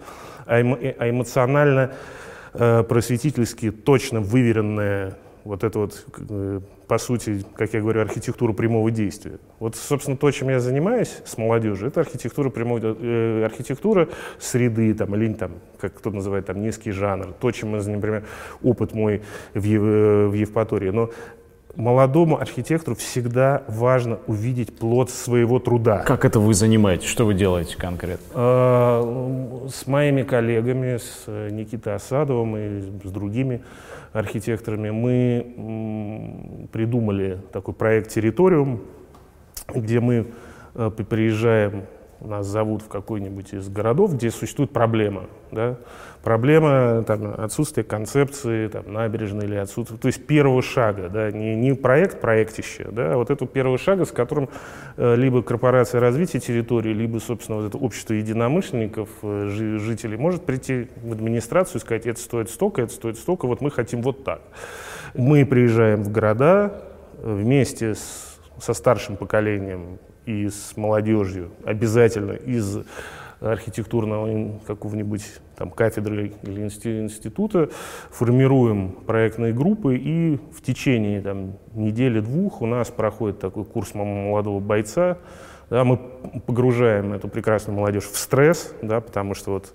а, 0.48 0.62
эмо, 0.62 0.78
а 0.98 1.10
эмоционально, 1.10 1.92
э, 2.54 2.84
просветительски, 2.84 3.70
точно 3.70 4.22
выверенное 4.22 5.16
вот 5.44 5.64
это 5.64 5.80
вот, 5.80 6.06
э, 6.30 6.60
по 6.88 6.98
сути, 6.98 7.44
как 7.56 7.74
я 7.74 7.82
говорю, 7.82 8.02
архитектура 8.02 8.54
прямого 8.54 8.92
действия. 8.92 9.40
Вот, 9.60 9.76
собственно, 9.76 10.18
то, 10.18 10.30
чем 10.32 10.50
я 10.50 10.60
занимаюсь 10.60 11.22
с 11.26 11.38
молодежью, 11.38 11.88
это 11.88 12.02
архитектура 12.02 12.50
прямого, 12.50 12.80
э, 12.80 13.46
архитектура 13.46 14.10
среды, 14.40 14.94
там, 14.94 15.16
или 15.16 15.34
там, 15.34 15.54
как 15.80 15.94
кто 15.94 16.12
называет, 16.12 16.46
там, 16.46 16.62
низкий 16.62 16.92
жанр. 16.92 17.34
То, 17.40 17.52
чем 17.52 17.70
мы, 17.70 17.78
например, 17.82 18.26
опыт 18.64 18.94
мой 18.94 19.22
в, 19.54 19.64
Ев, 19.64 19.82
в 19.82 20.34
Евпатории. 20.34 20.90
Но 20.90 21.12
молодому 21.80 22.39
архитектору 22.39 22.95
всегда 22.95 23.63
важно 23.67 24.19
увидеть 24.27 24.77
плод 24.77 25.09
своего 25.09 25.59
труда. 25.59 25.99
Как 25.99 26.25
это 26.25 26.39
вы 26.39 26.53
занимаетесь? 26.53 27.07
Что 27.07 27.25
вы 27.25 27.34
делаете 27.34 27.77
конкретно? 27.77 28.25
А, 28.34 29.67
с 29.71 29.88
моими 29.88 30.23
коллегами, 30.23 30.97
с 30.97 31.25
Никитой 31.51 31.95
Осадовым 31.95 32.57
и 32.57 32.82
с 32.82 33.11
другими 33.11 33.63
архитекторами 34.11 34.89
мы 34.89 36.67
придумали 36.71 37.39
такой 37.51 37.73
проект 37.73 38.09
«Территориум», 38.09 38.82
где 39.73 39.99
мы 39.99 40.27
э, 40.75 40.89
приезжаем 40.89 41.84
нас 42.28 42.47
зовут 42.47 42.82
в 42.82 42.88
какой-нибудь 42.88 43.53
из 43.53 43.70
городов, 43.70 44.13
где 44.13 44.30
существует 44.30 44.72
проблема. 44.72 45.28
Да? 45.51 45.78
Проблема 46.22 47.03
там, 47.03 47.34
отсутствия 47.38 47.84
концепции 47.84 48.67
там, 48.67 48.91
набережной 48.91 49.45
или 49.45 49.55
отсутствия, 49.55 49.97
то 49.97 50.07
есть 50.07 50.28
первого 50.28 50.61
шага, 50.61 51.07
да? 51.07 51.32
не, 51.32 51.55
не 51.55 51.74
проект, 51.74 52.20
проектище, 52.20 52.89
да? 52.91 53.13
а 53.13 53.17
вот 53.17 53.30
этого 53.30 53.49
первого 53.49 53.78
шага, 53.78 54.05
с 54.05 54.11
которым 54.11 54.49
э, 54.97 55.15
либо 55.15 55.41
корпорация 55.41 56.01
развития 56.01 56.39
территории, 56.39 56.93
либо, 56.93 57.20
собственно, 57.20 57.59
вот 57.59 57.67
это 57.67 57.78
общество 57.78 58.13
единомышленников, 58.13 59.09
э, 59.24 59.78
жителей, 59.80 60.17
может 60.17 60.45
прийти 60.45 60.89
в 61.01 61.13
администрацию 61.13 61.78
и 61.78 61.80
сказать, 61.80 62.05
это 62.05 62.20
стоит 62.20 62.49
столько, 62.49 62.82
это 62.82 62.93
стоит 62.93 63.17
столько, 63.17 63.47
вот 63.47 63.61
мы 63.61 63.72
хотим 63.72 64.01
вот 64.01 64.26
так. 64.26 64.41
Мы 65.13 65.45
приезжаем 65.45 66.03
в 66.03 66.11
города 66.11 66.84
э, 67.17 67.34
вместе 67.34 67.95
с, 67.95 68.38
со 68.59 68.74
старшим 68.74 69.15
поколением 69.15 69.99
и 70.30 70.47
с 70.47 70.77
молодежью, 70.77 71.49
обязательно 71.65 72.34
из 72.34 72.80
архитектурного 73.41 74.59
какого-нибудь 74.67 75.23
там 75.55 75.71
кафедры 75.71 76.34
или 76.43 76.61
института, 76.61 77.69
формируем 78.11 78.91
проектные 78.91 79.53
группы 79.53 79.97
и 79.97 80.38
в 80.53 80.61
течение 80.61 81.21
там, 81.21 81.53
недели-двух 81.73 82.61
у 82.61 82.67
нас 82.67 82.89
проходит 82.89 83.39
такой 83.39 83.65
курс 83.65 83.95
молодого 83.95 84.59
бойца, 84.59 85.17
да, 85.71 85.84
мы 85.84 85.97
погружаем 86.45 87.13
эту 87.13 87.27
прекрасную 87.27 87.77
молодежь 87.77 88.05
в 88.05 88.17
стресс, 88.17 88.73
да, 88.82 89.01
потому 89.01 89.34
что 89.34 89.51
вот 89.51 89.73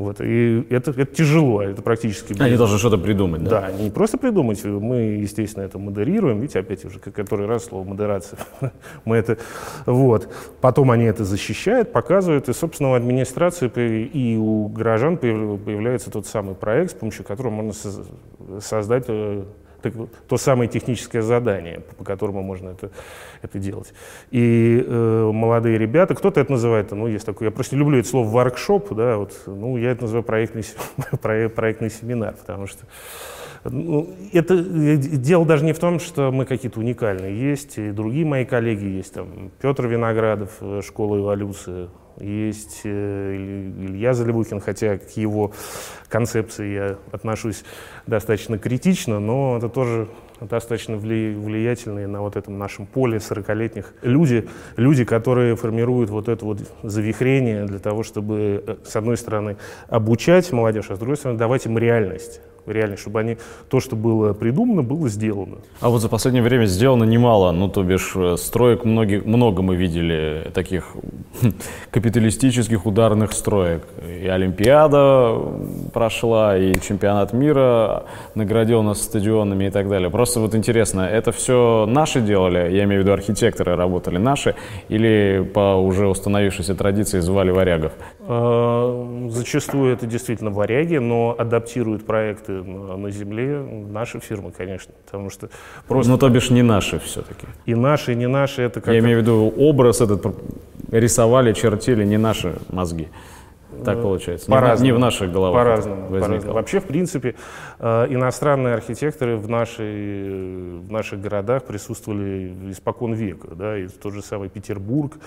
вот, 0.00 0.22
и 0.22 0.66
это, 0.70 0.92
это 0.92 1.14
тяжело, 1.14 1.60
это 1.60 1.82
практически... 1.82 2.34
Они 2.40 2.56
должны 2.56 2.78
что-то 2.78 2.96
придумать, 2.96 3.44
да? 3.44 3.60
Да, 3.60 3.70
не 3.70 3.90
просто 3.90 4.16
придумать, 4.16 4.64
мы, 4.64 4.96
естественно, 4.96 5.62
это 5.62 5.78
модерируем, 5.78 6.40
видите, 6.40 6.60
опять 6.60 6.86
уже 6.86 6.98
который 6.98 7.46
раз 7.46 7.66
слово 7.66 7.86
модерация, 7.86 8.38
мы 9.04 9.16
это, 9.16 9.36
вот. 9.84 10.32
Потом 10.62 10.90
они 10.90 11.04
это 11.04 11.26
защищают, 11.26 11.92
показывают, 11.92 12.48
и, 12.48 12.54
собственно, 12.54 12.92
у 12.92 12.94
администрации 12.94 13.68
и 14.06 14.38
у 14.38 14.68
горожан 14.68 15.18
появляется 15.18 16.10
тот 16.10 16.26
самый 16.26 16.54
проект, 16.54 16.92
с 16.92 16.94
помощью 16.94 17.26
которого 17.26 17.52
можно 17.52 17.74
создать 18.58 19.04
э, 19.08 19.44
то 20.28 20.36
самое 20.36 20.68
техническое 20.68 21.22
задание, 21.22 21.80
по 21.98 22.04
которому 22.04 22.42
можно 22.42 22.70
это, 22.70 22.90
это 23.42 23.58
делать. 23.58 23.92
И 24.30 24.84
э, 24.86 25.30
молодые 25.32 25.78
ребята, 25.78 26.14
кто-то 26.14 26.40
это 26.40 26.52
называет, 26.52 26.90
ну, 26.92 27.06
есть 27.06 27.26
такой, 27.26 27.46
я 27.46 27.50
просто 27.50 27.74
не 27.74 27.80
люблю 27.80 27.98
это 27.98 28.08
слово 28.08 28.28
воркшоп, 28.28 28.92
да, 28.94 29.16
вот, 29.16 29.42
ну, 29.46 29.76
я 29.76 29.90
это 29.90 30.02
называю 30.02 30.24
проектный, 30.24 30.64
проектный 31.54 31.90
семинар, 31.90 32.34
потому 32.34 32.66
что 32.66 32.84
Ну, 33.64 34.14
это 34.32 34.54
э, 34.54 34.96
дело 34.96 35.44
даже 35.44 35.64
не 35.64 35.72
в 35.72 35.78
том, 35.78 36.00
что 36.00 36.30
мы 36.32 36.46
какие-то 36.46 36.80
уникальные. 36.80 37.38
Есть 37.50 37.78
и 37.78 37.90
другие 37.90 38.24
мои 38.24 38.44
коллеги, 38.44 38.84
есть 38.84 39.14
там 39.14 39.50
Петр 39.60 39.86
Виноградов, 39.86 40.50
э, 40.60 40.80
школа 40.82 41.18
эволюции, 41.18 41.88
есть 42.20 42.82
э, 42.84 43.34
Илья 43.34 44.14
Заливухин, 44.14 44.60
хотя 44.60 44.98
к 44.98 45.10
его 45.16 45.52
концепции 46.08 46.74
я 46.74 46.98
отношусь 47.12 47.64
достаточно 48.06 48.58
критично, 48.58 49.20
но 49.20 49.56
это 49.58 49.68
тоже 49.68 50.08
достаточно 50.40 50.96
влиятельные 50.96 52.06
на 52.06 52.22
вот 52.22 52.36
этом 52.36 52.58
нашем 52.58 52.86
поле 52.86 53.18
40-летних 53.18 53.94
люди, 54.02 54.48
люди, 54.76 55.04
которые 55.04 55.56
формируют 55.56 56.10
вот 56.10 56.28
это 56.28 56.44
вот 56.44 56.58
завихрение 56.82 57.66
для 57.66 57.78
того, 57.78 58.02
чтобы, 58.02 58.78
с 58.84 58.96
одной 58.96 59.16
стороны, 59.16 59.56
обучать 59.88 60.50
молодежь, 60.52 60.90
а 60.90 60.96
с 60.96 60.98
другой 60.98 61.16
стороны, 61.16 61.38
давать 61.38 61.66
им 61.66 61.76
реальность 61.76 62.40
реально, 62.66 62.96
чтобы 62.96 63.20
они, 63.20 63.36
то, 63.68 63.80
что 63.80 63.96
было 63.96 64.32
придумано, 64.32 64.82
было 64.82 65.08
сделано. 65.08 65.58
А 65.80 65.88
вот 65.88 66.00
за 66.00 66.08
последнее 66.08 66.42
время 66.42 66.66
сделано 66.66 67.04
немало, 67.04 67.52
ну, 67.52 67.68
то 67.68 67.82
бишь, 67.82 68.12
э, 68.14 68.36
строек 68.36 68.84
многие, 68.84 69.20
много 69.20 69.62
мы 69.62 69.76
видели 69.76 70.50
таких 70.54 70.96
капиталистических 71.90 72.86
ударных 72.86 73.32
строек. 73.32 73.86
И 74.22 74.26
Олимпиада 74.26 75.36
прошла, 75.92 76.56
и 76.56 76.74
чемпионат 76.80 77.32
мира 77.32 78.04
наградил 78.34 78.82
нас 78.82 79.02
стадионами 79.02 79.66
и 79.66 79.70
так 79.70 79.88
далее. 79.88 80.10
Просто 80.10 80.40
вот 80.40 80.54
интересно, 80.54 81.00
это 81.02 81.32
все 81.32 81.86
наши 81.88 82.20
делали, 82.20 82.72
я 82.72 82.84
имею 82.84 83.02
в 83.02 83.04
виду 83.04 83.12
архитекторы 83.12 83.76
работали 83.76 84.18
наши, 84.18 84.54
или 84.88 85.48
по 85.54 85.76
уже 85.76 86.06
установившейся 86.08 86.74
традиции 86.74 87.20
звали 87.20 87.50
варягов? 87.50 87.92
Зачастую 89.40 89.92
это 89.92 90.06
действительно 90.06 90.50
варяги, 90.50 90.96
но 90.96 91.34
адаптируют 91.38 92.04
проекты 92.04 92.52
на 92.52 93.10
земле 93.10 93.58
наши 93.60 94.20
фирмы, 94.20 94.52
конечно, 94.52 94.92
потому 95.06 95.30
что 95.30 95.48
просто... 95.88 96.12
Ну, 96.12 96.18
то 96.18 96.28
бишь 96.28 96.50
не 96.50 96.62
наши 96.62 96.98
все-таки. 96.98 97.46
И 97.66 97.74
наши, 97.74 98.12
и 98.12 98.16
не 98.16 98.28
наши, 98.28 98.62
это 98.62 98.80
как... 98.80 98.92
Я 98.92 99.00
имею 99.00 99.18
в 99.18 99.22
виду 99.22 99.52
образ 99.56 100.00
этот 100.00 100.26
рисовали, 100.90 101.52
чертили 101.52 102.04
не 102.04 102.18
наши 102.18 102.56
мозги. 102.68 103.08
Так 103.84 103.98
э, 103.98 104.02
получается. 104.02 104.46
По 104.50 104.76
не, 104.76 104.82
не 104.82 104.92
в 104.92 104.98
наших 104.98 105.32
головах. 105.32 105.60
По-разному. 105.60 106.08
По 106.08 106.52
Вообще, 106.52 106.80
в 106.80 106.84
принципе, 106.84 107.34
э, 107.78 108.06
иностранные 108.10 108.74
архитекторы 108.74 109.36
в, 109.36 109.48
нашей, 109.48 110.78
в 110.80 110.90
наших 110.90 111.20
городах 111.20 111.64
присутствовали 111.64 112.70
испокон 112.70 113.14
века. 113.14 113.48
Да, 113.54 113.78
и 113.78 113.88
тот 113.88 114.12
же 114.12 114.22
самый 114.22 114.48
Петербург, 114.48 115.18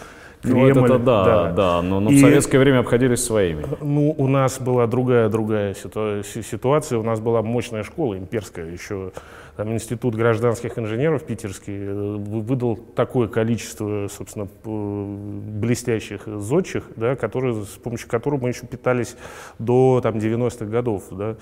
Кремль. 0.41 0.73
Ну, 0.73 0.85
это 0.85 0.99
да, 0.99 1.23
да, 1.23 1.51
да 1.51 1.81
но, 1.81 1.99
но 1.99 2.11
и, 2.11 2.17
в 2.17 2.19
советское 2.19 2.59
время 2.59 2.79
обходились 2.79 3.23
своими. 3.23 3.65
Ну, 3.81 4.13
у 4.17 4.27
нас 4.27 4.59
была 4.59 4.87
другая, 4.87 5.29
другая 5.29 5.73
ситуация. 5.73 6.99
У 6.99 7.03
нас 7.03 7.19
была 7.19 7.41
мощная 7.41 7.83
школа 7.83 8.17
имперская 8.17 8.69
еще. 8.69 9.11
Там 9.55 9.71
институт 9.71 10.15
гражданских 10.15 10.79
инженеров 10.79 11.25
питерский 11.25 11.75
э, 11.75 11.93
выдал 11.93 12.75
такое 12.75 13.27
количество, 13.27 14.07
собственно, 14.07 14.47
блестящих 14.63 16.23
зодчих, 16.25 16.85
да, 16.95 17.15
которые, 17.15 17.63
с 17.63 17.77
помощью 17.77 18.09
которого 18.09 18.41
мы 18.41 18.49
еще 18.49 18.65
питались 18.65 19.15
до 19.59 19.99
там, 20.01 20.15
90-х 20.17 20.65
годов. 20.65 21.03
Да. 21.11 21.35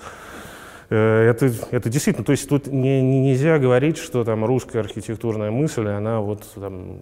Э, 0.92 1.30
это, 1.30 1.50
это 1.70 1.88
действительно, 1.88 2.22
то 2.22 2.32
есть 2.32 2.46
тут 2.46 2.66
не, 2.66 3.00
не, 3.00 3.20
нельзя 3.20 3.58
говорить, 3.58 3.96
что 3.96 4.24
там 4.24 4.44
русская 4.44 4.80
архитектурная 4.80 5.50
мысль, 5.50 5.88
она 5.88 6.20
вот 6.20 6.42
там 6.54 6.98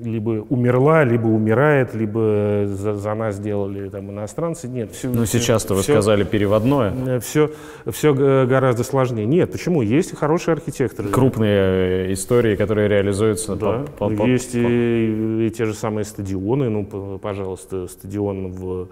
либо 0.00 0.46
умерла, 0.48 1.02
либо 1.02 1.26
умирает, 1.26 1.92
либо 1.92 2.66
за, 2.66 2.94
за 2.94 3.14
нас 3.14 3.36
сделали 3.36 3.88
там 3.88 4.12
иностранцы. 4.12 4.68
Нет. 4.68 4.92
Все, 4.92 5.08
Но 5.08 5.24
сейчас-то 5.24 5.74
вы 5.74 5.82
сказали 5.82 6.22
переводное. 6.22 7.18
Все, 7.18 7.50
э, 7.84 7.90
все 7.90 8.14
гораздо 8.14 8.84
сложнее. 8.84 9.26
Нет, 9.26 9.50
почему? 9.50 9.82
Есть 9.82 10.16
хорошие 10.16 10.52
архитекторы. 10.52 11.08
Крупные 11.08 12.10
э, 12.10 12.12
истории, 12.12 12.54
которые 12.54 12.86
реализуются. 12.86 13.56
Да, 13.56 13.84
по, 13.98 14.08
по, 14.08 14.22
есть 14.22 14.52
по, 14.52 14.58
и, 14.58 15.48
и 15.48 15.50
те 15.50 15.64
же 15.64 15.74
самые 15.74 16.04
стадионы. 16.04 16.68
Ну, 16.68 17.18
пожалуйста, 17.18 17.88
стадион 17.88 18.52
в, 18.52 18.88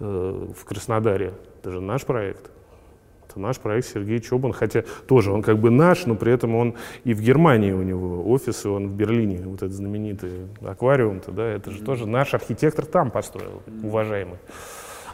в 0.00 0.64
Краснодаре. 0.64 1.34
Это 1.60 1.70
же 1.70 1.80
наш 1.80 2.04
проект 2.04 2.50
это 3.36 3.40
наш 3.40 3.58
проект 3.58 3.86
Сергей 3.88 4.20
Чобан, 4.20 4.52
хотя 4.52 4.82
тоже 5.06 5.30
он 5.30 5.42
как 5.42 5.58
бы 5.58 5.70
наш, 5.70 6.06
но 6.06 6.14
при 6.14 6.32
этом 6.32 6.54
он 6.54 6.74
и 7.04 7.14
в 7.14 7.20
Германии 7.20 7.72
у 7.72 7.82
него 7.82 8.28
офисы, 8.30 8.68
он 8.68 8.88
в 8.88 8.94
Берлине, 8.94 9.42
вот 9.44 9.56
этот 9.56 9.72
знаменитый 9.72 10.30
аквариум-то, 10.64 11.32
да, 11.32 11.44
это 11.44 11.70
же 11.70 11.82
тоже 11.82 12.06
наш 12.06 12.34
архитектор 12.34 12.86
там 12.86 13.10
построил, 13.10 13.62
уважаемый. 13.82 14.38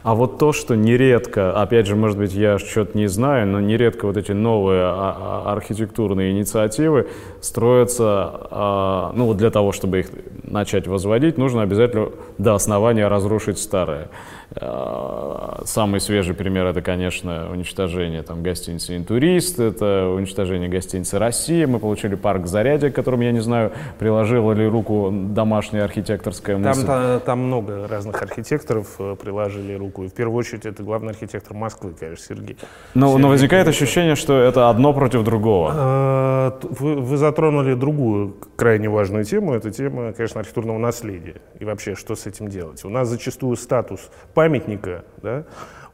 А 0.02 0.16
вот 0.16 0.38
то, 0.38 0.52
что 0.52 0.74
нередко, 0.74 1.52
опять 1.52 1.86
же, 1.86 1.94
может 1.94 2.18
быть, 2.18 2.34
я 2.34 2.58
что-то 2.58 2.98
не 2.98 3.06
знаю, 3.06 3.46
но 3.46 3.60
нередко 3.60 4.06
вот 4.06 4.16
эти 4.16 4.32
новые 4.32 4.82
а, 4.82 5.44
а, 5.46 5.52
архитектурные 5.52 6.32
инициативы 6.32 7.08
строятся, 7.40 8.48
а, 8.50 9.12
ну 9.14 9.26
вот 9.26 9.36
для 9.36 9.50
того, 9.50 9.70
чтобы 9.70 10.00
их 10.00 10.10
начать 10.42 10.88
возводить, 10.88 11.38
нужно 11.38 11.62
обязательно 11.62 12.10
до 12.36 12.54
основания 12.54 13.06
разрушить 13.06 13.60
старое. 13.60 14.08
Э, 14.55 15.62
самый 15.64 16.00
свежий 16.00 16.34
пример 16.34 16.66
это, 16.66 16.82
конечно, 16.82 17.48
уничтожение 17.50 18.22
там, 18.22 18.42
гостиницы 18.42 18.96
«Интурист», 18.96 19.59
это 19.61 20.09
уничтожение 20.09 20.68
гостиницы 20.68 21.18
«Россия». 21.18 21.66
Мы 21.66 21.78
получили 21.78 22.14
парк 22.14 22.46
«Зарядье», 22.46 22.90
к 22.90 22.94
которому, 22.94 23.22
я 23.22 23.32
не 23.32 23.40
знаю, 23.40 23.72
приложила 23.98 24.53
ли 24.53 24.66
руку 24.66 25.11
домашняя 25.12 25.84
архитекторская 25.84 26.57
мысль. 26.57 26.86
Там, 26.86 27.20
там 27.20 27.38
много 27.40 27.86
разных 27.88 28.20
архитекторов 28.22 28.96
э, 28.98 29.16
приложили 29.20 29.74
руку. 29.74 30.05
И 30.05 30.09
в 30.09 30.12
первую 30.12 30.38
очередь 30.38 30.66
это 30.66 30.82
главный 30.82 31.11
архитектор 31.11 31.57
Москвы, 31.57 31.94
конечно, 31.98 32.24
Сергей. 32.24 32.57
Но, 32.94 33.09
Сергей 33.09 33.22
но 33.22 33.28
возникает 33.28 33.68
ощущение, 33.68 34.16
что 34.16 34.38
это 34.38 34.68
одно 34.68 34.92
против 34.92 35.24
другого. 35.24 35.72
Э, 35.74 36.66
вы, 36.78 36.96
вы 36.96 37.16
затронули 37.16 37.74
другую 37.74 38.36
крайне 38.57 38.88
важную 38.88 39.24
тему. 39.24 39.55
Это 39.55 39.70
тема, 39.70 40.12
конечно, 40.12 40.40
архитектурного 40.40 40.78
наследия. 40.78 41.36
И 41.59 41.64
вообще, 41.64 41.94
что 41.94 42.16
с 42.16 42.26
этим 42.26 42.48
делать. 42.48 42.84
У 42.84 42.88
нас 42.88 43.09
зачастую 43.09 43.57
статус 43.57 44.11
памятника 44.43 45.05
да, 45.22 45.45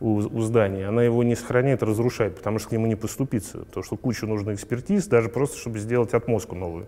у, 0.01 0.21
у 0.21 0.41
здания, 0.41 0.89
она 0.89 1.03
его 1.03 1.23
не 1.23 1.35
сохраняет, 1.35 1.83
разрушает, 1.83 2.35
потому 2.37 2.59
что 2.59 2.71
к 2.71 2.73
нему 2.73 2.87
не 2.87 2.95
поступиться. 2.95 3.59
То, 3.75 3.83
что 3.83 3.99
кучу 3.99 4.27
нужно 4.27 4.55
экспертиз, 4.55 5.07
даже 5.07 5.29
просто, 5.29 5.59
чтобы 5.59 5.79
сделать 5.79 6.15
отмозку 6.15 6.55
новую. 6.55 6.87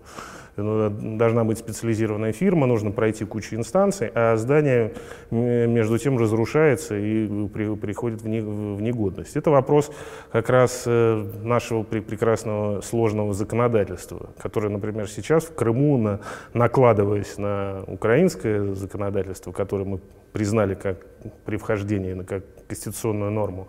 Ну, 0.55 0.89
должна 0.89 1.43
быть 1.43 1.59
специализированная 1.59 2.33
фирма, 2.33 2.65
нужно 2.65 2.89
пройти 2.89 3.25
кучу 3.25 3.55
инстанций, 3.55 4.09
а 4.15 4.37
здание 4.37 4.93
между 5.29 5.99
тем 5.99 6.17
разрушается 6.17 6.97
и 6.97 7.47
при, 7.47 7.75
приходит 7.75 8.23
в, 8.23 8.27
не, 8.27 8.41
в 8.41 8.81
негодность. 8.81 9.35
Это 9.35 9.51
вопрос 9.51 9.91
как 10.31 10.49
раз 10.49 10.83
э, 10.87 11.25
нашего 11.43 11.83
прекрасного 11.83 12.81
сложного 12.81 13.35
законодательства, 13.35 14.31
которое, 14.39 14.69
например, 14.69 15.07
сейчас 15.07 15.43
в 15.43 15.53
Крыму, 15.53 15.97
на, 15.99 16.21
накладываясь 16.55 17.37
на 17.37 17.83
украинское 17.85 18.73
законодательство, 18.73 19.51
которое 19.51 19.85
мы 19.85 19.99
признали 20.31 20.75
как 20.75 20.97
при 21.45 21.57
вхождении 21.57 22.21
как 22.23 22.43
конституционную 22.67 23.31
норму, 23.31 23.67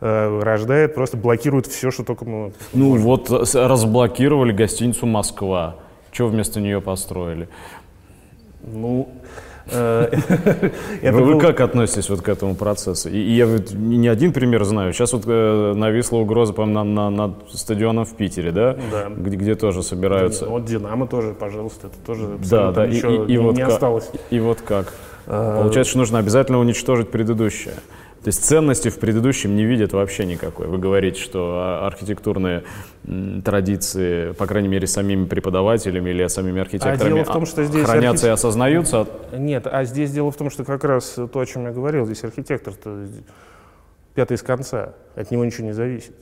э, 0.00 0.40
рождает, 0.42 0.94
просто 0.94 1.16
блокирует 1.16 1.66
все, 1.66 1.90
что 1.90 2.04
только 2.04 2.24
мы... 2.24 2.52
Ну 2.72 2.90
можем. 2.90 3.06
вот 3.06 3.54
разблокировали 3.54 4.52
гостиницу 4.52 5.06
«Москва». 5.06 5.76
Что 6.12 6.26
вместо 6.26 6.60
нее 6.60 6.82
построили? 6.82 7.48
Ну, 8.62 9.08
э, 9.70 10.10
вы, 11.10 11.40
как 11.40 11.60
относитесь 11.60 12.10
вот 12.10 12.20
к 12.20 12.28
этому 12.28 12.54
процессу? 12.54 13.08
И, 13.08 13.18
я 13.18 13.46
не 13.72 14.08
один 14.08 14.34
пример 14.34 14.64
знаю. 14.64 14.92
Сейчас 14.92 15.14
вот 15.14 15.24
э, 15.26 15.72
нависла 15.74 16.18
угроза, 16.18 16.52
по-моему, 16.52 16.84
на, 16.84 17.10
на, 17.10 17.28
над 17.28 17.50
стадионом 17.50 18.04
в 18.04 18.14
Питере, 18.14 18.52
да? 18.52 18.76
Где, 19.08 19.54
тоже 19.54 19.82
собираются. 19.82 20.44
Да, 20.44 20.50
вот 20.50 20.66
Динамо 20.66 21.06
тоже, 21.06 21.32
пожалуйста, 21.32 21.86
это 21.86 21.96
тоже 22.04 22.38
да, 22.50 22.72
да. 22.72 22.86
И, 22.86 23.38
вот 23.38 23.58
как. 23.58 24.02
И 24.30 24.38
вот 24.38 24.60
как? 24.60 24.92
А... 25.26 25.62
Получается, 25.62 25.90
что 25.90 25.98
нужно 25.98 26.18
обязательно 26.18 26.58
уничтожить 26.58 27.10
предыдущее. 27.10 27.74
То 28.22 28.28
есть 28.28 28.44
ценности 28.44 28.88
в 28.88 29.00
предыдущем 29.00 29.56
не 29.56 29.64
видят 29.64 29.92
вообще 29.92 30.24
никакой. 30.24 30.68
Вы 30.68 30.78
говорите, 30.78 31.20
что 31.20 31.82
архитектурные 31.84 32.62
традиции, 33.44 34.30
по 34.32 34.46
крайней 34.46 34.68
мере, 34.68 34.86
самими 34.86 35.24
преподавателями 35.24 36.10
или 36.10 36.28
самими 36.28 36.60
архитекторами 36.60 37.02
а 37.02 37.14
дело 37.14 37.24
в 37.24 37.32
том, 37.32 37.46
что 37.46 37.64
здесь 37.64 37.84
хранятся 37.84 38.26
архитек... 38.26 38.28
и 38.28 38.30
осознаются? 38.30 39.08
Нет, 39.32 39.66
а 39.66 39.82
здесь 39.82 40.12
дело 40.12 40.30
в 40.30 40.36
том, 40.36 40.50
что 40.50 40.62
как 40.62 40.84
раз 40.84 41.14
то, 41.14 41.40
о 41.40 41.46
чем 41.46 41.64
я 41.64 41.72
говорил, 41.72 42.06
здесь 42.06 42.22
архитектор-то 42.22 43.08
пятый 44.14 44.34
из 44.34 44.42
конца, 44.42 44.94
от 45.16 45.32
него 45.32 45.44
ничего 45.44 45.66
не 45.66 45.72
зависит. 45.72 46.14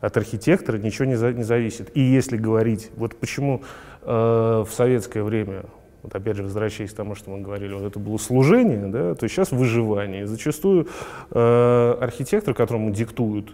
От 0.00 0.16
архитектора 0.16 0.78
ничего 0.78 1.04
не, 1.04 1.14
за, 1.14 1.32
не 1.32 1.44
зависит. 1.44 1.96
И 1.96 2.00
если 2.00 2.36
говорить, 2.36 2.90
вот 2.96 3.14
почему 3.14 3.62
э, 4.02 4.64
в 4.66 4.68
советское 4.72 5.22
время 5.22 5.62
вот 6.06 6.14
опять 6.14 6.36
же, 6.36 6.44
возвращаясь 6.44 6.92
к 6.92 6.96
тому, 6.96 7.16
что 7.16 7.30
мы 7.30 7.40
говорили, 7.40 7.74
вот 7.74 7.82
это 7.82 7.98
было 7.98 8.16
служение, 8.16 8.86
да, 8.86 9.16
то 9.16 9.28
сейчас 9.28 9.50
выживание. 9.50 10.22
И 10.22 10.24
зачастую 10.26 10.86
э, 11.32 11.96
архитектор, 12.00 12.54
которому 12.54 12.92
диктуют 12.92 13.52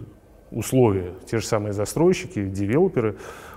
условия, 0.51 1.13
те 1.25 1.39
же 1.39 1.47
самые 1.47 1.73
застройщики, 1.73 2.45
девелоперы, 2.45 3.15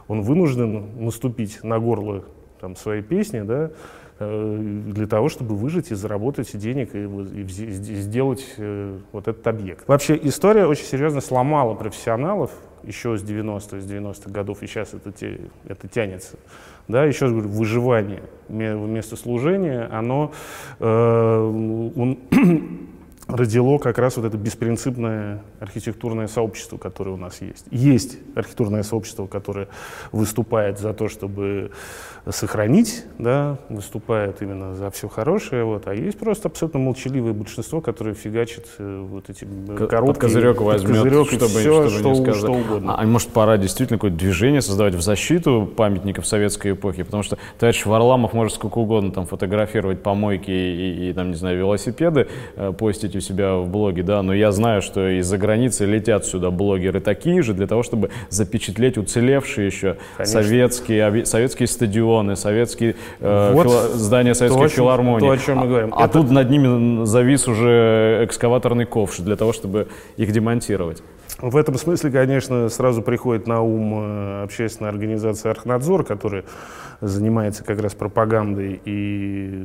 он 0.09 0.22
вынужден 0.22 1.05
наступить 1.05 1.62
на 1.62 1.78
горло 1.78 2.24
там, 2.59 2.74
своей 2.74 3.03
песни, 3.03 3.40
да, 3.40 3.70
э, 4.18 4.59
для 4.86 5.07
того, 5.07 5.28
чтобы 5.28 5.57
выжить 5.57 5.90
и 5.90 5.94
заработать 5.94 6.57
денег 6.57 6.94
и, 6.94 7.01
и, 7.01 7.42
и 7.42 7.97
сделать 7.97 8.47
э, 8.57 8.99
вот 9.12 9.28
этот 9.28 9.47
объект. 9.47 9.86
Вообще 9.86 10.18
история 10.22 10.64
очень 10.64 10.86
серьезно 10.86 11.20
сломала 11.20 11.74
профессионалов 11.74 12.51
еще 12.87 13.16
с 13.16 13.22
90-х, 13.22 13.80
с 13.80 13.91
90-х 13.91 14.30
годов, 14.30 14.62
и 14.62 14.66
сейчас 14.66 14.95
это, 14.95 15.12
это 15.66 15.89
тянется. 15.89 16.37
Да, 16.89 17.05
еще 17.05 17.24
раз 17.26 17.32
говорю, 17.32 17.49
выживание 17.49 18.22
вместо 18.49 19.16
служения, 19.16 19.89
оно 19.91 20.32
э, 20.78 20.84
он 20.87 22.18
родило 23.29 23.79
как 23.79 23.99
раз 23.99 24.16
вот 24.16 24.27
это 24.27 24.37
беспринципное 24.37 25.43
архитектурное 25.59 26.29
сообщество, 26.29 26.77
которое 26.79 27.11
у 27.11 27.16
нас 27.16 27.41
есть. 27.41 27.66
Есть 27.70 28.18
архитектурное 28.37 28.83
сообщество, 28.83 29.27
которое 29.27 29.68
выступает 30.12 30.79
за 30.79 30.95
то, 30.95 31.09
чтобы 31.09 31.72
сохранить, 32.29 33.05
да, 33.18 33.59
выступает 33.68 34.43
именно 34.43 34.74
за 34.74 34.91
все 34.91 35.09
хорошее, 35.09 35.64
вот, 35.64 35.87
а 35.87 35.95
есть 35.95 36.18
просто 36.18 36.49
абсолютно 36.49 36.81
молчаливое 36.81 37.33
большинство, 37.33 37.81
которое 37.81 38.14
фигачит 38.14 38.66
э, 38.79 39.07
вот 39.09 39.31
эти 39.31 39.45
коробки. 39.89 40.14
Под 40.14 40.18
козырек 40.18 40.61
возьмет, 40.61 41.03
козырек 41.03 41.27
чтобы, 41.29 41.47
все, 41.47 41.89
чтобы 41.89 41.91
что, 41.91 42.09
не 42.11 42.14
сказать. 42.16 42.37
что 42.37 42.53
угодно. 42.53 42.95
А, 42.95 43.03
а 43.03 43.07
может 43.07 43.29
пора 43.31 43.59
действительно 43.59 43.99
какое-то 43.99 44.16
движение 44.16 44.61
создавать 44.61 44.95
в 44.95 45.01
защиту 45.01 45.70
памятников 45.77 46.27
советской 46.27 46.72
эпохи, 46.72 47.05
потому 47.05 47.22
что 47.22 47.39
товарищ 47.59 47.87
Варламов 47.87 48.33
может 48.33 48.55
сколько 48.55 48.79
угодно 48.79 49.12
там 49.12 49.27
фотографировать 49.27 50.03
помойки 50.03 50.51
и, 50.51 51.07
и, 51.07 51.11
и 51.11 51.12
там, 51.12 51.31
не 51.31 51.37
знаю, 51.37 51.59
велосипеды, 51.59 52.29
э, 52.57 52.72
постить 52.72 53.16
у 53.17 53.21
себя 53.21 53.57
в 53.57 53.69
блоге, 53.69 54.03
да, 54.03 54.23
но 54.23 54.35
я 54.35 54.53
знаю, 54.53 54.83
что 54.83 55.19
из-за 55.19 55.39
границы 55.39 55.85
летят 55.87 56.25
сюда 56.25 56.51
блогеры 56.51 57.01
такие 57.01 57.43
же 57.43 57.55
для 57.55 57.67
того, 57.67 57.83
чтобы 57.83 58.11
запечатлеть 58.29 58.99
уцелевшие 58.99 59.67
еще 59.67 59.97
Конечно. 60.17 60.43
советские, 60.43 61.27
советские 61.27 61.67
стадионы, 61.67 62.37
советские 62.37 62.97
э, 63.21 63.53
Вот 63.53 63.69
здания 63.95 64.35
советской 64.35 64.62
то, 64.62 64.69
филармонии. 64.69 65.27
то, 65.27 65.33
о 65.33 65.39
чем 65.39 65.59
мы 65.59 65.69
говорим. 65.69 65.93
А, 65.95 66.03
а 66.03 66.05
Это- 66.05 66.12
тут 66.14 66.31
над 66.31 66.51
ними 66.51 67.05
завис 67.05 67.49
уже 67.49 68.21
экскаваторный 68.25 68.85
ковш 68.87 69.19
для 69.19 69.37
того, 69.37 69.53
чтобы 69.53 69.89
их 70.17 70.31
демонтировать. 70.33 71.03
В 71.39 71.57
этом 71.59 71.75
смысле, 71.75 72.11
конечно, 72.11 72.69
сразу 72.71 73.03
приходит 73.03 73.47
на 73.47 73.61
ум 73.61 73.95
э, 73.95 74.43
общественная 74.45 74.91
организация 74.91 75.51
«Архнадзор», 75.51 76.05
которая 76.05 76.45
занимается 77.03 77.62
как 77.62 77.79
раз 77.83 77.95
пропагандой 77.95 78.81
и 78.87 79.62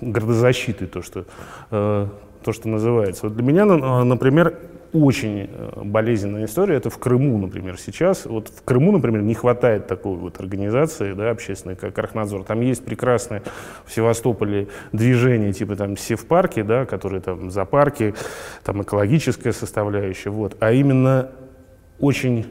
градозащитой, 0.00 0.88
то, 0.88 1.02
что, 1.02 1.24
э, 1.70 2.06
то, 2.42 2.52
что 2.52 2.68
называется. 2.68 3.26
Вот 3.26 3.34
для 3.34 3.42
меня, 3.42 3.64
на- 3.64 4.04
например, 4.04 4.54
очень 4.92 5.50
э, 5.52 5.82
болезненная 5.84 6.46
история, 6.46 6.76
это 6.76 6.88
в 6.90 6.98
Крыму, 6.98 7.36
например, 7.38 7.78
сейчас. 7.78 8.24
Вот 8.24 8.48
в 8.48 8.62
Крыму, 8.62 8.92
например, 8.92 9.22
не 9.22 9.34
хватает 9.34 9.86
такой 9.86 10.16
вот 10.16 10.40
организации 10.40 11.12
да, 11.12 11.30
общественной, 11.30 11.76
как 11.76 11.98
Архнадзор. 11.98 12.44
Там 12.44 12.60
есть 12.60 12.84
прекрасное 12.84 13.42
в 13.84 13.92
Севастополе 13.92 14.68
движение, 14.92 15.52
типа 15.52 15.76
там 15.76 15.96
Севпарки, 15.96 16.62
да, 16.62 16.86
которые 16.86 17.20
там 17.20 17.50
за 17.50 17.64
парки, 17.64 18.14
там 18.64 18.82
экологическая 18.82 19.52
составляющая, 19.52 20.30
вот. 20.30 20.56
А 20.60 20.72
именно 20.72 21.30
очень 22.00 22.46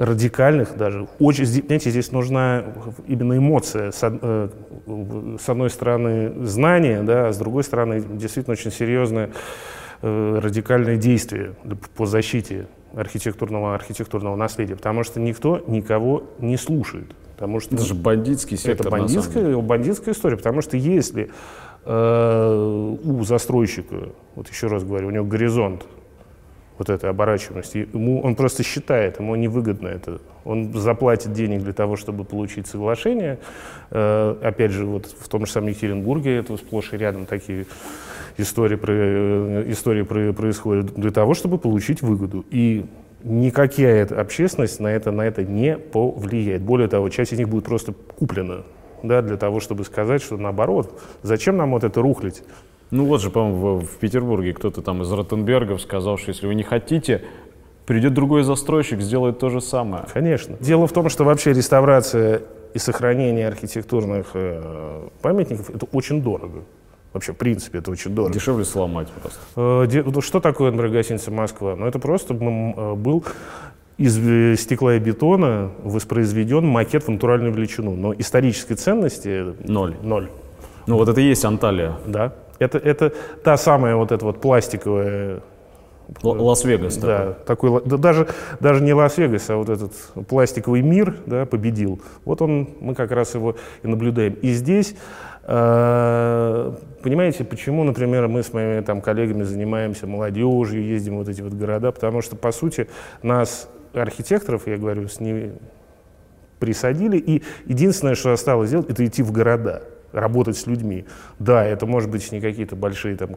радикальных 0.00 0.78
даже. 0.78 1.06
Очень, 1.18 1.44
понимаете, 1.44 1.90
здесь 1.90 2.10
нужна 2.10 2.64
именно 3.06 3.36
эмоция. 3.36 3.90
С, 3.90 3.98
э, 4.02 4.48
с 5.38 5.48
одной 5.48 5.68
стороны 5.68 6.46
знание, 6.46 7.02
да, 7.02 7.28
а 7.28 7.32
с 7.32 7.36
другой 7.36 7.64
стороны 7.64 8.00
действительно 8.00 8.52
очень 8.52 8.72
серьезное 8.72 9.30
э, 10.00 10.38
радикальное 10.42 10.96
действие 10.96 11.52
по 11.94 12.06
защите 12.06 12.66
архитектурного, 12.94 13.74
архитектурного 13.74 14.36
наследия, 14.36 14.74
потому 14.74 15.04
что 15.04 15.20
никто 15.20 15.62
никого 15.66 16.24
не 16.38 16.56
слушает. 16.56 17.14
Потому 17.34 17.60
что 17.60 17.74
Это 17.74 17.84
же 17.84 17.94
бандитский 17.94 18.56
сектор. 18.56 18.86
это 18.86 18.90
бандитская, 18.90 19.56
бандитская 19.58 20.14
история, 20.14 20.38
потому 20.38 20.62
что 20.62 20.78
если 20.78 21.30
э, 21.84 22.96
у 23.04 23.22
застройщика, 23.24 24.08
вот 24.34 24.48
еще 24.48 24.68
раз 24.68 24.82
говорю, 24.82 25.08
у 25.08 25.10
него 25.10 25.26
горизонт 25.26 25.84
вот 26.80 26.88
этой 26.88 27.10
оборачиваемости, 27.10 27.86
ему, 27.92 28.22
он 28.22 28.34
просто 28.34 28.62
считает, 28.62 29.20
ему 29.20 29.36
невыгодно 29.36 29.88
это. 29.88 30.18
Он 30.46 30.72
заплатит 30.72 31.34
денег 31.34 31.62
для 31.62 31.74
того, 31.74 31.96
чтобы 31.96 32.24
получить 32.24 32.66
соглашение. 32.66 33.38
Э, 33.90 34.34
опять 34.42 34.70
же, 34.70 34.86
вот 34.86 35.04
в 35.04 35.28
том 35.28 35.44
же 35.44 35.52
самом 35.52 35.68
Екатеринбурге 35.68 36.36
это 36.38 36.56
сплошь 36.56 36.94
и 36.94 36.96
рядом 36.96 37.26
такие 37.26 37.66
истории, 38.38 38.76
про, 38.76 38.94
э, 38.94 39.64
истории 39.66 40.02
про- 40.04 40.32
происходят 40.32 40.94
для 40.94 41.10
того, 41.10 41.34
чтобы 41.34 41.58
получить 41.58 42.00
выгоду. 42.00 42.46
И 42.50 42.86
никакая 43.24 44.06
общественность 44.06 44.80
на 44.80 44.88
это, 44.88 45.10
на 45.10 45.26
это 45.26 45.44
не 45.44 45.76
повлияет. 45.76 46.62
Более 46.62 46.88
того, 46.88 47.10
часть 47.10 47.34
из 47.34 47.38
них 47.38 47.50
будет 47.50 47.66
просто 47.66 47.92
куплена 47.92 48.62
да, 49.02 49.20
для 49.20 49.36
того, 49.36 49.60
чтобы 49.60 49.84
сказать, 49.84 50.22
что 50.22 50.38
наоборот, 50.38 50.98
зачем 51.22 51.58
нам 51.58 51.72
вот 51.72 51.84
это 51.84 52.00
рухлить? 52.00 52.42
Ну 52.90 53.04
вот 53.04 53.20
же, 53.20 53.30
по-моему, 53.30 53.76
в, 53.78 53.84
в 53.86 53.96
Петербурге 53.98 54.52
кто-то 54.52 54.82
там 54.82 55.02
из 55.02 55.12
Ротенбергов 55.12 55.80
сказал, 55.80 56.18
что 56.18 56.30
если 56.30 56.46
вы 56.46 56.54
не 56.54 56.62
хотите, 56.64 57.22
придет 57.86 58.14
другой 58.14 58.42
застройщик, 58.42 59.00
сделает 59.00 59.38
то 59.38 59.48
же 59.48 59.60
самое. 59.60 60.04
Конечно. 60.12 60.56
Дело 60.60 60.86
в 60.86 60.92
том, 60.92 61.08
что 61.08 61.24
вообще 61.24 61.52
реставрация 61.52 62.42
и 62.74 62.78
сохранение 62.78 63.48
архитектурных 63.48 64.28
э, 64.34 65.08
памятников 65.22 65.70
это 65.70 65.86
очень 65.92 66.22
дорого. 66.22 66.62
Вообще, 67.12 67.32
в 67.32 67.36
принципе, 67.36 67.78
это 67.78 67.90
очень 67.90 68.14
дорого. 68.14 68.32
Дешевле 68.34 68.64
сломать 68.64 69.08
просто. 69.08 69.40
Э, 69.56 69.86
де- 69.88 70.20
Что 70.20 70.40
такое, 70.40 70.70
например, 70.70 70.92
гостиница 70.92 71.30
Москва? 71.32 71.74
Ну, 71.76 71.86
это 71.86 71.98
просто 71.98 72.34
э, 72.34 72.94
был 72.94 73.24
из 73.98 74.16
э, 74.18 74.56
стекла 74.56 74.94
и 74.94 74.98
бетона 75.00 75.70
воспроизведен 75.82 76.64
макет 76.66 77.04
в 77.04 77.08
натуральную 77.08 77.52
величину. 77.52 77.94
Но 77.96 78.14
исторической 78.14 78.74
ценности 78.74 79.54
Ноль. 79.68 79.96
ноль. 80.02 80.28
Ну 80.86 80.96
вот 80.96 81.08
это 81.08 81.20
и 81.20 81.24
есть 81.24 81.44
Анталия. 81.44 81.94
Да. 82.06 82.32
Это, 82.60 82.78
это 82.78 83.12
та 83.42 83.56
самая 83.56 83.96
вот 83.96 84.12
эта 84.12 84.24
вот 84.24 84.40
пластиковая 84.40 85.40
Л- 86.22 86.44
Лас-Вегас. 86.44 86.96
Да, 86.98 87.32
такой, 87.46 87.82
да 87.84 87.96
даже, 87.96 88.28
даже 88.60 88.82
не 88.82 88.92
Лас-Вегас, 88.92 89.48
а 89.50 89.56
вот 89.56 89.68
этот 89.68 89.92
пластиковый 90.28 90.82
мир 90.82 91.16
да, 91.26 91.46
победил. 91.46 92.00
Вот 92.24 92.42
он, 92.42 92.68
мы 92.80 92.94
как 92.94 93.12
раз 93.12 93.34
его 93.34 93.56
и 93.82 93.88
наблюдаем. 93.88 94.34
И 94.34 94.52
здесь, 94.52 94.94
э, 95.44 96.72
понимаете, 97.02 97.44
почему, 97.44 97.84
например, 97.84 98.28
мы 98.28 98.42
с 98.42 98.52
моими 98.52 98.82
там, 98.82 99.00
коллегами 99.00 99.42
занимаемся 99.42 100.06
молодежью, 100.06 100.84
ездим 100.84 101.14
в 101.14 101.18
вот 101.18 101.28
эти 101.28 101.40
вот 101.40 101.54
города, 101.54 101.92
потому 101.92 102.20
что, 102.20 102.36
по 102.36 102.52
сути, 102.52 102.88
нас, 103.22 103.68
архитекторов, 103.94 104.66
я 104.66 104.76
говорю, 104.76 105.08
с 105.08 105.18
ними 105.18 105.54
присадили, 106.58 107.16
и 107.16 107.42
единственное, 107.64 108.14
что 108.14 108.32
осталось 108.32 108.68
сделать, 108.68 108.90
это 108.90 109.04
идти 109.06 109.22
в 109.22 109.32
города, 109.32 109.82
работать 110.12 110.56
с 110.56 110.66
людьми. 110.66 111.04
Да, 111.38 111.64
это 111.64 111.86
может 111.86 112.10
быть 112.10 112.30
не 112.32 112.40
какие-то 112.40 112.76
большие 112.76 113.16
там, 113.16 113.30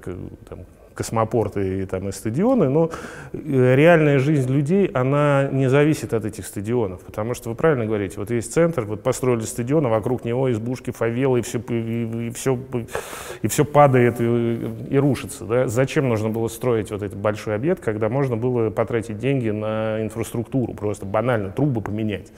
там, 0.49 0.59
космопорты 0.93 1.81
и, 1.81 1.85
там, 1.85 2.09
и 2.09 2.11
стадионы, 2.11 2.69
но 2.69 2.89
э, 3.33 3.75
реальная 3.75 4.19
жизнь 4.19 4.51
людей, 4.51 4.87
она 4.93 5.49
не 5.51 5.69
зависит 5.69 6.13
от 6.13 6.25
этих 6.25 6.45
стадионов, 6.45 7.01
потому 7.01 7.33
что 7.33 7.49
вы 7.49 7.55
правильно 7.55 7.85
говорите, 7.85 8.15
вот 8.17 8.31
есть 8.31 8.53
центр, 8.53 8.83
вот 8.85 9.03
построили 9.03 9.41
стадион, 9.41 9.85
а 9.85 9.89
вокруг 9.89 10.23
него 10.25 10.51
избушки, 10.51 10.91
фавелы, 10.91 11.39
и 11.39 11.41
все, 11.41 11.59
и, 11.69 12.27
и 12.27 12.29
все, 12.31 12.59
и 13.41 13.47
все 13.47 13.65
падает 13.65 14.21
и, 14.21 14.69
и 14.89 14.97
рушится. 14.97 15.45
Да? 15.45 15.67
Зачем 15.67 16.09
нужно 16.09 16.29
было 16.29 16.47
строить 16.47 16.91
вот 16.91 17.01
этот 17.01 17.17
большой 17.17 17.55
объект, 17.55 17.83
когда 17.83 18.09
можно 18.09 18.37
было 18.37 18.69
потратить 18.69 19.17
деньги 19.17 19.49
на 19.49 20.01
инфраструктуру, 20.01 20.73
просто 20.73 21.05
банально 21.05 21.49
трубы 21.49 21.81
поменять? 21.81 22.31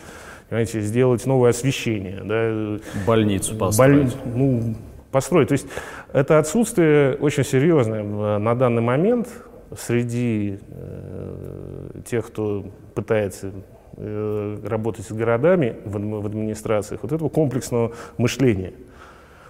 Понимаете, 0.49 0.81
сделать 0.81 1.25
новое 1.25 1.49
освещение, 1.49 2.21
да, 2.23 2.79
Больницу 3.07 3.55
Боль- 3.55 3.59
построить. 3.69 4.15
ну, 4.25 4.75
построить. 5.11 5.47
То 5.47 5.53
есть 5.53 5.67
это 6.13 6.37
отсутствие 6.39 7.15
очень 7.15 7.43
серьезное 7.43 8.03
в- 8.03 8.37
на 8.37 8.53
данный 8.55 8.81
момент 8.83 9.27
среди 9.75 10.59
э, 10.69 12.01
тех, 12.05 12.27
кто 12.27 12.65
пытается 12.93 13.51
э, 13.97 14.57
работать 14.63 15.05
с 15.07 15.11
городами 15.11 15.77
в, 15.83 15.97
в 16.21 16.25
администрациях, 16.25 17.01
вот 17.01 17.11
этого 17.11 17.29
комплексного 17.29 17.93
мышления. 18.17 18.73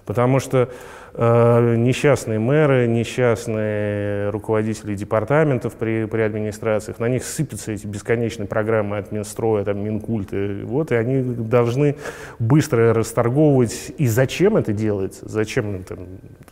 Потому 0.06 0.39
что 0.39 0.58
э, 0.58 0.68
несчастные 1.18 2.39
мэры, 2.39 2.88
несчастные 2.88 4.30
руководители 4.30 4.95
департаментов 4.95 5.76
при, 5.76 6.05
при 6.05 6.22
администрациях, 6.22 6.99
на 6.99 7.07
них 7.07 7.24
сыпятся 7.24 7.72
эти 7.72 7.88
бесконечные 7.88 8.47
программы 8.47 8.97
от 8.97 9.11
Минстроя, 9.11 9.63
там, 9.63 9.84
Минкульта, 9.84 10.61
вот, 10.63 10.91
и 10.91 10.95
они 10.95 11.22
должны 11.22 11.95
быстро 12.39 12.93
расторговывать. 12.93 13.93
И 13.97 14.07
зачем 14.07 14.57
это 14.57 14.74
делается? 14.74 15.28
Зачем 15.30 15.84
там, 15.84 15.99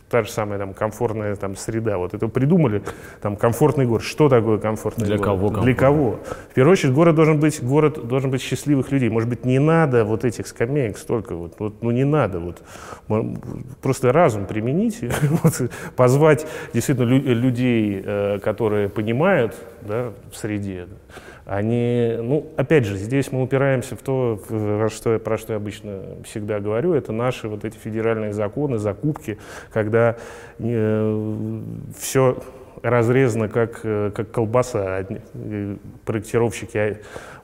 та 0.08 0.22
же 0.22 0.30
самая 0.30 0.58
там, 0.58 0.72
комфортная 0.72 1.36
там, 1.36 1.56
среда? 1.56 1.98
Вот 1.98 2.14
это 2.14 2.28
придумали, 2.28 2.82
там, 3.20 3.36
комфортный 3.36 3.84
город. 3.84 4.02
Что 4.02 4.28
такое 4.28 4.58
комфортный 4.58 5.06
Для 5.06 5.16
город? 5.18 5.26
кого 5.26 5.48
Для 5.48 5.74
комфортный? 5.74 5.74
кого? 5.74 6.20
В 6.50 6.54
первую 6.54 6.72
очередь, 6.72 6.94
город 6.94 7.14
должен 7.16 7.38
быть, 7.38 7.62
город 7.62 8.06
должен 8.06 8.30
быть 8.30 8.40
счастливых 8.40 8.90
людей. 8.92 9.10
Может 9.10 9.28
быть, 9.28 9.44
не 9.44 9.58
надо 9.58 10.04
вот 10.04 10.24
этих 10.24 10.46
скамеек 10.46 10.96
столько, 10.96 11.34
вот, 11.34 11.54
вот, 11.58 11.82
ну 11.82 11.90
не 11.90 12.04
надо. 12.04 12.40
Вот. 12.40 12.62
Просто 13.82 14.12
разум 14.12 14.46
примените, 14.54 15.10
вот, 15.42 15.70
позвать 15.96 16.46
действительно 16.72 17.06
лю- 17.06 17.34
людей, 17.34 18.02
э, 18.04 18.38
которые 18.38 18.88
понимают 18.88 19.54
да, 19.82 20.12
в 20.30 20.36
среде. 20.36 20.86
Они, 21.44 22.16
ну, 22.20 22.46
опять 22.56 22.86
же, 22.86 22.96
здесь 22.96 23.30
мы 23.32 23.42
упираемся 23.42 23.96
в 23.96 24.02
то, 24.02 24.40
в- 24.48 24.88
что, 24.88 25.18
про 25.18 25.36
что 25.36 25.52
я 25.52 25.56
обычно 25.56 26.02
всегда 26.24 26.60
говорю, 26.60 26.94
это 26.94 27.12
наши 27.12 27.48
вот 27.48 27.64
эти 27.64 27.76
федеральные 27.76 28.32
законы, 28.32 28.78
закупки, 28.78 29.38
когда 29.72 30.16
все 31.98 32.36
разрезано 32.84 33.48
как, 33.48 33.80
э, 33.82 34.10
как 34.14 34.30
колбаса. 34.30 35.06
Проектировщики 36.04 36.76
а, 36.76 36.88
э, 36.90 36.94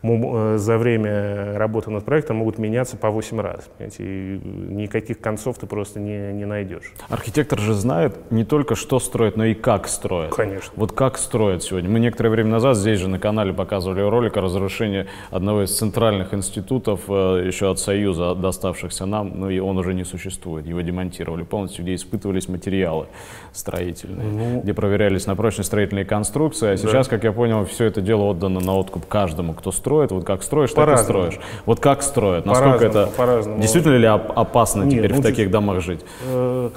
за 0.03 0.79
время 0.79 1.59
работы 1.59 1.91
над 1.91 2.05
проектом 2.05 2.37
могут 2.37 2.59
меняться 2.59 2.97
по 2.97 3.11
8 3.11 3.41
раз. 3.41 3.69
Понимаете? 3.77 4.05
И 4.05 4.41
никаких 4.45 5.21
концов 5.21 5.59
ты 5.59 5.67
просто 5.67 6.01
не, 6.01 6.33
не 6.33 6.47
найдешь. 6.47 6.93
Архитектор 7.09 7.59
же 7.59 7.75
знает 7.75 8.31
не 8.31 8.45
только, 8.45 8.75
что 8.75 8.99
строит, 8.99 9.37
но 9.37 9.45
и 9.45 9.55
как 9.55 9.89
строит. 9.89 10.35
Конечно. 10.35 10.73
Вот 10.77 10.93
как 10.93 11.19
строят 11.19 11.63
сегодня. 11.63 11.91
Мы 11.91 12.01
некоторое 12.01 12.31
время 12.31 12.51
назад 12.51 12.77
здесь 12.77 12.99
же 12.99 13.09
на 13.09 13.19
канале 13.19 13.53
показывали 13.53 14.01
ролик 14.01 14.37
о 14.37 14.41
разрушении 14.41 15.07
одного 15.31 15.65
из 15.65 15.77
центральных 15.77 16.33
институтов 16.33 17.03
э, 17.09 17.45
еще 17.47 17.71
от 17.71 17.79
Союза, 17.79 18.35
доставшихся 18.35 19.07
нам, 19.07 19.39
но 19.39 19.51
и 19.51 19.59
он 19.59 19.77
уже 19.79 19.93
не 19.93 20.05
существует. 20.05 20.67
Его 20.67 20.81
демонтировали 20.81 21.43
полностью, 21.43 21.85
где 21.85 21.95
испытывались 21.95 22.49
материалы 22.49 23.07
строительные, 23.53 24.29
ну, 24.29 24.61
где 24.63 24.73
проверялись 24.73 25.27
на 25.27 25.37
прочность 25.37 25.69
строительные 25.69 26.05
конструкции. 26.05 26.71
А 26.71 26.77
сейчас, 26.77 27.07
да. 27.07 27.17
как 27.17 27.25
я 27.25 27.33
понял, 27.33 27.65
все 27.67 27.85
это 27.85 28.01
дело 28.01 28.25
отдано 28.25 28.61
на 28.61 28.75
откуп 28.75 29.07
каждому, 29.07 29.53
кто 29.53 29.73
строит. 29.73 29.89
Вот 29.91 30.24
как 30.24 30.43
строишь, 30.43 30.72
так 30.72 30.99
и 30.99 31.03
строишь. 31.03 31.38
Вот 31.66 31.80
как 31.80 32.03
строят? 32.03 32.47
Насколько 32.47 32.84
это... 32.86 33.07
По-разному. 33.16 33.61
Действительно 33.61 33.97
ли 33.97 34.07
опасно 34.07 34.82
Нет, 34.82 34.99
теперь 34.99 35.14
ну, 35.14 35.20
в 35.20 35.22
таких 35.22 35.51
домах 35.51 35.80
жить? 35.80 36.01
Э, 36.26 36.70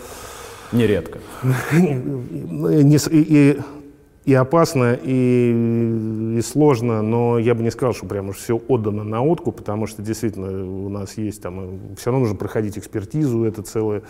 Нередко. 0.72 1.20
И, 1.84 3.59
и 4.26 4.34
опасно, 4.34 4.97
и, 5.03 6.38
и 6.38 6.41
сложно, 6.41 7.01
но 7.01 7.38
я 7.38 7.53
бы 7.55 7.61
не 7.61 7.72
сказал, 7.72 7.93
что 7.93 8.05
прям 8.05 8.30
уж 8.30 8.38
все 8.38 8.55
отдано 8.55 9.03
на 9.03 9.22
откуп, 9.22 9.57
потому 9.57 9.86
что 9.86 10.01
действительно 10.01 10.66
у 10.66 10.88
нас 10.88 11.18
есть 11.18 11.41
там, 11.41 11.95
все 11.97 12.09
равно 12.09 12.22
нужно 12.22 12.38
проходить 12.38 12.78
экспертизу, 12.78 13.43
это 13.43 13.64
целое, 13.64 14.03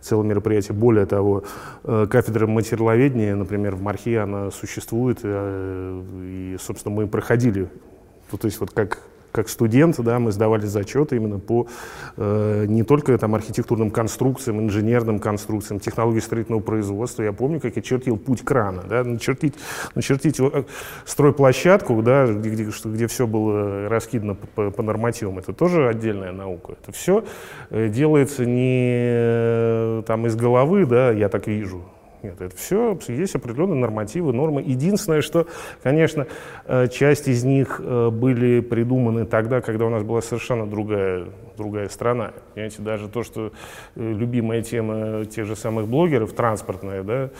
целое 0.00 0.26
мероприятие. 0.26 0.76
Более 0.76 1.06
того, 1.06 1.44
э, 1.84 2.08
кафедра 2.10 2.48
материаловедения, 2.48 3.36
например, 3.36 3.76
в 3.76 3.82
Мархе, 3.82 4.18
она 4.18 4.50
существует, 4.50 5.20
э, 5.22 6.02
и, 6.24 6.56
собственно, 6.60 6.92
мы 6.92 7.06
проходили, 7.06 7.68
то 8.38 8.46
есть 8.46 8.60
вот 8.60 8.70
как 8.70 8.98
как 9.32 9.48
студент, 9.48 10.00
да, 10.00 10.18
мы 10.18 10.32
сдавали 10.32 10.66
зачеты 10.66 11.16
именно 11.16 11.38
по 11.38 11.66
э, 12.16 12.64
не 12.66 12.82
только 12.82 13.16
там, 13.18 13.34
архитектурным 13.34 13.90
конструкциям, 13.90 14.60
инженерным 14.60 15.18
конструкциям, 15.18 15.80
технологии 15.80 16.20
строительного 16.20 16.60
производства. 16.60 17.22
Я 17.22 17.32
помню, 17.32 17.60
как 17.60 17.76
я 17.76 17.82
чертил 17.82 18.16
путь 18.16 18.42
крана, 18.42 18.82
да, 18.88 19.04
начертить, 19.04 19.54
начертить 19.94 20.40
э, 20.40 20.64
стройплощадку, 21.04 22.02
да, 22.02 22.26
где, 22.26 22.50
где, 22.50 22.70
где 22.84 23.06
все 23.06 23.26
было 23.26 23.88
раскидано 23.88 24.34
по, 24.34 24.70
по 24.70 24.82
нормативам. 24.82 25.38
Это 25.38 25.52
тоже 25.52 25.88
отдельная 25.88 26.32
наука. 26.32 26.74
Это 26.82 26.92
все 26.92 27.24
э, 27.70 27.88
делается 27.88 28.44
не 28.44 28.90
э, 28.96 30.02
там, 30.06 30.26
из 30.26 30.34
головы, 30.36 30.86
да, 30.86 31.10
я 31.12 31.28
так 31.28 31.46
вижу, 31.46 31.84
нет, 32.22 32.40
это 32.40 32.54
все, 32.54 32.98
есть 33.08 33.34
определенные 33.34 33.78
нормативы, 33.78 34.32
нормы. 34.32 34.62
Единственное, 34.62 35.22
что, 35.22 35.46
конечно, 35.82 36.26
э, 36.66 36.88
часть 36.88 37.28
из 37.28 37.44
них 37.44 37.80
э, 37.82 38.10
были 38.10 38.60
придуманы 38.60 39.24
тогда, 39.24 39.60
когда 39.60 39.86
у 39.86 39.90
нас 39.90 40.02
была 40.02 40.20
совершенно 40.20 40.66
другая, 40.66 41.26
другая 41.56 41.88
страна. 41.88 42.32
Понимаете, 42.54 42.82
даже 42.82 43.08
то, 43.08 43.22
что 43.22 43.52
э, 43.96 44.12
любимая 44.12 44.62
тема 44.62 45.24
тех 45.24 45.46
же 45.46 45.56
самых 45.56 45.88
блогеров, 45.88 46.32
транспортная, 46.32 47.02
да, 47.02 47.30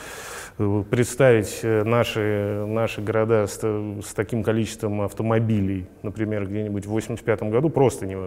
представить 0.57 1.59
э, 1.63 1.83
наши, 1.83 2.65
наши 2.67 3.01
города 3.01 3.47
с, 3.47 3.59
с 3.59 4.13
таким 4.13 4.43
количеством 4.43 5.01
автомобилей, 5.01 5.87
например, 6.03 6.47
где-нибудь 6.47 6.85
в 6.85 6.89
85 6.89 7.43
году, 7.43 7.69
просто, 7.69 8.05
не, 8.05 8.17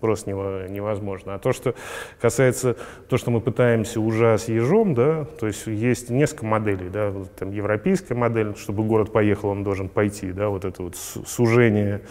просто 0.00 0.30
невозможно. 0.32 1.34
А 1.34 1.38
то, 1.38 1.52
что 1.52 1.74
касается, 2.20 2.76
то, 3.08 3.16
что 3.16 3.30
мы 3.30 3.40
пытаемся 3.40 4.00
уже 4.00 4.38
с 4.38 4.48
ежом, 4.48 4.94
да, 4.94 5.24
то 5.24 5.46
есть 5.46 5.66
есть 5.66 6.10
несколько 6.10 6.46
моделей, 6.46 6.88
да, 6.88 7.10
вот, 7.10 7.34
там 7.34 7.50
европейская 7.50 8.14
модель, 8.14 8.54
чтобы 8.56 8.84
город 8.84 9.12
поехал, 9.12 9.50
он 9.50 9.64
должен 9.64 9.88
пойти, 9.88 10.32
да, 10.32 10.48
вот 10.48 10.64
это 10.64 10.82
вот 10.82 10.96
сужение, 10.96 12.02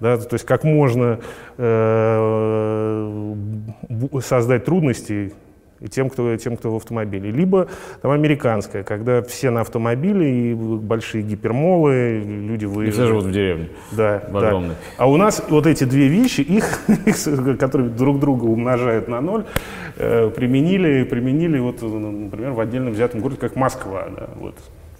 да, 0.00 0.16
то 0.18 0.34
есть 0.34 0.44
как 0.44 0.64
можно 0.64 1.20
э, 1.56 3.34
создать 4.20 4.64
трудности 4.64 5.32
и 5.80 5.88
тем, 5.88 6.08
кто, 6.10 6.36
тем, 6.36 6.56
кто 6.56 6.72
в 6.72 6.76
автомобиле. 6.76 7.30
Либо 7.30 7.68
там 8.02 8.10
американская, 8.10 8.82
когда 8.82 9.22
все 9.22 9.50
на 9.50 9.60
автомобиле, 9.60 10.52
и 10.52 10.54
большие 10.54 11.22
гипермолы, 11.22 12.22
люди 12.24 12.64
выезжают. 12.64 12.88
И 12.88 12.90
все 12.92 13.06
живут 13.06 13.24
в 13.24 13.32
деревне. 13.32 13.68
Да, 13.92 14.22
в 14.28 14.40
да. 14.40 14.62
А 14.96 15.08
у 15.08 15.16
нас 15.16 15.44
вот 15.48 15.66
эти 15.66 15.84
две 15.84 16.08
вещи, 16.08 16.40
их, 16.42 16.80
которые 17.58 17.90
друг 17.90 18.20
друга 18.20 18.44
умножают 18.44 19.08
на 19.08 19.20
ноль, 19.20 19.44
э, 19.96 20.30
применили, 20.30 21.04
применили 21.04 21.58
вот, 21.58 21.82
например, 21.82 22.52
в 22.52 22.60
отдельно 22.60 22.90
взятом 22.90 23.20
городе, 23.20 23.40
как 23.40 23.56
Москва. 23.56 24.06
Да, 24.16 24.28
вот 24.36 24.54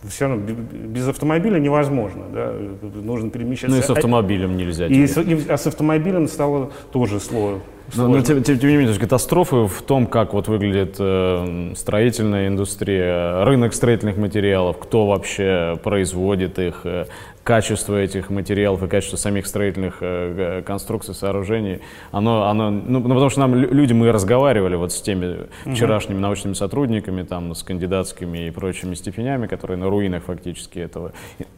все 0.08 0.28
равно 0.28 0.44
без 0.46 1.08
автомобиля 1.08 1.58
невозможно, 1.58 2.24
да, 2.32 2.52
нужно 2.82 3.30
перемещаться. 3.30 3.74
Ну 3.74 3.82
и 3.82 3.84
с 3.84 3.90
автомобилем 3.90 4.56
нельзя. 4.56 4.86
И, 4.86 5.06
с, 5.06 5.16
и 5.18 5.48
а 5.48 5.56
с 5.56 5.66
автомобилем 5.66 6.28
стало 6.28 6.70
тоже 6.92 7.18
сложно. 7.18 7.62
Но, 7.94 8.08
но 8.08 8.20
тем, 8.22 8.42
тем, 8.42 8.58
тем 8.58 8.70
не 8.70 8.76
менее, 8.76 8.98
катастрофы 8.98 9.66
в 9.66 9.82
том, 9.82 10.06
как 10.06 10.34
вот 10.34 10.48
выглядит 10.48 10.96
э, 10.98 11.72
строительная 11.76 12.48
индустрия, 12.48 13.44
рынок 13.44 13.74
строительных 13.74 14.16
материалов, 14.16 14.78
кто 14.78 15.06
вообще 15.06 15.78
производит 15.82 16.58
их, 16.58 16.80
э, 16.84 17.06
качество 17.46 17.94
этих 17.94 18.28
материалов 18.28 18.82
и 18.82 18.88
качество 18.88 19.16
самих 19.16 19.46
строительных 19.46 19.98
э, 20.00 20.62
конструкций, 20.66 21.14
сооружений, 21.14 21.80
оно, 22.10 22.48
оно 22.48 22.70
ну, 22.70 22.98
ну, 22.98 23.02
потому 23.02 23.30
что 23.30 23.38
нам 23.38 23.54
люди, 23.54 23.92
мы 23.92 24.10
разговаривали 24.10 24.74
вот 24.74 24.92
с 24.92 25.00
теми 25.00 25.46
вчерашними 25.64 26.18
научными 26.18 26.54
сотрудниками, 26.54 27.22
там, 27.22 27.54
с 27.54 27.62
кандидатскими 27.62 28.48
и 28.48 28.50
прочими 28.50 28.94
степенями, 28.94 29.46
которые 29.46 29.76
на 29.76 29.88
руинах 29.88 30.24
фактически 30.24 30.80
этого 30.80 31.12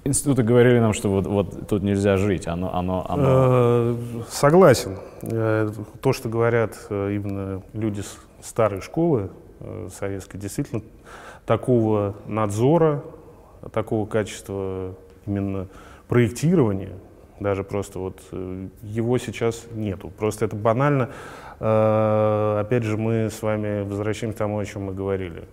института 0.04 0.42
говорили 0.42 0.78
нам, 0.78 0.92
что 0.92 1.08
вот, 1.08 1.26
вот 1.26 1.66
тут 1.68 1.82
нельзя 1.82 2.18
жить, 2.18 2.46
оно, 2.46 2.74
оно, 2.74 3.06
оно... 3.08 3.24
Э, 3.26 3.96
согласен. 4.28 4.98
Э, 5.22 5.70
то, 6.02 6.12
что 6.12 6.28
говорят 6.28 6.76
э, 6.90 7.14
именно 7.14 7.62
люди 7.72 8.02
старой 8.42 8.82
школы 8.82 9.30
советской, 9.98 10.36
действительно 10.36 10.82
такого 11.46 12.14
надзора, 12.26 13.02
такого 13.72 14.06
качества 14.06 14.94
именно 15.28 15.68
проектирования, 16.08 16.92
даже 17.40 17.62
просто 17.62 17.98
вот 17.98 18.20
э, 18.32 18.68
его 18.82 19.18
сейчас 19.18 19.66
нету. 19.72 20.10
Просто 20.10 20.46
это 20.46 20.56
банально. 20.56 21.10
Э, 21.60 22.60
опять 22.60 22.82
же, 22.82 22.96
мы 22.96 23.30
с 23.30 23.42
вами 23.42 23.82
возвращаемся 23.82 24.36
к 24.36 24.38
тому, 24.38 24.58
о 24.58 24.64
чем 24.64 24.84
мы 24.84 24.94
говорили. 24.94 25.44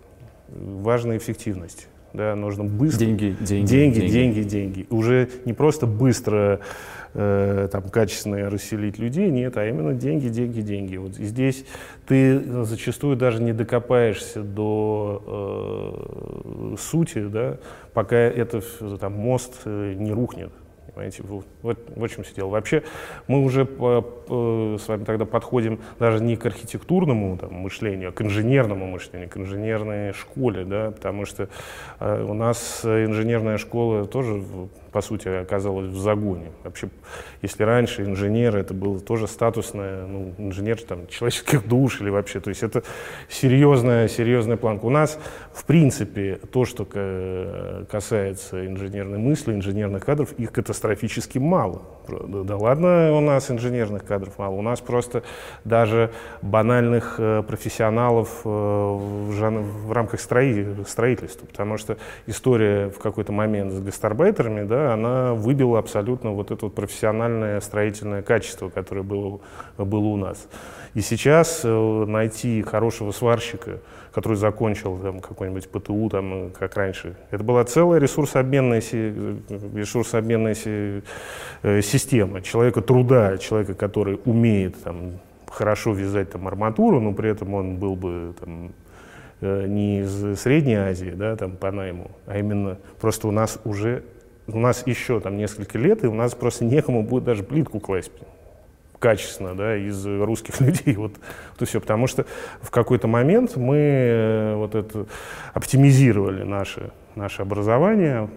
Важна 0.48 1.18
эффективность. 1.18 1.88
Да, 2.14 2.34
нужно 2.36 2.64
быстро. 2.64 3.06
Деньги, 3.06 3.36
деньги, 3.42 3.70
деньги, 3.70 4.00
деньги, 4.00 4.10
деньги. 4.10 4.48
деньги. 4.48 4.88
Уже 4.90 5.30
не 5.44 5.54
просто 5.54 5.86
быстро 5.86 6.62
э, 7.16 7.70
там, 7.72 7.84
качественно 7.90 8.50
расселить 8.50 9.00
людей, 9.00 9.32
нет, 9.32 9.58
а 9.58 9.68
именно 9.68 9.94
деньги, 9.94 10.28
деньги, 10.28 10.62
деньги. 10.62 10.98
Вот 10.98 11.16
здесь 11.16 11.66
ты 12.08 12.64
зачастую 12.64 13.16
даже 13.16 13.42
не 13.42 13.54
докопаешься 13.54 14.42
до 14.42 15.24
э, 16.74 16.76
сути, 16.78 17.28
да, 17.28 17.58
пока 17.94 18.18
это 18.18 18.62
там, 19.00 19.14
мост 19.14 19.62
э, 19.66 19.94
не 19.98 20.12
рухнет. 20.12 20.52
Понимаете, 20.94 21.24
вот, 21.24 21.46
в 21.62 22.08
чем 22.08 22.24
все 22.24 22.36
дело. 22.36 22.48
Вообще 22.48 22.82
мы 23.28 23.44
уже 23.44 23.66
по, 23.66 24.02
по, 24.02 24.78
с 24.80 24.88
вами 24.88 25.04
тогда 25.04 25.26
подходим 25.26 25.82
даже 26.00 26.24
не 26.24 26.38
к 26.38 26.46
архитектурному 26.46 27.38
там, 27.38 27.54
мышлению, 27.54 28.10
а 28.10 28.12
к 28.14 28.22
инженерному 28.22 28.88
мышлению, 28.88 29.30
к 29.30 29.36
инженерной 29.36 30.14
школе, 30.14 30.64
да, 30.64 30.92
потому 30.92 31.26
что 31.26 31.50
э, 32.00 32.24
у 32.24 32.34
нас 32.34 32.86
инженерная 32.86 33.58
школа 33.58 34.06
тоже 34.06 34.42
по 34.96 35.02
сути, 35.02 35.28
оказалась 35.28 35.90
в 35.90 35.98
загоне. 35.98 36.54
Вообще, 36.64 36.88
если 37.42 37.64
раньше 37.64 38.04
инженер 38.04 38.56
это 38.56 38.74
было 38.74 38.98
тоже 38.98 39.28
статусное, 39.28 40.06
ну, 40.06 40.34
инженер 40.38 40.82
там, 40.82 41.08
человеческих 41.08 41.68
душ 41.68 42.00
или 42.00 42.10
вообще, 42.10 42.40
то 42.40 42.48
есть 42.48 42.64
это 42.64 42.82
серьезная, 43.28 44.08
серьезная 44.08 44.56
планка. 44.56 44.86
У 44.86 44.90
нас, 44.90 45.20
в 45.54 45.66
принципе, 45.66 46.40
то, 46.50 46.64
что 46.64 46.86
касается 47.92 48.66
инженерной 48.66 49.18
мысли, 49.18 49.54
инженерных 49.54 50.06
кадров, 50.06 50.32
их 50.38 50.54
катастрофически 50.54 51.40
мало. 51.40 51.82
Да 52.08 52.56
ладно, 52.56 53.14
у 53.14 53.20
нас 53.20 53.50
инженерных 53.52 54.06
кадров 54.06 54.38
мало, 54.38 54.54
у 54.56 54.62
нас 54.62 54.80
просто 54.80 55.24
даже 55.64 56.12
банальных 56.42 57.16
э, 57.18 57.44
профессионалов 57.48 58.42
э, 58.46 58.48
в, 58.48 59.32
жан... 59.34 59.64
в 59.64 59.92
рамках 59.92 60.20
строительства, 60.20 61.46
потому 61.48 61.78
что 61.78 61.98
история 62.28 62.90
в 62.90 63.00
какой-то 63.00 63.32
момент 63.32 63.74
с 63.74 63.80
гастарбайтерами, 63.80 64.68
да, 64.68 64.85
она 64.94 65.34
выбила 65.34 65.80
абсолютно 65.80 66.32
вот 66.32 66.52
это 66.52 66.66
вот 66.66 66.76
профессиональное 66.76 67.60
строительное 67.62 68.22
качество, 68.22 68.70
которое 68.70 69.04
было, 69.04 69.40
было 69.78 70.06
у 70.06 70.18
нас. 70.18 70.48
И 70.94 71.02
сейчас 71.02 71.62
э, 71.64 72.06
найти 72.08 72.62
хорошего 72.62 73.12
сварщика, 73.12 73.80
который 74.14 74.38
закончил 74.38 74.98
там, 74.98 75.20
какой-нибудь 75.20 75.68
ПТУ, 75.68 76.10
там, 76.10 76.52
как 76.58 76.78
раньше, 76.78 77.18
это 77.32 77.44
была 77.44 77.66
целая 77.66 78.00
ресурсообменная, 78.00 78.82
ресурсообменная 78.82 80.56
э, 80.56 81.82
система 81.82 82.42
человека 82.42 82.82
труда, 82.82 83.38
человека, 83.38 83.74
который 83.74 84.22
умеет 84.24 84.82
там, 84.84 85.20
хорошо 85.56 85.94
вязать 85.94 86.32
там, 86.32 86.48
арматуру, 86.48 87.02
но 87.02 87.14
при 87.14 87.30
этом 87.30 87.54
он 87.54 87.76
был 87.78 87.96
бы 87.96 88.34
там, 88.40 88.72
э, 89.42 89.68
не 89.68 90.00
из 90.00 90.40
Средней 90.40 90.76
Азии, 90.76 91.14
да, 91.14 91.36
там 91.36 91.58
по 91.58 91.72
найму, 91.72 92.12
а 92.26 92.38
именно 92.38 92.78
просто 93.02 93.28
у 93.28 93.32
нас 93.32 93.60
уже, 93.66 94.04
у 94.48 94.60
нас 94.60 94.86
еще 94.86 95.20
там 95.20 95.38
несколько 95.38 95.78
лет, 95.78 96.04
и 96.04 96.08
у 96.08 96.14
нас 96.14 96.34
просто 96.36 96.66
некому 96.66 97.04
будет 97.04 97.24
даже 97.24 97.44
плитку 97.44 97.80
класть 97.80 98.12
качественно, 99.00 99.56
да, 99.56 99.78
из 99.78 100.06
русских 100.06 100.60
людей, 100.62 100.96
вот, 100.96 101.14
вот 101.60 101.68
все, 101.68 101.80
потому 101.80 102.08
что 102.08 102.26
в 102.62 102.72
какой-то 102.72 103.08
момент 103.08 103.56
мы 103.56 103.78
э, 103.78 104.56
вот 104.56 104.76
это 104.76 105.06
оптимизировали 105.54 106.44
наши 106.44 106.92
наше 107.16 107.42
образование, 107.42 108.30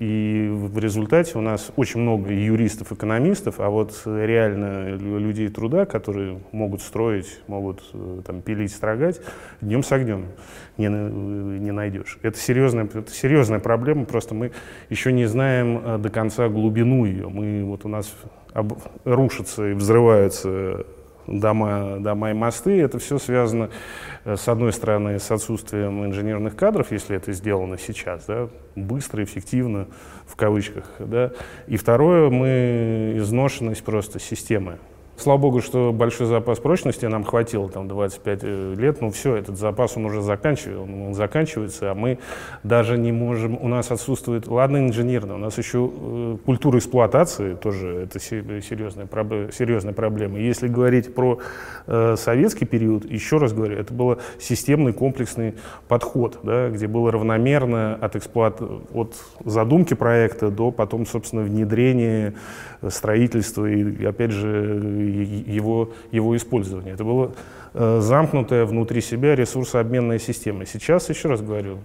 и 0.00 0.48
в 0.50 0.78
результате 0.78 1.38
у 1.38 1.40
нас 1.40 1.70
очень 1.76 2.00
много 2.00 2.32
юристов, 2.32 2.92
экономистов, 2.92 3.60
а 3.60 3.68
вот 3.68 4.02
реально 4.04 4.96
людей 4.96 5.48
труда, 5.48 5.86
которые 5.86 6.40
могут 6.52 6.82
строить, 6.82 7.40
могут 7.46 7.82
э, 7.92 8.22
там, 8.26 8.42
пилить, 8.42 8.72
строгать, 8.72 9.20
днем 9.60 9.82
с 9.82 9.92
огнем 9.92 10.26
не, 10.76 10.88
не 10.88 11.70
найдешь. 11.70 12.18
Это 12.22 12.38
серьезная, 12.38 12.84
это 12.84 13.10
серьезная 13.10 13.60
проблема, 13.60 14.04
просто 14.04 14.34
мы 14.34 14.52
еще 14.90 15.12
не 15.12 15.26
знаем 15.26 15.82
э, 15.84 15.98
до 15.98 16.10
конца 16.10 16.48
глубину 16.48 17.04
ее. 17.04 17.28
Мы, 17.28 17.64
вот 17.64 17.84
у 17.84 17.88
нас 17.88 18.14
об, 18.52 18.74
рушатся 19.04 19.70
и 19.70 19.72
взрываются 19.74 20.86
дома, 21.26 21.98
дома 22.00 22.30
и 22.30 22.34
мосты. 22.34 22.80
Это 22.80 22.98
все 22.98 23.18
связано, 23.18 23.70
э, 24.24 24.36
с 24.36 24.48
одной 24.48 24.72
стороны, 24.72 25.18
с 25.18 25.30
отсутствием 25.30 26.04
инженерных 26.04 26.56
кадров, 26.56 26.92
если 26.92 27.16
это 27.16 27.32
сделано 27.32 27.78
сейчас, 27.78 28.26
да, 28.26 28.48
быстро, 28.74 29.22
эффективно, 29.24 29.88
в 30.26 30.36
кавычках. 30.36 30.84
Да. 30.98 31.32
И 31.66 31.76
второе, 31.76 32.30
мы 32.30 33.14
изношенность 33.16 33.84
просто 33.84 34.18
системы. 34.18 34.78
Слава 35.18 35.38
богу, 35.38 35.62
что 35.62 35.94
большой 35.94 36.26
запас 36.26 36.58
прочности 36.58 37.06
нам 37.06 37.24
хватило, 37.24 37.70
там 37.70 37.88
25 37.88 38.40
э, 38.42 38.74
лет, 38.76 39.00
но 39.00 39.10
все, 39.10 39.36
этот 39.36 39.56
запас 39.56 39.96
он 39.96 40.04
уже 40.04 40.20
заканчивается, 40.20 40.82
он 40.82 41.14
заканчивается, 41.14 41.90
а 41.90 41.94
мы 41.94 42.18
даже 42.62 42.98
не 42.98 43.12
можем, 43.12 43.58
у 43.58 43.66
нас 43.66 43.90
отсутствует, 43.90 44.46
ладно, 44.46 44.86
инженерно, 44.86 45.36
у 45.36 45.38
нас 45.38 45.56
еще 45.56 45.90
э, 45.90 46.36
культура 46.44 46.78
эксплуатации 46.78 47.54
тоже 47.54 48.02
это 48.02 48.20
серьезная, 48.20 49.08
серьезная 49.52 49.94
проблема. 49.94 50.38
Если 50.38 50.68
говорить 50.68 51.14
про 51.14 51.38
э, 51.86 52.16
советский 52.18 52.66
период, 52.66 53.10
еще 53.10 53.38
раз 53.38 53.54
говорю, 53.54 53.78
это 53.78 53.94
был 53.94 54.18
системный 54.38 54.92
комплексный 54.92 55.54
подход, 55.88 56.40
да, 56.42 56.68
где 56.68 56.88
было 56.88 57.10
равномерно 57.10 57.94
от, 57.94 58.16
эксплуат... 58.16 58.60
от 58.92 59.14
задумки 59.46 59.94
проекта 59.94 60.50
до 60.50 60.70
потом, 60.70 61.06
собственно, 61.06 61.42
внедрения, 61.42 62.34
строительства 62.86 63.66
и, 63.66 64.04
опять 64.04 64.30
же, 64.30 65.05
его, 65.06 65.90
его 66.10 66.36
использования. 66.36 66.92
Это 66.92 67.04
была 67.04 67.30
э, 67.74 68.00
замкнутая 68.00 68.64
внутри 68.64 69.00
себя 69.00 69.34
ресурсообменная 69.34 70.18
система. 70.18 70.66
Сейчас, 70.66 71.08
еще 71.08 71.28
раз 71.28 71.40
говорю, 71.40 71.78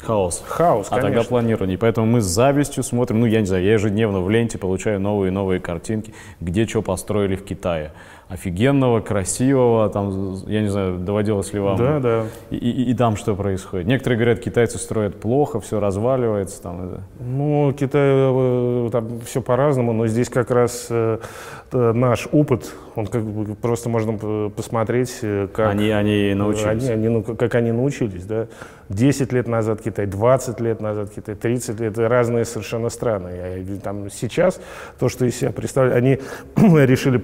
Хаос. 0.00 0.44
Хаос, 0.46 0.86
А 0.90 1.00
тогда 1.00 1.22
планирование. 1.22 1.76
Поэтому 1.76 2.06
мы 2.06 2.20
с 2.20 2.24
завистью 2.24 2.82
смотрим, 2.82 3.20
ну, 3.20 3.26
я 3.26 3.40
не 3.40 3.46
знаю, 3.46 3.64
я 3.64 3.72
ежедневно 3.72 4.20
в 4.20 4.30
ленте 4.30 4.58
получаю 4.58 5.00
новые 5.00 5.30
и 5.30 5.32
новые 5.32 5.60
картинки, 5.60 6.14
где 6.40 6.66
что 6.66 6.82
построили 6.82 7.36
в 7.36 7.44
Китае 7.44 7.92
офигенного, 8.28 9.00
красивого, 9.00 9.88
там, 9.88 10.34
я 10.46 10.60
не 10.60 10.68
знаю, 10.68 10.98
доводилось 10.98 11.52
ли 11.54 11.60
вам. 11.60 11.78
Да, 11.78 11.98
да. 11.98 12.24
И, 12.50 12.56
и, 12.56 12.90
и 12.90 12.94
там 12.94 13.16
что 13.16 13.34
происходит? 13.34 13.86
Некоторые 13.86 14.18
говорят, 14.18 14.40
китайцы 14.40 14.78
строят 14.78 15.18
плохо, 15.18 15.60
все 15.60 15.80
разваливается. 15.80 16.62
Там, 16.62 16.98
Ну, 17.20 17.74
Китай, 17.78 18.02
э, 18.04 18.88
там 18.92 19.20
все 19.20 19.40
по-разному, 19.40 19.94
но 19.94 20.06
здесь 20.06 20.28
как 20.28 20.50
раз 20.50 20.88
э, 20.90 21.18
наш 21.72 22.28
опыт, 22.30 22.74
он 22.98 23.06
как 23.06 23.22
бы 23.22 23.54
просто 23.54 23.88
можно 23.88 24.50
посмотреть, 24.50 25.18
э, 25.22 25.46
как... 25.52 25.70
Они, 25.70 25.90
они 25.90 26.34
научились. 26.34 26.66
Они, 26.66 26.88
они, 26.88 27.08
ну, 27.08 27.22
как 27.22 27.54
они 27.54 27.70
научились, 27.70 28.24
да. 28.24 28.48
10 28.88 29.32
лет 29.32 29.46
назад 29.46 29.82
Китай, 29.82 30.06
20 30.06 30.60
лет 30.60 30.80
назад 30.80 31.10
Китай, 31.14 31.36
30 31.36 31.78
лет, 31.78 31.92
это 31.92 32.08
разные 32.08 32.44
совершенно 32.44 32.88
страны. 32.88 33.64
Там 33.84 34.10
сейчас 34.10 34.60
то, 34.98 35.08
что 35.08 35.26
из 35.26 35.36
себя 35.36 35.52
представляют, 35.52 35.96
они 35.96 36.18
решили 36.56 37.18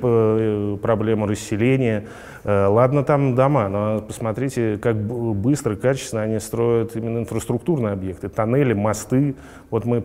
проблему 0.76 1.26
расселения. 1.26 2.04
Э, 2.44 2.66
ладно, 2.66 3.02
там 3.02 3.34
дома, 3.34 3.68
но 3.68 4.00
посмотрите, 4.00 4.78
как 4.80 4.96
быстро, 4.96 5.74
качественно 5.74 6.22
они 6.22 6.38
строят 6.38 6.94
именно 6.94 7.18
инфраструктурные 7.18 7.94
объекты, 7.94 8.28
тоннели, 8.28 8.74
мосты. 8.74 9.34
Вот 9.70 9.84
мы 9.86 10.00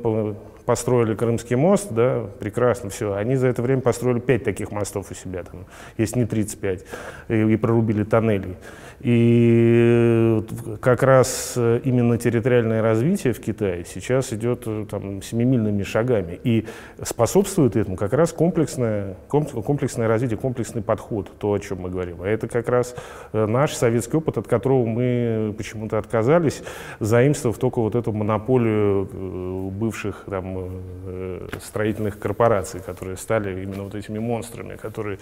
построили 0.70 1.15
Крымский 1.15 1.55
мост, 1.55 1.88
да, 1.89 2.28
прекрасно, 2.39 2.91
все. 2.91 3.15
Они 3.15 3.36
за 3.36 3.47
это 3.47 3.63
время 3.63 3.82
построили 3.82 4.20
5 4.20 4.43
таких 4.43 4.70
мостов 4.70 5.09
у 5.09 5.15
себя, 5.15 5.41
там, 5.41 5.65
если 5.97 6.20
не 6.20 6.26
35, 6.26 6.86
и, 7.30 7.34
и 7.34 7.55
прорубили 7.55 8.03
тоннели. 8.03 8.55
И 9.02 10.43
как 10.82 11.04
раз 11.04 11.54
именно 11.58 12.18
территориальное 12.18 12.82
развитие 12.82 13.34
в 13.34 13.39
Китае 13.39 13.86
сейчас 13.86 14.34
идет 14.34 14.68
там, 14.89 15.22
семимильными 15.22 15.84
шагами. 15.84 16.39
И 16.43 16.66
способствует 17.02 17.76
этому 17.76 17.95
как 17.95 18.14
раз 18.14 18.34
комплексное, 18.34 19.16
комплексное 19.28 20.08
развитие, 20.08 20.38
комплексный 20.38 20.82
подход, 20.82 21.32
то, 21.38 21.54
о 21.54 21.60
чем 21.60 21.82
мы 21.82 21.89
говорим. 21.89 22.22
А 22.22 22.28
это 22.28 22.47
как 22.47 22.70
раз 22.70 22.95
э, 23.34 23.45
наш 23.45 23.74
советский 23.74 24.18
опыт, 24.18 24.38
от 24.38 24.47
которого 24.47 24.86
мы 24.86 25.54
почему-то 25.58 25.97
отказались, 25.97 26.64
заимствовав 27.00 27.58
только 27.58 27.80
вот 27.80 27.95
эту 27.95 28.12
монополию 28.12 29.10
э, 29.12 29.70
бывших 29.72 30.24
там, 30.26 30.82
э, 31.06 31.47
строительных 31.62 32.20
корпораций, 32.20 32.82
которые 32.82 33.18
стали 33.18 33.64
именно 33.64 33.84
вот 33.84 33.95
этими 33.95 34.20
монстрами, 34.20 34.76
которые 34.76 35.20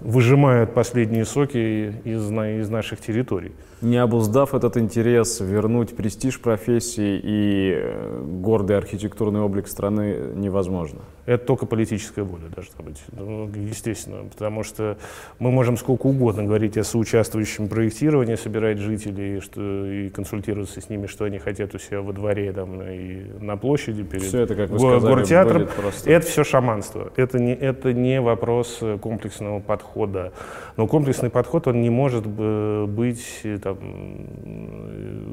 выжимают 0.00 0.74
последние 0.74 1.24
соки 1.24 1.94
из, 2.04 2.30
из 2.30 2.70
наших 2.70 3.00
территорий. 3.00 3.52
Не 3.80 3.98
обуздав 3.98 4.54
этот 4.54 4.76
интерес, 4.76 5.40
вернуть 5.40 5.96
престиж 5.96 6.40
профессии 6.40 7.20
и 7.22 7.72
э, 7.74 8.22
гордый 8.22 8.76
архитектурный 8.76 9.40
облик 9.40 9.68
страны 9.68 10.16
невозможно. 10.34 11.00
Это 11.26 11.46
только 11.46 11.64
политическая 11.64 12.22
воля 12.22 12.48
должна 12.54 12.84
быть, 12.84 13.02
ну, 13.12 13.50
естественно, 13.54 14.24
потому 14.30 14.62
что 14.62 14.98
мы 15.38 15.50
можем 15.50 15.76
сколько 15.78 16.06
угодно 16.06 16.44
говорить 16.44 16.76
о 16.76 16.84
соучаствующем 16.84 17.68
проектировании, 17.68 18.34
собирать 18.34 18.78
жителей 18.78 19.40
что, 19.40 19.86
и 19.86 20.10
консультироваться 20.10 20.80
с 20.80 20.90
ними, 20.90 21.06
что 21.06 21.24
они 21.24 21.38
хотят 21.38 21.74
у 21.74 21.78
себя 21.78 22.02
во 22.02 22.12
дворе 22.12 22.52
там, 22.52 22.82
и 22.82 23.24
на 23.40 23.56
площади 23.56 24.02
перед 24.02 24.24
все 24.24 24.40
это, 24.40 24.54
как 24.54 24.70
вы 24.70 24.78
сказали, 24.78 25.14
гортеатром. 25.14 25.68
Просто... 25.74 26.10
Это 26.10 26.26
все 26.26 26.44
шаманство. 26.44 27.10
Это 27.16 27.38
не, 27.38 27.54
это 27.54 27.92
не 27.92 28.20
вопрос 28.20 28.80
комплексного 29.00 29.60
подхода. 29.60 30.32
Но 30.76 30.86
комплексный 30.86 31.30
подход, 31.30 31.66
он 31.68 31.80
не 31.80 31.90
может 31.90 32.26
быть 32.26 33.24
там, 33.62 33.78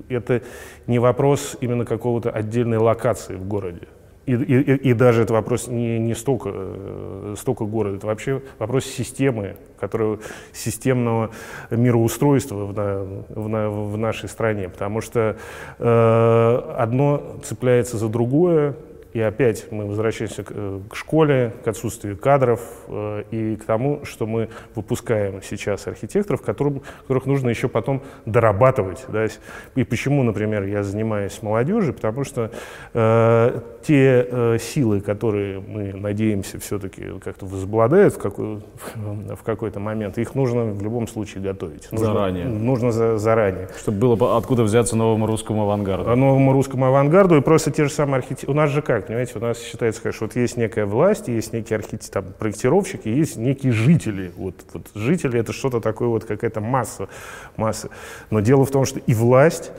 это 0.08 0.42
не 0.88 1.00
вопрос 1.00 1.58
именно 1.60 1.84
какого-то 1.84 2.30
отдельной 2.30 2.78
локации 2.78 3.36
в 3.36 3.46
городе. 3.46 3.88
И, 4.32 4.36
и, 4.36 4.76
и 4.90 4.94
даже 4.94 5.24
это 5.24 5.34
вопрос 5.34 5.68
не, 5.68 6.00
не 6.00 6.16
столько, 6.16 6.52
э, 6.54 7.36
столько 7.38 7.66
города, 7.66 7.98
это 7.98 8.08
вообще 8.08 8.42
вопрос 8.60 8.86
системы, 8.86 9.58
которая, 9.78 10.20
системного 10.54 11.32
мироустройства 11.70 12.66
в, 12.66 12.74
в, 13.30 13.92
в 13.92 13.98
нашей 13.98 14.30
стране. 14.30 14.70
Потому 14.70 15.02
что 15.02 15.36
э, 15.80 16.74
одно 16.78 17.40
цепляется 17.44 17.98
за 17.98 18.08
другое, 18.08 18.76
и 19.14 19.20
опять 19.20 19.70
мы 19.72 19.86
возвращаемся 19.88 20.44
к, 20.44 20.52
э, 20.52 20.80
к 20.90 20.96
школе, 20.96 21.54
к 21.64 21.68
отсутствию 21.68 22.18
кадров 22.18 22.62
э, 22.88 23.24
и 23.32 23.56
к 23.58 23.66
тому, 23.66 24.06
что 24.06 24.26
мы 24.26 24.50
выпускаем 24.74 25.42
сейчас 25.42 25.88
архитекторов, 25.88 26.42
которым, 26.42 26.82
которых 27.02 27.26
нужно 27.26 27.50
еще 27.50 27.68
потом 27.68 28.02
дорабатывать. 28.26 29.06
Да? 29.10 29.28
И 29.76 29.84
почему, 29.84 30.24
например, 30.24 30.64
я 30.64 30.84
занимаюсь 30.84 31.42
молодежью? 31.42 31.94
Потому 31.94 32.24
что 32.24 32.52
э, 32.94 33.60
те 33.86 34.28
э, 34.30 34.58
силы, 34.60 35.02
которые 35.02 35.60
мы 35.60 35.94
надеемся 35.94 36.60
все-таки 36.60 37.20
как-то 37.24 37.46
возобладают 37.46 38.16
в, 38.16 38.18
какой, 38.18 38.62
в 38.96 39.44
какой-то 39.44 39.80
момент, 39.80 40.18
их 40.18 40.36
нужно 40.36 40.66
в 40.66 40.82
любом 40.82 41.08
случае 41.08 41.44
готовить. 41.44 41.92
Нужно, 41.92 42.08
заранее. 42.08 42.46
Нужно 42.46 42.92
за, 42.92 43.18
заранее. 43.18 43.70
Чтобы 43.80 44.16
было 44.16 44.38
откуда 44.38 44.64
взяться 44.64 44.96
новому 44.96 45.26
русскому 45.28 45.64
авангарду. 45.64 46.16
Новому 46.16 46.54
русскому 46.54 46.88
авангарду 46.88 47.38
и 47.38 47.42
просто 47.42 47.72
те 47.72 47.86
же 47.86 47.92
самые 47.92 48.18
архитекторы. 48.18 48.52
У 48.52 48.56
нас 48.56 48.70
же 48.70 48.82
как? 48.82 49.08
понимаете, 49.08 49.34
у 49.36 49.42
нас 49.42 49.62
считается, 49.62 50.12
что 50.12 50.26
вот 50.26 50.36
есть 50.36 50.58
некая 50.58 50.86
власть, 50.86 51.28
есть 51.28 51.54
некие 51.54 51.78
архитекторы, 51.78 52.26
там, 52.26 52.34
проектировщики, 52.34 53.10
есть 53.10 53.36
некие 53.38 53.74
жители. 53.74 54.32
Вот, 54.38 54.56
вот 54.74 54.88
жители 54.96 55.40
это 55.40 55.54
что-то 55.54 55.82
такое, 55.82 56.08
вот 56.08 56.24
какая-то 56.26 56.62
масса, 56.62 57.10
масса. 57.58 57.90
Но 58.30 58.40
дело 58.40 58.66
в 58.66 58.72
том, 58.72 58.86
что 58.86 59.00
и 59.00 59.14
власть, 59.14 59.72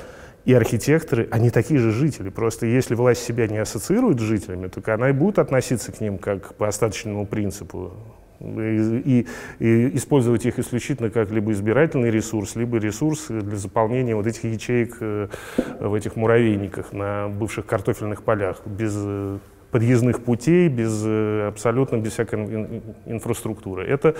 и 0.44 0.54
архитекторы, 0.54 1.28
они 1.30 1.50
такие 1.50 1.78
же 1.78 1.92
жители. 1.92 2.28
Просто 2.28 2.66
если 2.66 2.94
власть 2.94 3.22
себя 3.22 3.46
не 3.46 3.58
ассоциирует 3.58 4.18
с 4.18 4.22
жителями, 4.22 4.68
то 4.68 4.94
она 4.94 5.10
и 5.10 5.12
будет 5.12 5.38
относиться 5.38 5.92
к 5.92 6.00
ним 6.00 6.18
как 6.18 6.54
по 6.54 6.68
остаточному 6.68 7.26
принципу. 7.26 7.92
И, 8.40 9.26
и, 9.60 9.96
использовать 9.96 10.44
их 10.46 10.58
исключительно 10.58 11.10
как 11.10 11.30
либо 11.30 11.52
избирательный 11.52 12.10
ресурс, 12.10 12.56
либо 12.56 12.78
ресурс 12.78 13.26
для 13.28 13.56
заполнения 13.56 14.16
вот 14.16 14.26
этих 14.26 14.42
ячеек 14.42 14.96
э, 14.98 15.28
в 15.78 15.94
этих 15.94 16.16
муравейниках 16.16 16.92
на 16.92 17.28
бывших 17.28 17.66
картофельных 17.66 18.24
полях 18.24 18.66
без, 18.66 18.96
подъездных 19.72 20.22
путей, 20.22 20.68
без, 20.68 21.02
э, 21.04 21.48
абсолютно 21.48 21.96
без 21.96 22.12
всякой 22.12 22.82
инфраструктуры. 23.06 23.84
Это 23.86 24.14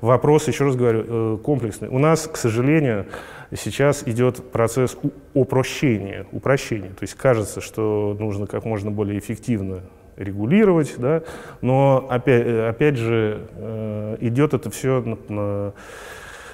вопрос, 0.00 0.46
еще 0.46 0.66
раз 0.66 0.76
говорю, 0.76 1.04
э, 1.06 1.38
комплексный. 1.42 1.88
У 1.88 1.98
нас, 1.98 2.28
к 2.28 2.36
сожалению, 2.36 3.06
сейчас 3.56 4.04
идет 4.06 4.52
процесс 4.52 4.96
упрощения, 5.34 6.26
упрощения. 6.30 6.90
То 6.90 7.02
есть 7.02 7.14
кажется, 7.14 7.60
что 7.60 8.16
нужно 8.20 8.46
как 8.46 8.64
можно 8.64 8.90
более 8.90 9.18
эффективно 9.18 9.80
регулировать, 10.16 10.94
да, 10.98 11.22
но 11.62 12.06
опять, 12.10 12.46
опять 12.46 12.96
же 12.96 13.40
идет 14.20 14.52
это 14.52 14.68
все 14.68 15.00
на, 15.00 15.16
на 15.28 15.72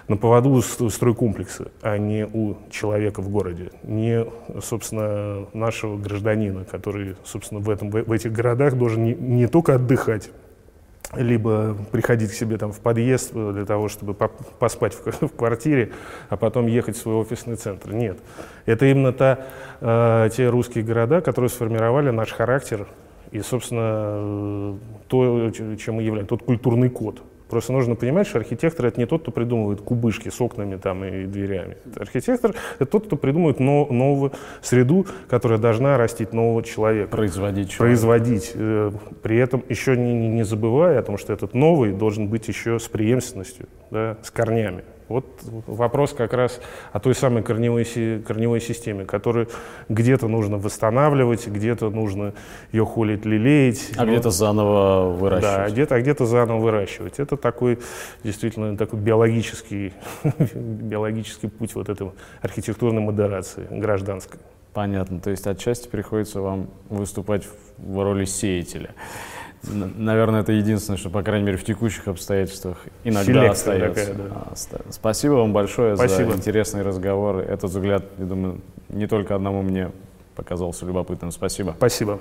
на 0.08 0.16
поводу 0.16 0.60
стройкомплекса, 0.62 1.70
а 1.80 1.96
не 1.96 2.26
у 2.26 2.56
человека 2.70 3.22
в 3.22 3.30
городе, 3.30 3.70
не, 3.82 4.26
собственно, 4.60 5.46
нашего 5.52 5.96
гражданина, 5.96 6.64
который, 6.64 7.16
собственно, 7.24 7.60
в, 7.60 7.70
этом, 7.70 7.90
в 7.90 8.12
этих 8.12 8.32
городах 8.32 8.74
должен 8.74 9.04
не, 9.04 9.14
не 9.14 9.46
только 9.46 9.76
отдыхать, 9.76 10.30
либо 11.16 11.76
приходить 11.92 12.30
к 12.30 12.34
себе 12.34 12.58
там 12.58 12.72
в 12.72 12.80
подъезд 12.80 13.32
для 13.32 13.64
того, 13.64 13.88
чтобы 13.88 14.14
поспать 14.14 14.94
в, 14.94 15.28
квартире, 15.28 15.92
а 16.28 16.36
потом 16.36 16.66
ехать 16.66 16.96
в 16.96 17.00
свой 17.00 17.16
офисный 17.16 17.56
центр. 17.56 17.92
Нет. 17.92 18.18
Это 18.66 18.86
именно 18.86 19.12
та, 19.12 19.46
э, 19.80 20.28
те 20.34 20.48
русские 20.48 20.84
города, 20.84 21.20
которые 21.20 21.48
сформировали 21.50 22.10
наш 22.10 22.32
характер 22.32 22.86
и, 23.30 23.40
собственно, 23.40 24.78
то, 25.08 25.50
чем 25.50 25.96
мы 25.96 26.02
являемся, 26.02 26.30
тот 26.30 26.42
культурный 26.42 26.90
код, 26.90 27.22
Просто 27.48 27.72
нужно 27.72 27.94
понимать, 27.94 28.26
что 28.26 28.38
архитектор 28.38 28.86
это 28.86 28.98
не 28.98 29.06
тот, 29.06 29.22
кто 29.22 29.30
придумывает 29.30 29.80
кубышки 29.80 30.28
с 30.30 30.40
окнами 30.40 30.76
там, 30.76 31.04
и 31.04 31.26
дверями. 31.26 31.76
Архитектор 31.96 32.54
это 32.78 32.90
тот, 32.90 33.06
кто 33.06 33.16
придумывает 33.16 33.60
но, 33.60 33.86
новую 33.90 34.32
среду, 34.62 35.06
которая 35.28 35.58
должна 35.58 35.98
растить 35.98 36.32
нового 36.32 36.62
человека. 36.62 37.10
Производить 37.10 37.70
человека. 37.70 38.00
Производить. 38.00 38.52
Э, 38.54 38.90
при 39.22 39.36
этом 39.36 39.62
еще 39.68 39.96
не, 39.96 40.28
не 40.28 40.44
забывая 40.44 40.98
о 40.98 41.02
том, 41.02 41.18
что 41.18 41.32
этот 41.32 41.54
новый 41.54 41.92
должен 41.92 42.28
быть 42.28 42.48
еще 42.48 42.78
с 42.78 42.88
преемственностью, 42.88 43.68
да, 43.90 44.16
с 44.22 44.30
корнями. 44.30 44.84
Вот 45.08 45.26
вопрос 45.66 46.12
как 46.14 46.32
раз 46.32 46.60
о 46.92 47.00
той 47.00 47.14
самой 47.14 47.42
корневой, 47.42 47.84
корневой 48.26 48.60
системе, 48.60 49.04
которую 49.04 49.48
где-то 49.88 50.28
нужно 50.28 50.56
восстанавливать, 50.56 51.46
где-то 51.46 51.90
нужно 51.90 52.32
ее 52.72 52.86
холить, 52.86 53.26
лелеять. 53.26 53.92
А 53.96 54.04
ну, 54.04 54.12
где-то 54.12 54.30
заново 54.30 55.10
выращивать. 55.10 55.56
Да, 55.56 55.70
где-то, 55.70 55.94
а 55.96 56.00
где-то 56.00 56.26
заново 56.26 56.58
выращивать. 56.58 57.18
Это 57.18 57.36
такой 57.36 57.78
действительно 58.22 58.76
такой 58.78 58.98
биологический, 58.98 59.92
биологический 60.54 61.48
путь 61.48 61.74
вот 61.74 61.88
этой 61.90 62.10
архитектурной 62.40 63.02
модерации 63.02 63.66
гражданской. 63.70 64.40
Понятно. 64.72 65.20
То 65.20 65.30
есть 65.30 65.46
отчасти 65.46 65.86
приходится 65.86 66.40
вам 66.40 66.68
выступать 66.88 67.44
в 67.78 68.02
роли 68.02 68.24
сеятеля. 68.24 68.90
Наверное, 69.72 70.40
это 70.40 70.52
единственное, 70.52 70.98
что, 70.98 71.10
по 71.10 71.22
крайней 71.22 71.46
мере, 71.46 71.58
в 71.58 71.64
текущих 71.64 72.08
обстоятельствах 72.08 72.78
иногда 73.04 73.24
Селекция 73.24 73.50
остается. 73.50 74.12
Такая, 74.12 74.28
да. 74.28 74.34
А, 74.34 74.92
спасибо 74.92 75.32
вам 75.34 75.52
большое 75.52 75.96
Спасибо. 75.96 76.32
за 76.32 76.36
интересный 76.36 76.82
разговор. 76.82 77.38
Этот 77.38 77.70
взгляд, 77.70 78.04
я 78.18 78.24
думаю, 78.24 78.60
не 78.88 79.06
только 79.06 79.34
одному 79.34 79.62
мне 79.62 79.90
показался 80.34 80.84
любопытным. 80.86 81.30
Спасибо. 81.30 81.74
Спасибо. 81.76 82.20